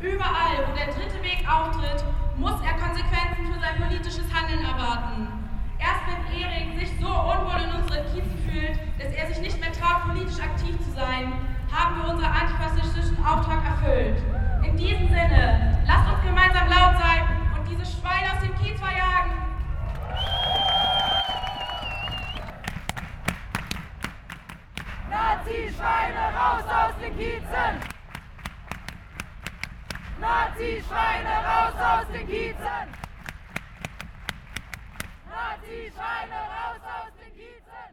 Überall, 0.00 0.60
wo 0.68 0.76
der 0.76 0.92
dritte 0.92 1.22
Weg 1.22 1.42
auftritt, 1.48 2.04
muss 2.36 2.60
er 2.60 2.74
Konsequenzen 2.74 3.50
für 3.50 3.60
sein 3.60 3.80
politisches 3.80 4.28
Handeln 4.32 4.62
erwarten. 4.62 5.26
Erst 5.78 6.02
wenn 6.04 6.38
Erik 6.38 6.78
sich 6.78 6.90
so 7.00 7.08
unwohl 7.08 7.64
in 7.64 7.80
unseren 7.80 8.04
Kiezen 8.12 8.36
fühlt, 8.44 8.78
dass 8.98 9.12
er 9.14 9.26
sich 9.28 9.40
nicht 9.40 9.58
mehr 9.58 9.72
traut, 9.72 10.04
politisch 10.04 10.38
aktiv 10.38 10.76
zu 10.84 10.90
sein, 10.92 11.32
haben 11.72 11.96
wir 11.96 12.10
unseren 12.10 12.30
antifaschistischen 12.30 13.24
Auftrag 13.24 13.64
erfüllt. 13.64 14.22
In 14.64 14.76
diesem 14.76 15.08
Sinne, 15.08 15.78
lasst 15.86 16.12
uns 16.12 16.22
gemeinsam 16.22 16.68
laut 16.68 17.00
sein 17.00 17.24
und 17.56 17.66
diese 17.66 17.86
Schweine 17.86 18.32
aus 18.32 18.40
dem 18.40 18.54
Kiez 18.60 18.78
verjagen. 18.78 19.32
Nazi-Schweine 25.08 26.36
raus 26.36 26.64
aus 26.68 26.92
den 27.00 27.16
Kiezen! 27.16 27.85
Nazi-Schweine 30.20 31.28
raus 31.28 31.74
aus 31.76 32.06
den 32.10 32.26
Kiezen! 32.26 32.86
Nazi-Schweine 35.28 36.38
raus 36.56 36.80
aus 36.82 37.12
den 37.20 37.32
Kiezen! 37.34 37.86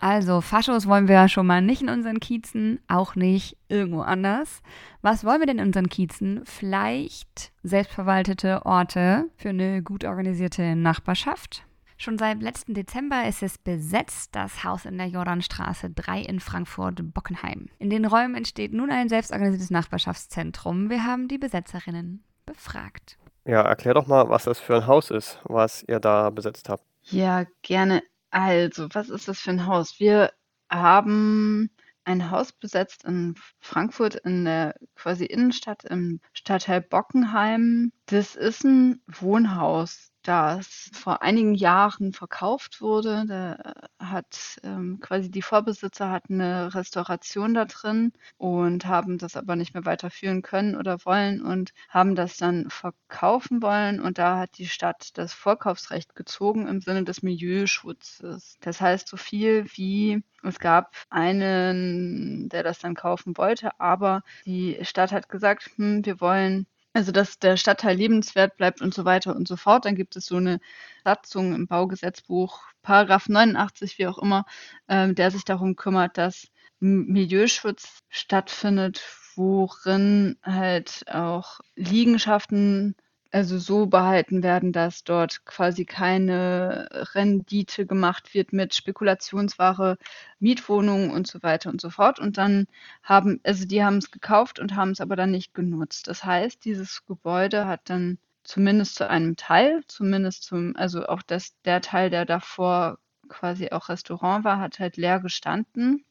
Also, 0.00 0.40
Faschos 0.40 0.86
wollen 0.86 1.08
wir 1.08 1.16
ja 1.16 1.28
schon 1.28 1.46
mal 1.46 1.60
nicht 1.60 1.82
in 1.82 1.88
unseren 1.88 2.20
Kiezen, 2.20 2.78
auch 2.86 3.16
nicht 3.16 3.56
irgendwo 3.68 4.02
anders. 4.02 4.62
Was 5.02 5.24
wollen 5.24 5.40
wir 5.40 5.46
denn 5.46 5.58
in 5.58 5.66
unseren 5.66 5.88
Kiezen? 5.88 6.42
Vielleicht 6.44 7.50
selbstverwaltete 7.64 8.64
Orte 8.64 9.28
für 9.36 9.48
eine 9.48 9.82
gut 9.82 10.04
organisierte 10.04 10.76
Nachbarschaft. 10.76 11.67
Schon 12.00 12.16
seit 12.16 12.40
letzten 12.40 12.74
Dezember 12.74 13.26
ist 13.26 13.42
es 13.42 13.58
besetzt, 13.58 14.36
das 14.36 14.62
Haus 14.62 14.84
in 14.84 14.98
der 14.98 15.08
Jordanstraße 15.08 15.90
3 15.90 16.20
in 16.20 16.38
Frankfurt-Bockenheim. 16.38 17.70
In 17.80 17.90
den 17.90 18.04
Räumen 18.04 18.36
entsteht 18.36 18.72
nun 18.72 18.92
ein 18.92 19.08
selbstorganisiertes 19.08 19.70
Nachbarschaftszentrum. 19.70 20.90
Wir 20.90 21.02
haben 21.02 21.26
die 21.26 21.38
Besetzerinnen 21.38 22.22
befragt. 22.46 23.18
Ja, 23.44 23.62
erklär 23.62 23.94
doch 23.94 24.06
mal, 24.06 24.28
was 24.28 24.44
das 24.44 24.60
für 24.60 24.76
ein 24.76 24.86
Haus 24.86 25.10
ist, 25.10 25.40
was 25.42 25.84
ihr 25.88 25.98
da 25.98 26.30
besetzt 26.30 26.68
habt. 26.68 26.84
Ja, 27.02 27.46
gerne. 27.62 28.04
Also, 28.30 28.86
was 28.92 29.08
ist 29.08 29.26
das 29.26 29.40
für 29.40 29.50
ein 29.50 29.66
Haus? 29.66 29.98
Wir 29.98 30.30
haben 30.70 31.68
ein 32.04 32.30
Haus 32.30 32.52
besetzt 32.52 33.04
in 33.06 33.34
Frankfurt 33.58 34.14
in 34.14 34.44
der 34.44 34.76
quasi 34.94 35.24
Innenstadt 35.24 35.82
im 35.84 36.20
Stadtteil 36.32 36.80
Bockenheim. 36.80 37.90
Das 38.06 38.36
ist 38.36 38.64
ein 38.64 39.02
Wohnhaus 39.08 40.07
das 40.22 40.90
vor 40.92 41.22
einigen 41.22 41.54
Jahren 41.54 42.12
verkauft 42.12 42.80
wurde. 42.80 43.24
Da 43.26 43.72
hat 43.98 44.58
ähm, 44.62 44.98
quasi 45.00 45.30
die 45.30 45.42
Vorbesitzer 45.42 46.10
hatten 46.10 46.40
eine 46.40 46.74
Restauration 46.74 47.54
da 47.54 47.64
drin 47.64 48.12
und 48.36 48.86
haben 48.86 49.18
das 49.18 49.36
aber 49.36 49.56
nicht 49.56 49.74
mehr 49.74 49.86
weiterführen 49.86 50.42
können 50.42 50.76
oder 50.76 50.98
wollen 51.04 51.40
und 51.42 51.72
haben 51.88 52.14
das 52.14 52.36
dann 52.36 52.68
verkaufen 52.70 53.62
wollen. 53.62 54.00
Und 54.00 54.18
da 54.18 54.38
hat 54.38 54.58
die 54.58 54.68
Stadt 54.68 55.16
das 55.18 55.32
Vorkaufsrecht 55.32 56.14
gezogen 56.14 56.66
im 56.68 56.80
Sinne 56.80 57.04
des 57.04 57.22
Milieuschutzes. 57.22 58.56
Das 58.60 58.80
heißt, 58.80 59.08
so 59.08 59.16
viel 59.16 59.66
wie 59.74 60.22
es 60.42 60.58
gab 60.58 60.94
einen, 61.10 62.48
der 62.48 62.62
das 62.62 62.78
dann 62.78 62.94
kaufen 62.94 63.36
wollte, 63.36 63.78
aber 63.80 64.22
die 64.46 64.78
Stadt 64.82 65.12
hat 65.12 65.28
gesagt, 65.28 65.70
hm, 65.76 66.04
wir 66.04 66.20
wollen 66.20 66.66
also 66.98 67.12
dass 67.12 67.38
der 67.38 67.56
Stadtteil 67.56 67.96
lebenswert 67.96 68.56
bleibt 68.56 68.82
und 68.82 68.92
so 68.92 69.04
weiter 69.04 69.36
und 69.36 69.46
so 69.46 69.56
fort. 69.56 69.84
Dann 69.84 69.94
gibt 69.94 70.16
es 70.16 70.26
so 70.26 70.36
eine 70.36 70.58
Satzung 71.04 71.54
im 71.54 71.68
Baugesetzbuch, 71.68 72.60
Paragraph 72.82 73.28
89, 73.28 73.98
wie 73.98 74.08
auch 74.08 74.18
immer, 74.18 74.46
äh, 74.88 75.14
der 75.14 75.30
sich 75.30 75.44
darum 75.44 75.76
kümmert, 75.76 76.18
dass 76.18 76.48
Milieuschutz 76.80 78.00
stattfindet, 78.08 79.00
worin 79.36 80.38
halt 80.42 81.04
auch 81.08 81.60
Liegenschaften 81.76 82.96
also 83.30 83.58
so 83.58 83.86
behalten 83.86 84.42
werden, 84.42 84.72
dass 84.72 85.04
dort 85.04 85.44
quasi 85.44 85.84
keine 85.84 86.88
Rendite 87.14 87.86
gemacht 87.86 88.34
wird 88.34 88.52
mit 88.52 88.74
Spekulationsware, 88.74 89.98
Mietwohnungen 90.40 91.10
und 91.10 91.26
so 91.26 91.42
weiter 91.42 91.70
und 91.70 91.80
so 91.80 91.90
fort. 91.90 92.18
Und 92.20 92.38
dann 92.38 92.66
haben, 93.02 93.40
also 93.44 93.66
die 93.66 93.84
haben 93.84 93.98
es 93.98 94.10
gekauft 94.10 94.58
und 94.58 94.74
haben 94.76 94.90
es 94.92 95.00
aber 95.00 95.16
dann 95.16 95.30
nicht 95.30 95.54
genutzt. 95.54 96.08
Das 96.08 96.24
heißt, 96.24 96.64
dieses 96.64 97.04
Gebäude 97.06 97.66
hat 97.66 97.82
dann 97.90 98.18
zumindest 98.44 98.94
zu 98.96 99.08
einem 99.08 99.36
Teil, 99.36 99.82
zumindest 99.88 100.44
zum, 100.44 100.74
also 100.76 101.06
auch 101.06 101.22
das, 101.22 101.54
der 101.64 101.80
Teil, 101.82 102.10
der 102.10 102.24
davor 102.24 102.98
quasi 103.28 103.70
auch 103.70 103.88
Restaurant 103.90 104.44
war, 104.44 104.58
hat 104.58 104.78
halt 104.78 104.96
leer 104.96 105.20
gestanden. 105.20 106.04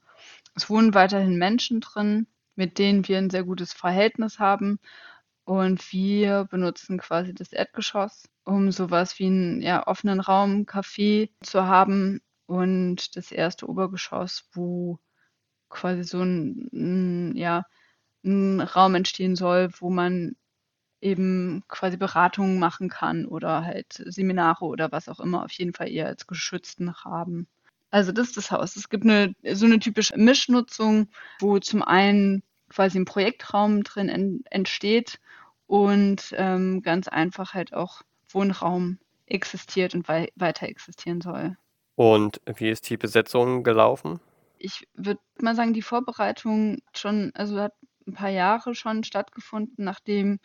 Es 0.55 0.70
wohnen 0.70 0.93
weiterhin 0.93 1.38
Menschen 1.38 1.80
drin, 1.82 2.28
mit 2.55 2.80
denen 2.80 3.07
wir 3.07 3.18
ein 3.18 3.30
sehr 3.30 3.43
gutes 3.43 3.74
Verhältnis 3.74 4.39
haben. 4.39 4.80
Und 5.48 5.93
wir 5.93 6.43
benutzen 6.52 6.98
quasi 6.98 7.34
das 7.34 7.54
Erdgeschoss, 7.54 8.28
um 8.43 8.70
sowas 8.74 9.18
wie 9.18 9.28
einen 9.28 9.62
ja, 9.62 9.88
offenen 9.88 10.20
Raum, 10.20 10.66
Café 10.66 11.30
zu 11.41 11.64
haben. 11.64 12.20
Und 12.48 13.16
das 13.16 13.32
erste 13.32 13.70
Obergeschoss, 13.70 14.50
wo 14.52 15.00
quasi 15.70 16.04
so 16.04 16.20
ein, 16.22 16.70
ein, 16.74 17.38
ja, 17.38 17.64
ein 18.26 18.60
Raum 18.60 18.95
entstehen 18.95 19.38
soll, 19.38 19.70
wo 19.80 19.89
man 19.89 20.36
eben 21.00 21.64
quasi 21.70 21.95
Beratungen 21.95 22.60
machen 22.60 22.89
kann 22.89 23.26
oder 23.26 23.64
halt 23.64 24.04
Seminare 24.06 24.66
oder 24.66 24.91
was 24.91 25.08
auch 25.08 25.22
immer, 25.22 25.45
auf 25.45 25.52
jeden 25.54 25.74
Fall 25.74 25.89
eher 25.89 26.08
als 26.08 26.28
geschützten 26.28 26.89
Rahmen. 26.89 27.48
Also 27.89 28.12
das 28.12 28.28
ist 28.28 28.38
das 28.38 28.52
Haus. 28.52 28.76
Es 28.76 28.89
gibt 28.89 29.06
eine 29.06 29.34
so 29.54 29.66
eine 29.66 29.80
typische 29.80 30.18
Mischnutzung, 30.18 31.08
wo 31.39 31.58
zum 31.60 31.84
einen 31.84 32.43
quasi 32.70 32.99
ein 32.99 33.05
Projektraum 33.05 33.84
drin 33.84 34.09
en 34.09 34.43
entsteht 34.49 35.20
und 35.68 36.34
ähm, 36.38 36.82
ganz 36.82 37.07
einfach 37.07 37.53
halt 37.53 37.74
auch 37.74 38.01
Wohnraum 38.30 38.99
existiert 39.26 39.93
und 39.93 40.07
wei 40.07 40.30
weiter 40.36 40.68
existieren 40.68 41.22
soll. 41.22 41.57
Und 41.95 42.41
wie 42.45 42.70
ist 42.70 42.89
die 42.89 42.97
Besetzung 42.97 43.63
gelaufen? 43.63 44.20
Ich 44.59 44.88
würde 44.93 45.20
mal 45.39 45.55
sagen, 45.55 45.74
die 45.74 45.82
Vorbereitung 45.82 46.80
schon, 46.93 47.32
also 47.36 47.59
hat 47.59 47.74
ein 48.07 48.13
paar 48.13 48.30
Jahre 48.30 48.76
schon 48.76 49.03
stattgefunden, 49.03 49.84
nachdem 49.84 50.39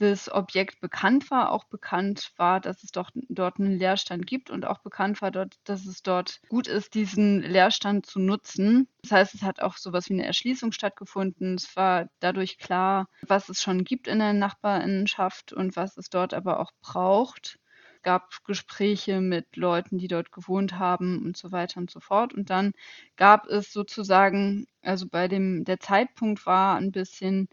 das 0.00 0.30
Objekt 0.32 0.80
bekannt 0.80 1.30
war, 1.30 1.50
auch 1.50 1.64
bekannt 1.64 2.32
war, 2.36 2.60
dass 2.60 2.84
es 2.84 2.92
doch 2.92 3.10
dort 3.28 3.58
einen 3.58 3.78
Leerstand 3.78 4.26
gibt 4.26 4.50
und 4.50 4.64
auch 4.64 4.78
bekannt 4.78 5.20
war, 5.20 5.30
dort, 5.30 5.56
dass 5.64 5.86
es 5.86 6.02
dort 6.02 6.40
gut 6.48 6.68
ist, 6.68 6.94
diesen 6.94 7.42
Leerstand 7.42 8.06
zu 8.06 8.20
nutzen. 8.20 8.88
Das 9.02 9.12
heißt, 9.12 9.34
es 9.34 9.42
hat 9.42 9.60
auch 9.60 9.76
sowas 9.76 10.08
wie 10.08 10.14
eine 10.14 10.26
Erschließung 10.26 10.72
stattgefunden. 10.72 11.54
Es 11.54 11.74
war 11.76 12.08
dadurch 12.20 12.58
klar, 12.58 13.08
was 13.26 13.48
es 13.48 13.60
schon 13.60 13.84
gibt 13.84 14.06
in 14.08 14.20
der 14.20 14.32
Nachbarinnenschaft 14.32 15.52
und 15.52 15.76
was 15.76 15.96
es 15.96 16.10
dort 16.10 16.32
aber 16.32 16.60
auch 16.60 16.70
braucht. 16.80 17.58
Es 17.96 18.02
gab 18.02 18.30
Gespräche 18.44 19.20
mit 19.20 19.56
Leuten, 19.56 19.98
die 19.98 20.08
dort 20.08 20.30
gewohnt 20.30 20.78
haben 20.78 21.24
und 21.24 21.36
so 21.36 21.50
weiter 21.50 21.80
und 21.80 21.90
so 21.90 21.98
fort. 22.00 22.32
Und 22.32 22.50
dann 22.50 22.72
gab 23.16 23.46
es 23.46 23.72
sozusagen, 23.72 24.66
also 24.82 25.08
bei 25.08 25.26
dem, 25.26 25.64
der 25.64 25.80
Zeitpunkt 25.80 26.46
war 26.46 26.76
ein 26.76 26.92
bisschen 26.92 27.48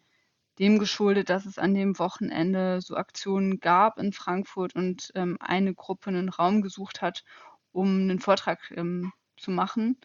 dem 0.59 0.79
geschuldet, 0.79 1.29
dass 1.29 1.45
es 1.45 1.57
an 1.57 1.73
dem 1.73 1.99
Wochenende 1.99 2.81
so 2.81 2.95
Aktionen 2.95 3.59
gab 3.59 3.99
in 3.99 4.13
Frankfurt 4.13 4.75
und 4.75 5.11
ähm, 5.15 5.37
eine 5.39 5.73
Gruppe 5.73 6.09
einen 6.09 6.29
Raum 6.29 6.61
gesucht 6.61 7.01
hat, 7.01 7.23
um 7.71 7.87
einen 7.87 8.19
Vortrag 8.19 8.71
ähm, 8.75 9.11
zu 9.37 9.51
machen. 9.51 9.97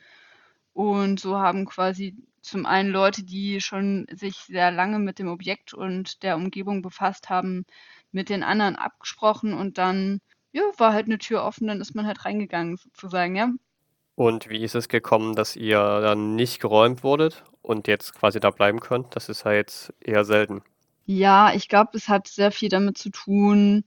Und 0.72 1.20
so 1.20 1.38
haben 1.38 1.66
quasi 1.66 2.16
zum 2.42 2.66
einen 2.66 2.90
Leute, 2.90 3.22
die 3.22 3.60
schon 3.60 4.06
sich 4.12 4.36
sehr 4.36 4.70
lange 4.70 4.98
mit 4.98 5.18
dem 5.18 5.28
Objekt 5.28 5.74
und 5.74 6.22
der 6.22 6.36
Umgebung 6.36 6.82
befasst 6.82 7.28
haben, 7.28 7.64
mit 8.12 8.28
den 8.28 8.42
anderen 8.42 8.76
abgesprochen 8.76 9.52
und 9.54 9.78
dann 9.78 10.20
ja, 10.52 10.62
war 10.78 10.92
halt 10.92 11.06
eine 11.06 11.18
Tür 11.18 11.44
offen, 11.44 11.68
dann 11.68 11.80
ist 11.80 11.94
man 11.94 12.06
halt 12.06 12.24
reingegangen 12.24 12.76
sozusagen, 12.76 13.36
ja. 13.36 13.50
Und 14.16 14.50
wie 14.50 14.62
ist 14.64 14.74
es 14.74 14.88
gekommen, 14.88 15.36
dass 15.36 15.54
ihr 15.54 15.78
dann 15.78 16.34
nicht 16.34 16.60
geräumt 16.60 17.04
wurdet 17.04 17.44
und 17.62 17.88
jetzt 17.88 18.14
quasi 18.14 18.40
da 18.40 18.50
bleiben 18.50 18.80
könnt? 18.80 19.16
Das 19.16 19.28
ist 19.28 19.44
halt 19.44 19.92
eher 20.00 20.24
selten. 20.24 20.62
Ja, 21.06 21.52
ich 21.54 21.68
glaube, 21.68 21.90
es 21.94 22.08
hat 22.08 22.28
sehr 22.28 22.52
viel 22.52 22.68
damit 22.68 22.98
zu 22.98 23.10
tun, 23.10 23.84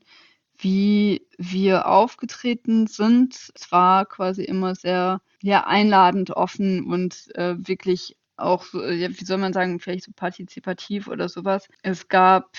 wie 0.58 1.26
wir 1.38 1.86
aufgetreten 1.88 2.86
sind. 2.86 3.34
Es 3.54 3.72
war 3.72 4.06
quasi 4.06 4.44
immer 4.44 4.74
sehr 4.74 5.20
ja, 5.42 5.66
einladend, 5.66 6.30
offen 6.30 6.86
und 6.86 7.34
äh, 7.36 7.54
wirklich 7.58 8.16
auch 8.36 8.64
so, 8.64 8.84
ja, 8.84 9.08
wie 9.10 9.24
soll 9.24 9.38
man 9.38 9.52
sagen, 9.52 9.80
vielleicht 9.80 10.04
so 10.04 10.12
partizipativ 10.14 11.08
oder 11.08 11.28
sowas. 11.28 11.68
Es 11.82 12.08
gab 12.08 12.56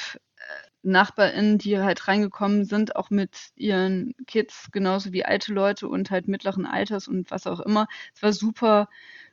NachbarInnen, 0.86 1.58
die 1.58 1.80
halt 1.80 2.08
reingekommen 2.08 2.66
sind, 2.66 2.96
auch 2.96 3.10
mit 3.10 3.52
ihren 3.56 4.14
Kids, 4.28 4.70
genauso 4.72 5.12
wie 5.14 5.26
alte 5.26 5.54
Leute 5.54 5.88
und 5.88 6.12
halt 6.12 6.28
mittleren 6.28 6.66
Alters 6.66 7.08
und 7.08 7.32
was 7.32 7.48
auch 7.48 7.60
immer. 7.60 7.88
Es 8.14 8.22
war 8.22 8.34
super, 8.34 8.88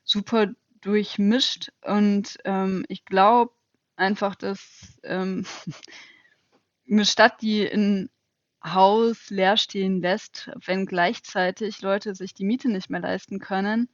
super 0.05 0.49
durchmischt. 0.83 1.73
Und 1.83 2.39
ähm, 2.45 2.85
ich 2.89 3.05
glaube 3.05 3.53
einfach, 3.97 4.35
dass 4.35 4.99
ähm, 5.03 5.47
eine 6.91 7.05
Stadt, 7.07 7.41
die 7.41 7.67
ein 7.67 8.11
Haus 8.65 9.31
leer 9.31 9.57
stehen 9.57 10.01
lässt, 10.01 10.51
wenn 10.67 10.87
gleichzeitig 10.87 11.83
Leute 11.83 12.15
sich 12.15 12.35
die 12.35 12.45
Miete 12.45 12.69
nicht 12.69 12.91
mehr 12.91 13.01
leisten 13.01 13.39
können 13.41 13.89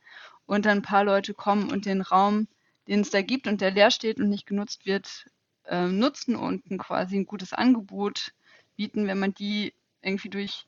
und 0.47 0.67
dann 0.67 0.79
ein 0.79 0.83
paar 0.83 1.05
Leute 1.05 1.33
kommen 1.33 1.71
und 1.71 1.87
den 1.87 2.03
Raum, 2.03 2.49
den 2.87 3.01
es 3.01 3.11
da 3.11 3.23
gibt 3.23 3.47
und 3.47 3.61
der 3.61 3.71
leer 3.71 3.91
steht 3.91 4.19
und 4.19 4.29
nicht 4.29 4.47
genutzt 4.47 4.85
wird, 4.85 5.27
äh, 5.65 5.87
nutzen 5.87 6.37
und 6.37 6.71
ein, 6.71 6.79
quasi 6.79 7.17
ein 7.17 7.27
gutes 7.27 7.53
Angebot 7.53 8.35
bieten, 8.77 9.07
wenn 9.07 9.19
man 9.19 9.35
die 9.35 9.75
irgendwie 10.03 10.31
durch 10.31 10.67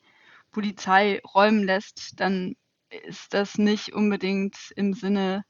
Polizei 0.50 1.20
räumen 1.34 1.62
lässt, 1.62 2.18
dann 2.20 2.56
ist 3.04 3.34
das 3.34 3.56
nicht 3.58 3.92
unbedingt 3.92 4.56
im 4.76 4.94
Sinne 4.94 5.44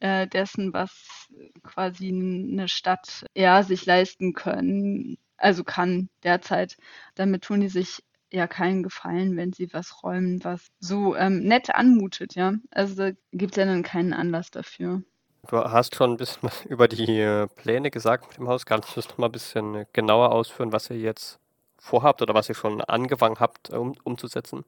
äh, 0.00 0.26
dessen, 0.26 0.72
was 0.72 1.28
quasi 1.62 2.08
eine 2.08 2.68
Stadt 2.68 3.26
ja 3.34 3.62
sich 3.62 3.86
leisten 3.86 4.32
können, 4.32 5.18
also 5.36 5.64
kann 5.64 6.08
derzeit. 6.22 6.76
Damit 7.14 7.44
tun 7.44 7.60
die 7.60 7.68
sich 7.68 8.02
ja 8.30 8.46
keinen 8.46 8.82
Gefallen, 8.82 9.36
wenn 9.36 9.52
sie 9.52 9.72
was 9.72 10.02
räumen, 10.02 10.42
was 10.44 10.68
so 10.80 11.16
ähm, 11.16 11.40
nett 11.40 11.74
anmutet, 11.74 12.34
ja. 12.34 12.54
Also 12.70 13.10
gibt 13.32 13.52
es 13.52 13.56
ja 13.56 13.64
dann 13.64 13.82
keinen 13.82 14.12
Anlass 14.12 14.50
dafür. 14.50 15.02
Du 15.48 15.56
hast 15.56 15.94
schon 15.94 16.12
ein 16.12 16.16
bisschen 16.16 16.50
über 16.68 16.88
die 16.88 17.20
äh, 17.20 17.46
Pläne 17.46 17.90
gesagt 17.90 18.28
mit 18.28 18.36
dem 18.36 18.48
Haus. 18.48 18.66
Kannst 18.66 18.90
du 18.90 18.94
das 18.96 19.08
noch 19.08 19.18
mal 19.18 19.26
ein 19.26 19.32
bisschen 19.32 19.86
genauer 19.92 20.32
ausführen, 20.32 20.72
was 20.72 20.90
ihr 20.90 20.98
jetzt 20.98 21.38
vorhabt 21.78 22.20
oder 22.20 22.34
was 22.34 22.48
ihr 22.48 22.54
schon 22.54 22.82
angefangen 22.82 23.40
habt, 23.40 23.70
um, 23.70 23.94
umzusetzen? 24.04 24.64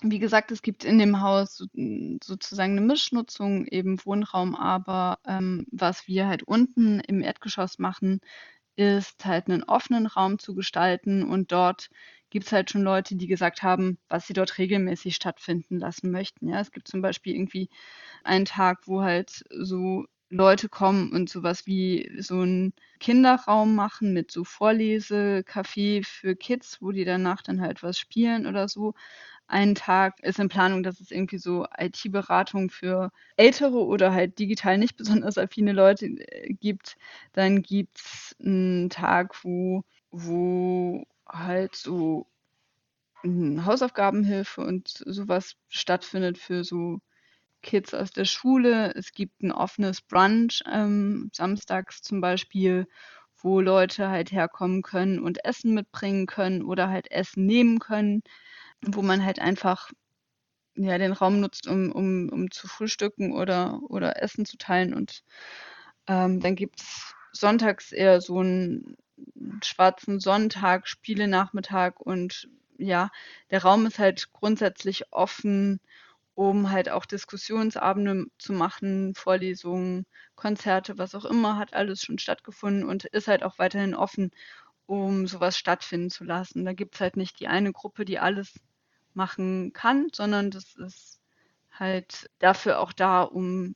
Wie 0.00 0.18
gesagt, 0.18 0.50
es 0.50 0.62
gibt 0.62 0.84
in 0.84 0.98
dem 0.98 1.20
Haus 1.20 1.58
sozusagen 2.24 2.72
eine 2.72 2.80
Mischnutzung, 2.80 3.66
eben 3.66 4.04
Wohnraum, 4.04 4.54
aber 4.56 5.18
ähm, 5.26 5.66
was 5.70 6.08
wir 6.08 6.26
halt 6.26 6.42
unten 6.42 7.00
im 7.00 7.20
Erdgeschoss 7.22 7.78
machen, 7.78 8.20
ist 8.76 9.24
halt 9.26 9.48
einen 9.48 9.64
offenen 9.64 10.06
Raum 10.06 10.38
zu 10.38 10.54
gestalten 10.54 11.22
und 11.22 11.52
dort 11.52 11.90
gibt 12.30 12.46
es 12.46 12.52
halt 12.52 12.70
schon 12.70 12.82
Leute, 12.82 13.16
die 13.16 13.26
gesagt 13.26 13.62
haben, 13.62 13.98
was 14.08 14.26
sie 14.26 14.32
dort 14.32 14.56
regelmäßig 14.58 15.14
stattfinden 15.14 15.78
lassen 15.78 16.10
möchten. 16.10 16.48
Ja, 16.48 16.60
es 16.60 16.72
gibt 16.72 16.88
zum 16.88 17.02
Beispiel 17.02 17.34
irgendwie 17.34 17.68
einen 18.24 18.46
Tag, 18.46 18.88
wo 18.88 19.02
halt 19.02 19.44
so 19.50 20.06
Leute 20.32 20.68
kommen 20.68 21.12
und 21.12 21.28
sowas 21.28 21.66
wie 21.66 22.10
so 22.20 22.40
einen 22.40 22.72
Kinderraum 23.00 23.74
machen 23.74 24.12
mit 24.14 24.30
so 24.30 24.42
Vorlesecafé 24.44 26.04
für 26.06 26.34
Kids, 26.36 26.78
wo 26.80 26.90
die 26.92 27.04
danach 27.04 27.42
dann 27.42 27.60
halt 27.60 27.82
was 27.82 27.98
spielen 27.98 28.46
oder 28.46 28.66
so. 28.68 28.94
Ein 29.48 29.74
Tag 29.74 30.20
ist 30.22 30.38
in 30.38 30.48
Planung, 30.48 30.82
dass 30.82 31.00
es 31.00 31.10
irgendwie 31.10 31.38
so 31.38 31.66
IT-Beratung 31.78 32.70
für 32.70 33.10
ältere 33.36 33.84
oder 33.84 34.12
halt 34.14 34.38
digital 34.38 34.78
nicht 34.78 34.96
besonders 34.96 35.38
affine 35.38 35.72
Leute 35.72 36.06
äh, 36.06 36.54
gibt. 36.54 36.96
Dann 37.32 37.62
gibt 37.62 37.98
es 37.98 38.36
einen 38.40 38.90
Tag, 38.90 39.44
wo, 39.44 39.84
wo 40.10 41.04
halt 41.28 41.76
so 41.76 42.26
Hausaufgabenhilfe 43.24 44.62
und 44.62 44.88
sowas 44.88 45.56
stattfindet 45.68 46.38
für 46.38 46.64
so 46.64 47.00
Kids 47.62 47.94
aus 47.94 48.10
der 48.10 48.24
Schule. 48.24 48.92
Es 48.94 49.12
gibt 49.12 49.42
ein 49.42 49.52
offenes 49.52 50.02
Brunch 50.02 50.62
ähm, 50.70 51.30
samstags 51.32 52.02
zum 52.02 52.20
Beispiel, 52.20 52.86
wo 53.36 53.60
Leute 53.60 54.08
halt 54.08 54.32
herkommen 54.32 54.82
können 54.82 55.18
und 55.18 55.44
Essen 55.44 55.74
mitbringen 55.74 56.26
können 56.26 56.62
oder 56.62 56.88
halt 56.88 57.10
Essen 57.10 57.46
nehmen 57.46 57.78
können, 57.78 58.22
wo 58.82 59.02
man 59.02 59.24
halt 59.24 59.40
einfach 59.40 59.90
ja, 60.74 60.98
den 60.98 61.12
Raum 61.12 61.40
nutzt, 61.40 61.66
um, 61.66 61.92
um, 61.92 62.28
um 62.30 62.50
zu 62.50 62.66
frühstücken 62.66 63.32
oder, 63.32 63.80
oder 63.88 64.22
Essen 64.22 64.46
zu 64.46 64.56
teilen. 64.56 64.94
Und 64.94 65.22
ähm, 66.06 66.40
dann 66.40 66.56
gibt 66.56 66.80
es 66.80 67.14
sonntags 67.32 67.92
eher 67.92 68.20
so 68.20 68.38
einen 68.38 68.96
schwarzen 69.62 70.20
Sonntag, 70.20 70.88
Spielenachmittag 70.88 72.00
und 72.00 72.48
ja, 72.78 73.10
der 73.50 73.62
Raum 73.62 73.86
ist 73.86 73.98
halt 73.98 74.32
grundsätzlich 74.32 75.12
offen 75.12 75.80
um 76.34 76.70
halt 76.70 76.88
auch 76.88 77.04
Diskussionsabende 77.06 78.26
zu 78.38 78.52
machen, 78.52 79.14
Vorlesungen, 79.14 80.06
Konzerte, 80.34 80.98
was 80.98 81.14
auch 81.14 81.24
immer, 81.24 81.58
hat 81.58 81.74
alles 81.74 82.02
schon 82.02 82.18
stattgefunden 82.18 82.84
und 82.84 83.04
ist 83.06 83.28
halt 83.28 83.42
auch 83.42 83.58
weiterhin 83.58 83.94
offen, 83.94 84.30
um 84.86 85.26
sowas 85.26 85.56
stattfinden 85.58 86.10
zu 86.10 86.24
lassen. 86.24 86.64
Da 86.64 86.72
gibt 86.72 86.94
es 86.94 87.00
halt 87.00 87.16
nicht 87.16 87.40
die 87.40 87.48
eine 87.48 87.72
Gruppe, 87.72 88.04
die 88.04 88.18
alles 88.18 88.54
machen 89.14 89.72
kann, 89.72 90.08
sondern 90.12 90.50
das 90.50 90.74
ist 90.76 91.20
halt 91.70 92.30
dafür 92.38 92.80
auch 92.80 92.92
da, 92.92 93.22
um 93.22 93.74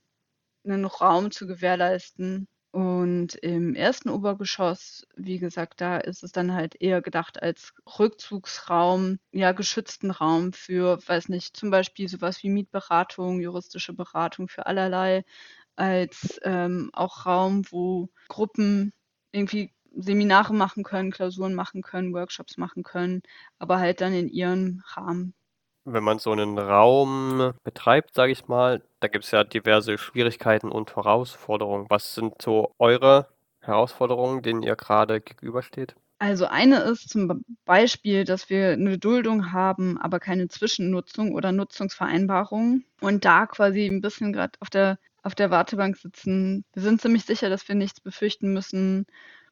einen 0.64 0.84
Raum 0.86 1.30
zu 1.30 1.46
gewährleisten, 1.46 2.48
und 2.72 3.34
im 3.36 3.74
ersten 3.74 4.10
Obergeschoss, 4.10 5.06
wie 5.16 5.38
gesagt, 5.38 5.80
da 5.80 5.96
ist 5.98 6.22
es 6.22 6.32
dann 6.32 6.52
halt 6.52 6.80
eher 6.80 7.00
gedacht 7.00 7.42
als 7.42 7.72
Rückzugsraum, 7.98 9.18
ja, 9.32 9.52
geschützten 9.52 10.10
Raum 10.10 10.52
für, 10.52 10.98
weiß 11.06 11.30
nicht, 11.30 11.56
zum 11.56 11.70
Beispiel 11.70 12.08
sowas 12.08 12.42
wie 12.42 12.50
Mietberatung, 12.50 13.40
juristische 13.40 13.94
Beratung 13.94 14.48
für 14.48 14.66
allerlei, 14.66 15.24
als 15.76 16.38
ähm, 16.44 16.90
auch 16.92 17.26
Raum, 17.26 17.64
wo 17.70 18.10
Gruppen 18.28 18.92
irgendwie 19.32 19.72
Seminare 19.94 20.52
machen 20.54 20.84
können, 20.84 21.10
Klausuren 21.10 21.54
machen 21.54 21.82
können, 21.82 22.12
Workshops 22.12 22.58
machen 22.58 22.82
können, 22.82 23.22
aber 23.58 23.78
halt 23.78 24.00
dann 24.02 24.12
in 24.12 24.28
ihrem 24.28 24.82
Rahmen 24.88 25.34
wenn 25.86 26.04
man 26.04 26.18
so 26.18 26.32
einen 26.32 26.58
Raum 26.58 27.52
betreibt, 27.64 28.14
sage 28.14 28.32
ich 28.32 28.48
mal, 28.48 28.82
da 29.00 29.08
gibt 29.08 29.24
es 29.24 29.30
ja 29.30 29.44
diverse 29.44 29.96
Schwierigkeiten 29.98 30.70
und 30.70 30.94
Herausforderungen. 30.96 31.86
Was 31.88 32.14
sind 32.14 32.42
so 32.42 32.74
eure 32.78 33.28
Herausforderungen, 33.60 34.42
denen 34.42 34.62
ihr 34.62 34.76
gerade 34.76 35.20
gegenübersteht? 35.20 35.94
Also 36.18 36.46
eine 36.46 36.78
ist 36.80 37.10
zum 37.10 37.44
Beispiel, 37.66 38.24
dass 38.24 38.48
wir 38.48 38.70
eine 38.70 38.98
Duldung 38.98 39.52
haben, 39.52 39.98
aber 40.00 40.18
keine 40.18 40.48
Zwischennutzung 40.48 41.34
oder 41.34 41.52
Nutzungsvereinbarung 41.52 42.84
und 43.02 43.24
da 43.24 43.46
quasi 43.46 43.86
ein 43.86 44.00
bisschen 44.00 44.32
gerade 44.32 44.52
auf 44.60 44.70
der, 44.70 44.98
auf 45.22 45.34
der 45.34 45.50
Wartebank 45.50 45.98
sitzen. 45.98 46.64
Wir 46.72 46.82
sind 46.82 47.02
ziemlich 47.02 47.24
sicher, 47.26 47.50
dass 47.50 47.68
wir 47.68 47.74
nichts 47.74 48.00
befürchten 48.00 48.52
müssen, 48.54 49.06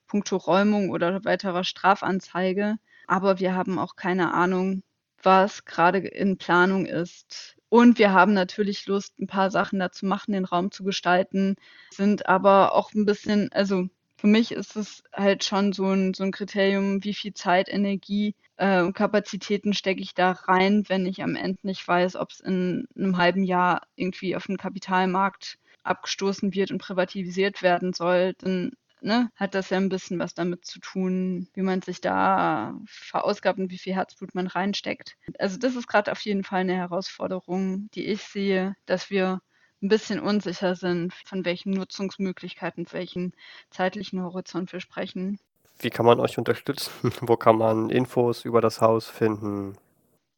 puncto 0.07 0.37
Räumung 0.37 0.91
oder 0.91 1.25
weiterer 1.25 1.65
Strafanzeige, 1.65 2.77
aber 3.07 3.41
wir 3.41 3.55
haben 3.55 3.79
auch 3.79 3.95
keine 3.95 4.33
Ahnung, 4.33 4.83
was 5.25 5.65
gerade 5.65 5.99
in 5.99 6.39
Planung 6.39 6.87
ist. 6.87 7.57
Und 7.69 7.99
wir 7.99 8.13
haben 8.13 8.35
natürlich 8.35 8.87
Lust, 8.87 9.19
ein 9.19 9.27
paar 9.27 9.51
Sachen 9.51 9.81
dazu 9.81 10.07
machen, 10.07 10.33
den 10.33 10.45
Raum 10.45 10.71
zu 10.71 10.85
gestalten, 10.85 11.57
sind 11.91 12.27
aber 12.27 12.75
auch 12.75 12.93
ein 12.95 13.05
bisschen, 13.05 13.51
also 13.53 13.89
für 14.17 14.29
mich 14.29 14.53
ist 14.53 14.77
es 14.77 15.03
halt 15.13 15.45
schon 15.45 15.73
so 15.73 15.87
ein, 15.87 16.15
so 16.15 16.25
ein 16.25 16.31
Kriterium, 16.31 17.03
wie 17.03 17.15
viel 17.15 17.35
Zeit, 17.35 17.69
Energie 17.69 18.35
äh, 18.57 18.81
und 18.81 18.95
Kapazitäten 18.95 19.75
stecke 19.75 20.01
ich 20.01 20.15
da 20.15 20.33
rein, 20.33 20.85
wenn 20.89 21.05
ich 21.07 21.23
am 21.23 21.37
Ende 21.37 21.59
nicht 21.63 21.87
weiß, 21.87 22.17
ob 22.17 22.31
es 22.31 22.41
in 22.41 22.87
einem 22.97 23.19
halben 23.19 23.45
Jahr 23.45 23.83
irgendwie 23.97 24.37
auf 24.37 24.47
den 24.47 24.57
Kapitalmarkt 24.57 25.59
abgestoßen 25.83 26.55
wird 26.55 26.71
und 26.71 26.79
privatisiert 26.79 27.63
werden 27.63 27.93
soll, 27.93 28.35
dann 28.39 28.73
ne, 29.05 29.31
hat 29.37 29.55
das 29.55 29.71
ja 29.71 29.77
ein 29.77 29.89
bisschen 29.89 30.19
was 30.19 30.35
damit 30.35 30.65
zu 30.65 30.81
tun, 30.81 31.49
wie 31.55 31.63
man 31.63 31.83
sich 31.83 32.01
da 32.01 32.75
verausgabt 32.87 33.59
und 33.59 33.71
wie 33.71 33.79
viel 33.79 33.95
Herzblut 33.95 34.35
man 34.35 34.47
reinsteckt. 34.47 35.17
Also 35.39 35.59
das 35.59 35.77
ist 35.77 35.87
gerade 35.87 36.11
auf 36.11 36.21
jeden 36.21 36.45
Fall 36.45 36.61
eine 36.61 36.75
Herausforderung, 36.75 37.89
die 37.95 38.07
ich 38.07 38.23
sehe, 38.23 38.75
dass 38.87 39.11
wir 39.11 39.41
ein 39.83 39.89
bisschen 39.89 40.21
unsicher 40.21 40.75
sind, 40.75 41.13
von 41.27 41.45
welchen 41.45 41.73
Nutzungsmöglichkeiten, 41.73 42.87
welchen 42.93 43.35
zeitlichen 43.71 44.23
Horizont 44.23 44.73
wir 44.73 44.81
sprechen. 44.81 45.39
Wie 45.79 45.91
kann 45.91 46.07
man 46.07 46.21
euch 46.21 46.39
unterstützen? 46.39 46.91
Wo 47.21 47.37
kann 47.37 47.59
man 47.59 47.91
Infos 47.91 48.45
über 48.45 48.61
das 48.61 48.81
Haus 48.81 49.07
finden? 49.07 49.77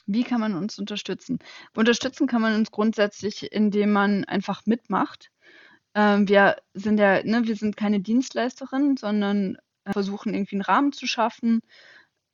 Wie 0.06 0.24
kann 0.24 0.40
man 0.40 0.54
uns 0.54 0.78
unterstützen? 0.78 1.38
Unterstützen 1.74 2.26
kann 2.26 2.40
man 2.40 2.54
uns 2.54 2.70
grundsätzlich, 2.70 3.52
indem 3.52 3.92
man 3.92 4.24
einfach 4.24 4.64
mitmacht. 4.64 5.30
Ähm, 5.96 6.28
wir 6.28 6.58
sind 6.74 7.00
ja, 7.00 7.22
ne, 7.24 7.42
wir 7.46 7.56
sind 7.56 7.76
keine 7.76 8.00
Dienstleisterin, 8.00 8.96
sondern 8.98 9.56
äh, 9.84 9.92
versuchen 9.94 10.34
irgendwie 10.34 10.56
einen 10.56 10.62
Rahmen 10.62 10.92
zu 10.92 11.06
schaffen, 11.06 11.60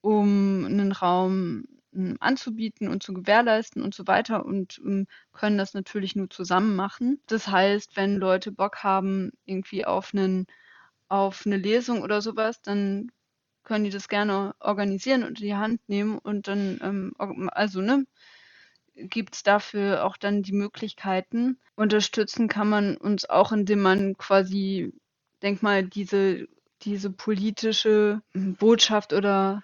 um 0.02 0.66
einen 0.66 0.92
Raum 0.92 1.64
hm, 1.92 2.16
anzubieten 2.20 2.88
und 2.88 3.02
zu 3.04 3.14
gewährleisten 3.14 3.82
und 3.82 3.94
so 3.94 4.06
weiter 4.08 4.44
und 4.46 4.78
um, 4.80 5.06
können 5.32 5.58
das 5.58 5.74
natürlich 5.74 6.16
nur 6.16 6.28
zusammen 6.30 6.76
machen. 6.76 7.20
Das 7.28 7.48
heißt, 7.48 7.96
wenn 7.96 8.16
Leute 8.16 8.52
Bock 8.52 8.82
haben 8.84 9.30
irgendwie 9.46 9.84
auf 9.86 10.12
einen 10.14 10.46
auf 11.08 11.46
eine 11.46 11.58
Lesung 11.58 12.02
oder 12.02 12.22
sowas, 12.22 12.62
dann 12.62 13.12
können 13.64 13.84
die 13.84 13.90
das 13.90 14.08
gerne 14.08 14.54
organisieren 14.60 15.24
und 15.24 15.40
in 15.40 15.46
die 15.46 15.54
Hand 15.56 15.80
nehmen 15.88 16.18
und 16.18 16.48
dann, 16.48 16.80
ähm, 16.82 17.14
also 17.52 17.80
ne, 17.82 18.06
gibt 18.94 19.34
es 19.34 19.42
dafür 19.42 20.04
auch 20.04 20.16
dann 20.16 20.42
die 20.42 20.52
Möglichkeiten. 20.52 21.58
Unterstützen 21.74 22.48
kann 22.48 22.68
man 22.68 22.96
uns 22.96 23.28
auch, 23.28 23.52
indem 23.52 23.80
man 23.80 24.16
quasi, 24.16 24.92
denk 25.42 25.62
mal, 25.62 25.84
diese, 25.84 26.46
diese 26.82 27.10
politische 27.10 28.22
Botschaft 28.34 29.12
oder 29.12 29.62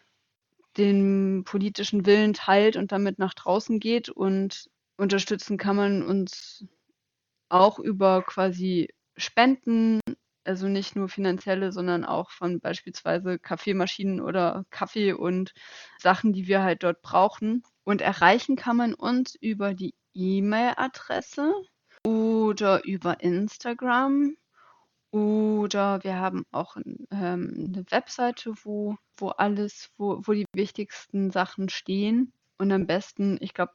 den 0.76 1.44
politischen 1.44 2.06
Willen 2.06 2.34
teilt 2.34 2.76
und 2.76 2.92
damit 2.92 3.18
nach 3.18 3.34
draußen 3.34 3.80
geht. 3.80 4.08
Und 4.08 4.70
unterstützen 4.96 5.58
kann 5.58 5.76
man 5.76 6.02
uns 6.02 6.64
auch 7.48 7.78
über 7.78 8.22
quasi 8.22 8.88
Spenden, 9.16 10.00
also 10.44 10.68
nicht 10.68 10.96
nur 10.96 11.08
finanzielle, 11.08 11.72
sondern 11.72 12.04
auch 12.04 12.30
von 12.30 12.60
beispielsweise 12.60 13.38
Kaffeemaschinen 13.38 14.20
oder 14.20 14.64
Kaffee 14.70 15.12
und 15.12 15.52
Sachen, 15.98 16.32
die 16.32 16.46
wir 16.46 16.62
halt 16.62 16.84
dort 16.84 17.02
brauchen. 17.02 17.62
Und 17.88 18.02
erreichen 18.02 18.54
kann 18.54 18.76
man 18.76 18.92
uns 18.92 19.34
über 19.34 19.72
die 19.72 19.94
E-Mail-Adresse 20.12 21.54
oder 22.04 22.84
über 22.84 23.22
Instagram 23.22 24.36
oder 25.10 26.04
wir 26.04 26.16
haben 26.16 26.44
auch 26.52 26.76
ähm, 26.76 26.92
eine 27.10 27.84
Webseite, 27.88 28.52
wo, 28.62 28.98
wo 29.16 29.28
alles, 29.30 29.88
wo, 29.96 30.20
wo 30.22 30.34
die 30.34 30.44
wichtigsten 30.52 31.30
Sachen 31.30 31.70
stehen. 31.70 32.34
Und 32.58 32.72
am 32.72 32.86
besten, 32.86 33.38
ich 33.40 33.54
glaube, 33.54 33.72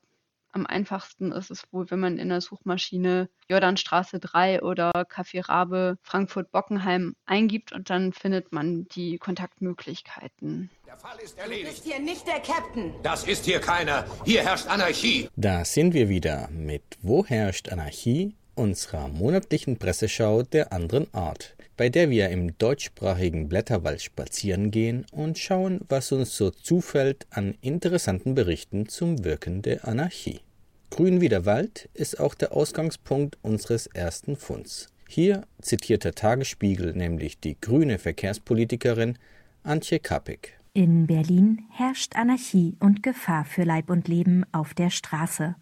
am 0.54 0.66
einfachsten 0.68 1.32
ist 1.32 1.52
es 1.52 1.64
wohl, 1.72 1.90
wenn 1.92 2.00
man 2.00 2.18
in 2.18 2.30
der 2.30 2.42
Suchmaschine 2.42 3.30
Jordanstraße 3.50 4.20
3 4.20 4.62
oder 4.62 4.92
Café 4.92 5.48
Rabe 5.50 5.98
Frankfurt-Bockenheim 6.04 7.16
eingibt 7.26 7.72
und 7.74 7.90
dann 7.90 8.14
findet 8.14 8.52
man 8.54 8.86
die 8.90 9.18
Kontaktmöglichkeiten. 9.18 10.70
Der 10.86 10.98
Fall 10.98 11.18
ist 11.24 11.38
erledigt. 11.40 11.66
Du 11.66 11.72
bist 11.72 11.84
hier 11.86 12.00
nicht 12.00 12.28
der 12.28 12.40
Captain. 12.40 12.94
Das 13.02 13.24
ist 13.26 13.46
hier 13.46 13.60
keiner. 13.60 14.06
Hier 14.26 14.44
herrscht 14.44 14.68
Anarchie. 14.68 15.28
Da 15.36 15.66
sind 15.66 15.94
wir 15.94 16.08
wieder 16.08 16.50
mit 16.52 16.84
Wo 17.02 17.26
herrscht 17.26 17.70
Anarchie? 17.70 18.36
unserer 18.56 19.08
monatlichen 19.08 19.80
Presseschau 19.80 20.44
der 20.44 20.72
anderen 20.72 21.12
Art. 21.12 21.56
Bei 21.78 21.90
der 21.90 22.10
wir 22.10 22.30
im 22.30 22.58
deutschsprachigen 22.58 23.50
Blätterwald 23.50 24.02
spazieren 24.02 24.72
gehen 24.72 25.06
und 25.12 25.38
schauen, 25.38 25.82
was 25.90 26.12
uns 26.12 26.36
so 26.38 26.50
zufällt 26.52 27.26
an 27.30 27.56
interessanten 27.62 28.36
Berichten 28.36 28.88
zum 28.88 29.24
Wirken 29.24 29.62
der 29.62 29.88
Anarchie. 29.88 30.42
Grün 30.90 31.22
wie 31.22 31.30
der 31.30 31.46
Wald 31.46 31.90
ist 31.94 32.20
auch 32.20 32.36
der 32.36 32.54
Ausgangspunkt 32.54 33.38
unseres 33.42 33.88
ersten 33.88 34.36
Funds. 34.36 34.88
Hier 35.08 35.44
zitiert 35.62 36.04
der 36.04 36.14
Tagesspiegel 36.14 36.94
nämlich 36.94 37.40
die 37.40 37.60
grüne 37.60 37.98
Verkehrspolitikerin 37.98 39.18
Antje 39.64 40.00
Kapik. 40.00 40.60
In 40.74 41.06
Berlin 41.08 41.66
herrscht 41.72 42.16
Anarchie 42.16 42.76
und 42.80 43.04
Gefahr 43.04 43.46
für 43.46 43.64
Leib 43.64 43.90
und 43.90 44.08
Leben 44.08 44.44
auf 44.52 44.74
der 44.74 44.90
Straße. 44.90 45.56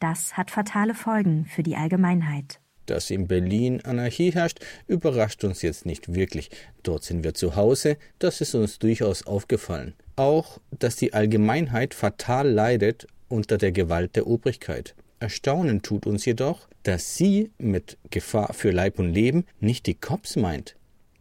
Das 0.00 0.36
hat 0.36 0.50
fatale 0.50 0.94
Folgen 0.94 1.46
für 1.46 1.62
die 1.62 1.76
Allgemeinheit. 1.76 2.60
Dass 2.90 3.08
in 3.08 3.28
Berlin 3.28 3.80
Anarchie 3.82 4.32
herrscht, 4.32 4.58
überrascht 4.88 5.44
uns 5.44 5.62
jetzt 5.62 5.86
nicht 5.86 6.12
wirklich. 6.12 6.50
Dort 6.82 7.04
sind 7.04 7.22
wir 7.22 7.34
zu 7.34 7.54
Hause, 7.54 7.96
das 8.18 8.40
ist 8.40 8.56
uns 8.56 8.80
durchaus 8.80 9.24
aufgefallen. 9.24 9.94
Auch, 10.16 10.58
dass 10.76 10.96
die 10.96 11.14
Allgemeinheit 11.14 11.94
fatal 11.94 12.50
leidet 12.50 13.06
unter 13.28 13.58
der 13.58 13.70
Gewalt 13.70 14.16
der 14.16 14.26
Obrigkeit. 14.26 14.96
Erstaunen 15.20 15.82
tut 15.82 16.04
uns 16.04 16.24
jedoch, 16.24 16.66
dass 16.82 17.14
sie 17.16 17.52
mit 17.58 17.96
Gefahr 18.10 18.54
für 18.54 18.72
Leib 18.72 18.98
und 18.98 19.14
Leben 19.14 19.44
nicht 19.60 19.86
die 19.86 19.94
Cops 19.94 20.34
meint. 20.34 20.74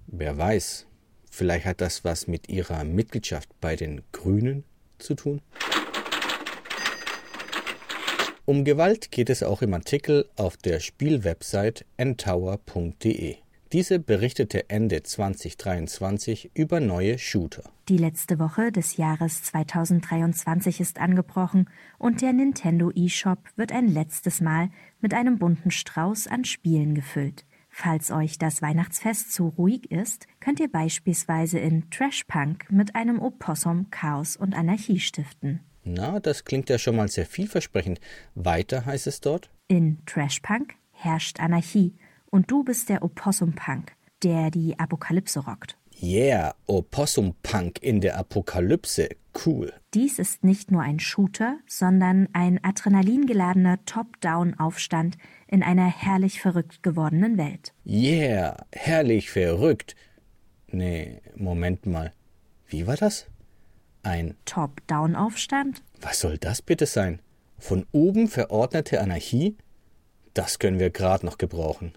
Wer 0.07 0.39
weiß, 0.39 0.88
vielleicht 1.30 1.65
hat 1.65 1.82
das 1.82 2.03
was 2.03 2.26
mit 2.26 2.49
ihrer 2.49 2.84
Mitgliedschaft 2.84 3.47
bei 3.61 3.76
den 3.76 4.01
Grünen 4.11 4.63
zu 4.97 5.13
tun? 5.13 5.41
Um 8.49 8.63
Gewalt 8.63 9.11
geht 9.11 9.29
es 9.29 9.43
auch 9.43 9.61
im 9.61 9.75
Artikel 9.75 10.27
auf 10.35 10.57
der 10.57 10.79
Spielwebsite 10.79 11.85
ntower.de. 11.97 13.35
Diese 13.71 13.99
berichtete 13.99 14.71
Ende 14.71 15.03
2023 15.03 16.49
über 16.55 16.79
neue 16.79 17.19
Shooter. 17.19 17.61
Die 17.89 17.99
letzte 17.99 18.39
Woche 18.39 18.71
des 18.71 18.97
Jahres 18.97 19.43
2023 19.43 20.79
ist 20.79 20.99
angebrochen 20.99 21.69
und 21.99 22.23
der 22.23 22.33
Nintendo 22.33 22.89
eShop 22.89 23.37
wird 23.55 23.71
ein 23.71 23.87
letztes 23.87 24.41
Mal 24.41 24.71
mit 24.99 25.13
einem 25.13 25.37
bunten 25.37 25.69
Strauß 25.69 26.25
an 26.25 26.43
Spielen 26.43 26.95
gefüllt. 26.95 27.45
Falls 27.69 28.09
euch 28.09 28.39
das 28.39 28.63
Weihnachtsfest 28.63 29.31
zu 29.31 29.49
ruhig 29.59 29.91
ist, 29.91 30.25
könnt 30.39 30.59
ihr 30.59 30.71
beispielsweise 30.71 31.59
in 31.59 31.91
Trash 31.91 32.23
Punk 32.23 32.65
mit 32.71 32.95
einem 32.95 33.21
Opossum 33.21 33.91
Chaos 33.91 34.35
und 34.35 34.55
Anarchie 34.55 34.99
stiften. 34.99 35.59
Na, 35.84 36.19
das 36.19 36.45
klingt 36.45 36.69
ja 36.69 36.77
schon 36.77 36.95
mal 36.95 37.07
sehr 37.07 37.25
vielversprechend. 37.25 37.99
Weiter 38.36 38.86
heißt 38.86 39.07
es 39.07 39.21
dort? 39.21 39.49
In 39.67 39.99
Trash 40.05 40.39
Punk 40.41 40.75
herrscht 40.91 41.39
Anarchie 41.39 41.93
und 42.30 42.51
du 42.51 42.63
bist 42.63 42.89
der 42.89 43.03
Opossum 43.03 43.53
Punk, 43.53 43.93
der 44.23 44.51
die 44.51 44.77
Apokalypse 44.77 45.39
rockt. 45.39 45.77
Yeah, 46.01 46.55
Opossum 46.65 47.36
Punk 47.43 47.82
in 47.82 47.99
der 47.99 48.17
Apokalypse. 48.17 49.09
Cool. 49.45 49.73
Dies 49.93 50.17
ist 50.17 50.43
nicht 50.43 50.71
nur 50.71 50.82
ein 50.82 50.99
Shooter, 50.99 51.57
sondern 51.67 52.30
ein 52.32 52.63
adrenalingeladener 52.63 53.84
Top-Down-Aufstand 53.86 55.17
in 55.47 55.61
einer 55.61 55.88
herrlich 55.88 56.41
verrückt 56.41 56.84
gewordenen 56.84 57.38
Welt. 57.38 57.73
Yeah, 57.86 58.65
herrlich 58.71 59.30
verrückt. 59.30 59.95
Nee, 60.67 61.21
Moment 61.36 61.86
mal. 61.86 62.13
Wie 62.67 62.88
war 62.88 62.95
das? 62.95 63.27
Ein 64.03 64.35
Top-Down-Aufstand? 64.45 65.81
Was 65.99 66.21
soll 66.21 66.37
das 66.37 66.61
bitte 66.61 66.85
sein? 66.85 67.21
Von 67.57 67.85
oben 67.91 68.27
verordnete 68.29 69.01
Anarchie? 69.01 69.57
Das 70.33 70.59
können 70.59 70.79
wir 70.79 70.89
gerade 70.89 71.25
noch 71.25 71.37
gebrauchen. 71.37 71.93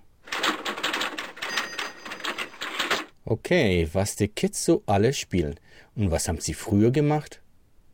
Okay, 3.24 3.88
was 3.92 4.16
die 4.16 4.28
Kids 4.28 4.64
so 4.64 4.82
alle 4.86 5.12
spielen. 5.12 5.54
Und 5.94 6.10
was 6.10 6.26
haben 6.26 6.40
sie 6.40 6.54
früher 6.54 6.90
gemacht? 6.90 7.40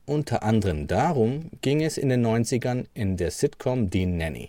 Unter 0.06 0.42
anderem 0.42 0.86
darum 0.86 1.50
ging 1.60 1.82
es 1.82 1.98
in 1.98 2.08
den 2.08 2.24
90ern 2.26 2.86
in 2.94 3.18
der 3.18 3.30
Sitcom 3.30 3.90
Die 3.90 4.06
Nanny. 4.06 4.48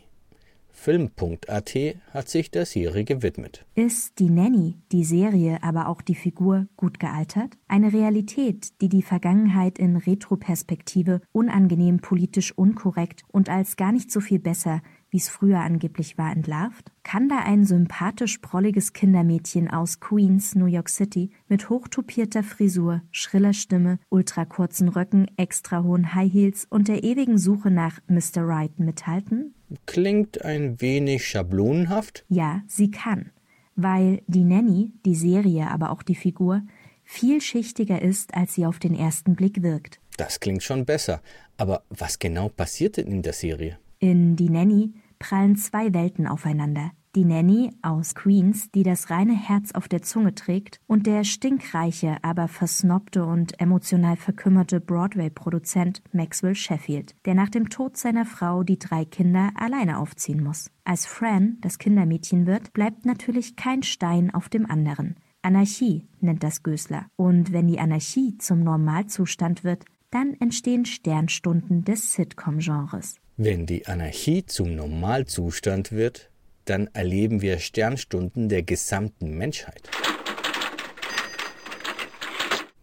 Film.at 0.79 1.75
hat 2.13 2.29
sich 2.29 2.51
der 2.51 2.65
Serie 2.65 3.03
gewidmet. 3.03 3.65
Ist 3.75 4.17
die 4.19 4.29
Nanny, 4.29 4.77
die 4.93 5.03
Serie, 5.03 5.61
aber 5.61 5.89
auch 5.89 6.01
die 6.01 6.15
Figur 6.15 6.67
gut 6.77 7.01
gealtert? 7.01 7.57
Eine 7.67 7.91
Realität, 7.91 8.81
die 8.81 8.87
die 8.87 9.01
Vergangenheit 9.01 9.77
in 9.77 9.97
Retroperspektive 9.97 11.19
unangenehm 11.33 11.99
politisch 11.99 12.57
unkorrekt 12.57 13.23
und 13.27 13.49
als 13.49 13.75
gar 13.75 13.91
nicht 13.91 14.09
so 14.09 14.21
viel 14.21 14.39
besser 14.39 14.81
wie 15.09 15.17
es 15.17 15.29
früher 15.29 15.59
angeblich 15.59 16.17
war, 16.17 16.31
entlarvt? 16.31 16.91
Kann 17.03 17.29
da 17.29 17.39
ein 17.39 17.65
sympathisch 17.65 18.37
prolliges 18.37 18.93
Kindermädchen 18.93 19.69
aus 19.69 19.99
Queens, 19.99 20.55
New 20.55 20.67
York 20.67 20.89
City, 20.89 21.31
mit 21.47 21.69
hochtupierter 21.69 22.43
Frisur, 22.43 23.01
schriller 23.11 23.53
Stimme, 23.53 23.99
ultrakurzen 24.09 24.89
Röcken, 24.89 25.25
extra 25.37 25.83
hohen 25.83 26.13
High 26.13 26.31
Heels 26.31 26.67
und 26.69 26.87
der 26.87 27.03
ewigen 27.03 27.37
Suche 27.37 27.71
nach 27.71 27.99
Mr. 28.07 28.43
Right 28.43 28.79
mithalten? 28.79 29.55
Klingt 29.85 30.43
ein 30.43 30.81
wenig 30.81 31.27
schablonenhaft? 31.27 32.25
Ja, 32.29 32.61
sie 32.67 32.91
kann. 32.91 33.31
Weil 33.75 34.21
die 34.27 34.43
Nanny, 34.43 34.93
die 35.05 35.15
Serie, 35.15 35.69
aber 35.69 35.91
auch 35.91 36.03
die 36.03 36.15
Figur, 36.15 36.63
vielschichtiger 37.03 38.01
ist, 38.01 38.35
als 38.35 38.53
sie 38.53 38.65
auf 38.65 38.79
den 38.79 38.93
ersten 38.93 39.35
Blick 39.35 39.61
wirkt. 39.63 39.99
Das 40.17 40.39
klingt 40.39 40.63
schon 40.63 40.85
besser. 40.85 41.21
Aber 41.57 41.83
was 41.89 42.19
genau 42.19 42.49
passiert 42.49 42.97
denn 42.97 43.07
in 43.07 43.21
der 43.21 43.33
Serie? 43.33 43.79
In 43.99 44.35
Die 44.35 44.49
Nanny 44.49 44.93
prallen 45.17 45.55
zwei 45.55 45.93
Welten 45.93 46.27
aufeinander. 46.27 46.91
Die 47.15 47.25
Nanny 47.25 47.71
aus 47.81 48.13
Queens, 48.13 48.69
die 48.69 48.83
das 48.83 49.09
reine 49.09 49.33
Herz 49.33 49.71
auf 49.71 49.87
der 49.87 50.03
Zunge 50.03 50.35
trägt, 50.35 50.79
und 50.85 51.07
der 51.07 51.23
stinkreiche, 51.23 52.17
aber 52.21 52.47
versnobte 52.47 53.25
und 53.25 53.59
emotional 53.59 54.15
verkümmerte 54.15 54.79
Broadway-Produzent 54.79 56.03
Maxwell 56.11 56.53
Sheffield, 56.53 57.15
der 57.25 57.33
nach 57.33 57.49
dem 57.49 57.69
Tod 57.69 57.97
seiner 57.97 58.25
Frau 58.25 58.61
die 58.61 58.77
drei 58.77 59.05
Kinder 59.05 59.49
alleine 59.55 59.97
aufziehen 59.97 60.43
muss. 60.43 60.69
Als 60.83 61.07
Fran 61.07 61.57
das 61.61 61.79
Kindermädchen 61.79 62.45
wird, 62.45 62.73
bleibt 62.73 63.07
natürlich 63.07 63.55
kein 63.55 63.81
Stein 63.81 64.31
auf 64.31 64.47
dem 64.47 64.69
anderen. 64.69 65.15
Anarchie 65.41 66.05
nennt 66.21 66.43
das 66.43 66.61
Gößler. 66.61 67.07
Und 67.15 67.51
wenn 67.51 67.67
die 67.67 67.79
Anarchie 67.79 68.37
zum 68.37 68.63
Normalzustand 68.63 69.63
wird, 69.63 69.83
dann 70.11 70.35
entstehen 70.39 70.85
Sternstunden 70.85 71.83
des 71.83 72.13
Sitcom-Genres. 72.13 73.15
Wenn 73.35 73.65
die 73.65 73.87
Anarchie 73.87 74.45
zum 74.45 74.75
Normalzustand 74.75 75.91
wird, 75.91 76.29
dann 76.69 76.87
erleben 76.93 77.41
wir 77.41 77.59
Sternstunden 77.59 78.49
der 78.49 78.63
gesamten 78.63 79.37
Menschheit. 79.37 79.89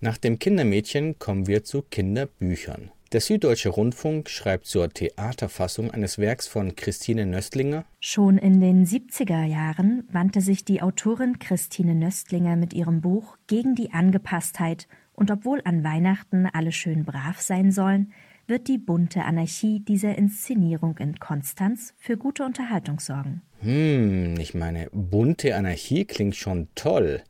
Nach 0.01 0.19
dem 0.19 0.39
Kindermädchen 0.39 1.19
kommen 1.19 1.47
wir 1.47 1.65
zu 1.65 1.83
Kinderbüchern. 1.83 2.91
Der 3.13 3.21
Süddeutsche 3.21 3.69
Rundfunk 3.69 4.29
schreibt 4.29 4.67
zur 4.67 4.91
Theaterfassung 4.91 5.93
eines 5.93 6.19
Werks 6.19 6.49
von 6.49 6.75
Christine 6.75 7.25
Nöstlinger. 7.25 7.85
Schon 8.01 8.37
in 8.37 8.61
den 8.61 8.85
70er 8.85 9.45
Jahren 9.45 10.07
wandte 10.11 10.41
sich 10.41 10.65
die 10.65 10.83
Autorin 10.83 11.39
Christine 11.39 11.95
Nöstlinger 11.95 12.57
mit 12.57 12.75
ihrem 12.75 13.01
Buch 13.01 13.37
gegen 13.47 13.77
die 13.77 13.93
Angepasstheit 13.93 14.89
und 15.13 15.31
obwohl 15.31 15.63
an 15.65 15.85
Weihnachten 15.85 16.47
alle 16.47 16.73
schön 16.73 17.05
brav 17.05 17.41
sein 17.41 17.71
sollen, 17.71 18.13
wird 18.49 18.69
die 18.69 18.79
bunte 18.79 19.25
Anarchie 19.25 19.81
dieser 19.81 20.17
Inszenierung 20.17 20.99
in 20.99 21.19
Konstanz 21.19 21.95
für 21.97 22.17
gute 22.17 22.45
Unterhaltung 22.45 23.01
sorgen. 23.01 23.43
Hm, 23.61 24.39
ich 24.39 24.55
meine, 24.55 24.89
bunte 24.93 25.55
Anarchie 25.57 26.05
klingt 26.05 26.37
schon 26.37 26.69
toll. 26.75 27.23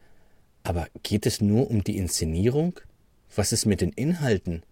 Aber 0.63 0.89
geht 1.03 1.27
es 1.27 1.41
nur 1.41 1.71
um 1.71 1.85
die 1.85 1.97
Inszenierung? 1.97 2.81
Was 3.35 3.53
ist 3.53 3.67
mit 3.67 3.81
den 3.81 3.93
Inhalten? 3.93 4.63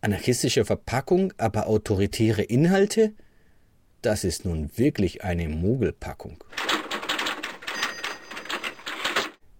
Anarchistische 0.00 0.64
Verpackung, 0.64 1.32
aber 1.36 1.68
autoritäre 1.68 2.42
Inhalte? 2.42 3.12
Das 4.02 4.24
ist 4.24 4.44
nun 4.44 4.70
wirklich 4.76 5.22
eine 5.22 5.48
Mogelpackung. 5.48 6.42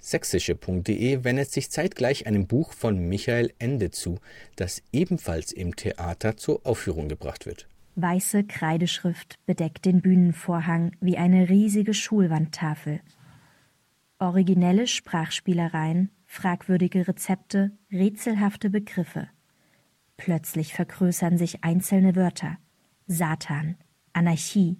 Sächsische.de 0.00 1.22
wendet 1.22 1.52
sich 1.52 1.70
zeitgleich 1.70 2.26
einem 2.26 2.48
Buch 2.48 2.72
von 2.72 2.98
Michael 2.98 3.52
Ende 3.60 3.92
zu, 3.92 4.18
das 4.56 4.82
ebenfalls 4.92 5.52
im 5.52 5.76
Theater 5.76 6.36
zur 6.36 6.66
Aufführung 6.66 7.08
gebracht 7.08 7.46
wird. 7.46 7.68
Weiße 7.96 8.44
Kreideschrift 8.44 9.38
bedeckt 9.46 9.84
den 9.84 10.00
Bühnenvorhang 10.00 10.92
wie 11.00 11.18
eine 11.18 11.48
riesige 11.48 11.94
Schulwandtafel. 11.94 13.00
Originelle 14.18 14.86
Sprachspielereien, 14.86 16.10
fragwürdige 16.26 17.08
Rezepte, 17.08 17.72
rätselhafte 17.90 18.70
Begriffe. 18.70 19.28
Plötzlich 20.16 20.74
vergrößern 20.74 21.38
sich 21.38 21.64
einzelne 21.64 22.14
Wörter. 22.14 22.58
Satan, 23.06 23.76
Anarchie, 24.12 24.78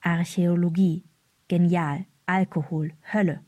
Archäologie, 0.00 1.04
genial, 1.48 2.04
Alkohol, 2.26 2.92
Hölle 3.12 3.40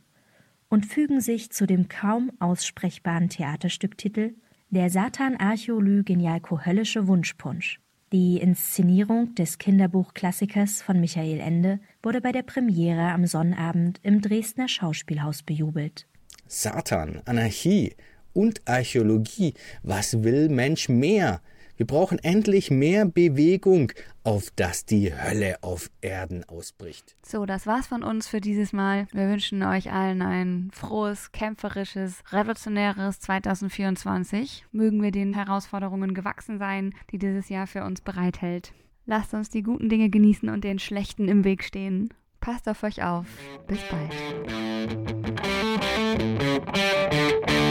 und 0.69 0.87
fügen 0.87 1.21
sich 1.21 1.51
zu 1.51 1.67
dem 1.67 1.89
kaum 1.89 2.33
aussprechbaren 2.39 3.29
Theaterstücktitel 3.29 4.35
Der 4.71 4.89
Satan 4.89 5.37
Archäolü 5.37 6.03
Genialko 6.03 6.65
Höllische 6.65 7.07
Wunschpunsch. 7.07 7.82
Die 8.13 8.37
Inszenierung 8.37 9.35
des 9.37 9.57
Kinderbuchklassikers 9.57 10.83
von 10.83 11.01
Michael 11.01 11.41
Ende 11.41 11.81
wurde 12.03 12.21
bei 12.21 12.31
der 12.31 12.43
Premiere 12.43 13.11
am 13.11 13.27
Sonnabend 13.27 14.01
im 14.03 14.21
Dresdner 14.21 14.69
Schauspielhaus 14.69 15.43
bejubelt. 15.43 16.07
Satan, 16.47 17.23
Anarchie 17.25 17.95
und 18.35 18.61
Archäologie. 18.67 19.55
Was 19.83 20.23
will 20.23 20.51
Mensch 20.51 20.91
mehr? 20.91 21.41
Wir 21.83 21.87
brauchen 21.89 22.21
endlich 22.21 22.71
mehr 22.71 23.07
Bewegung, 23.07 23.91
auf 24.23 24.53
dass 24.55 24.85
die 24.85 25.13
Hölle 25.13 25.57
auf 25.63 25.91
Erden 26.01 26.45
ausbricht. 26.45 27.17
So, 27.27 27.45
das 27.45 27.67
war's 27.67 27.89
von 27.89 28.05
uns 28.05 28.29
für 28.29 28.41
dieses 28.41 28.73
Mal. 28.73 29.09
Wir 29.11 29.29
wünschen 29.29 29.65
euch 29.65 29.91
allen 29.91 30.23
ein 30.23 30.71
frohes, 30.73 31.33
kämpferisches, 31.33 32.23
revolutionäres 32.31 33.19
2024. 33.19 34.65
Mögen 34.71 35.03
wir 35.03 35.11
den 35.11 35.35
Herausforderungen 35.35 36.15
gewachsen 36.15 36.61
sein, 36.61 36.95
die 37.11 37.19
dieses 37.19 37.49
Jahr 37.49 37.67
für 37.67 37.83
uns 37.83 38.01
bereithält. 38.01 38.73
Lasst 39.05 39.35
uns 39.35 39.51
die 39.51 39.65
guten 39.65 39.89
Dinge 39.89 40.09
genießen 40.09 40.51
und 40.51 40.63
den 40.63 40.79
schlechten 40.79 41.27
im 41.27 41.43
Weg 41.43 41.65
stehen. 41.65 42.15
Passt 42.39 42.69
auf 42.69 42.85
euch 42.85 43.03
auf. 43.03 43.27
Bis 43.67 43.81
bald. 43.91 44.13